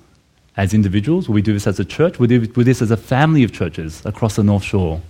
as 0.57 0.73
individuals? 0.73 1.29
Will 1.29 1.35
we 1.35 1.43
do 1.43 1.53
this 1.53 1.67
as 1.67 1.79
a 1.79 1.85
church? 1.85 2.17
Will 2.17 2.27
we 2.27 2.39
do 2.39 2.63
this 2.63 2.81
as 2.81 2.89
a 2.89 2.97
family 2.97 3.43
of 3.43 3.53
churches 3.53 4.03
across 4.03 4.35
the 4.35 4.43
North 4.43 4.63
Shore? 4.63 5.03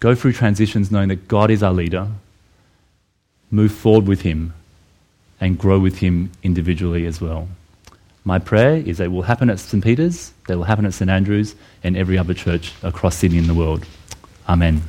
Go 0.00 0.14
through 0.14 0.32
transitions 0.32 0.90
knowing 0.90 1.10
that 1.10 1.28
God 1.28 1.50
is 1.50 1.62
our 1.62 1.74
leader, 1.74 2.08
move 3.50 3.72
forward 3.72 4.06
with 4.06 4.22
Him, 4.22 4.54
and 5.42 5.58
grow 5.58 5.78
with 5.78 5.98
Him 5.98 6.30
individually 6.42 7.04
as 7.04 7.20
well. 7.20 7.48
My 8.28 8.38
prayer 8.38 8.76
is 8.76 9.00
it 9.00 9.10
will 9.10 9.22
happen 9.22 9.48
at 9.48 9.58
St. 9.58 9.82
Peter's, 9.82 10.34
it 10.50 10.54
will 10.54 10.64
happen 10.64 10.84
at 10.84 10.92
St. 10.92 11.10
Andrew's, 11.10 11.54
and 11.82 11.96
every 11.96 12.18
other 12.18 12.34
church 12.34 12.74
across 12.82 13.16
Sydney 13.16 13.38
and 13.38 13.48
the 13.48 13.54
world. 13.54 13.86
Amen. 14.46 14.82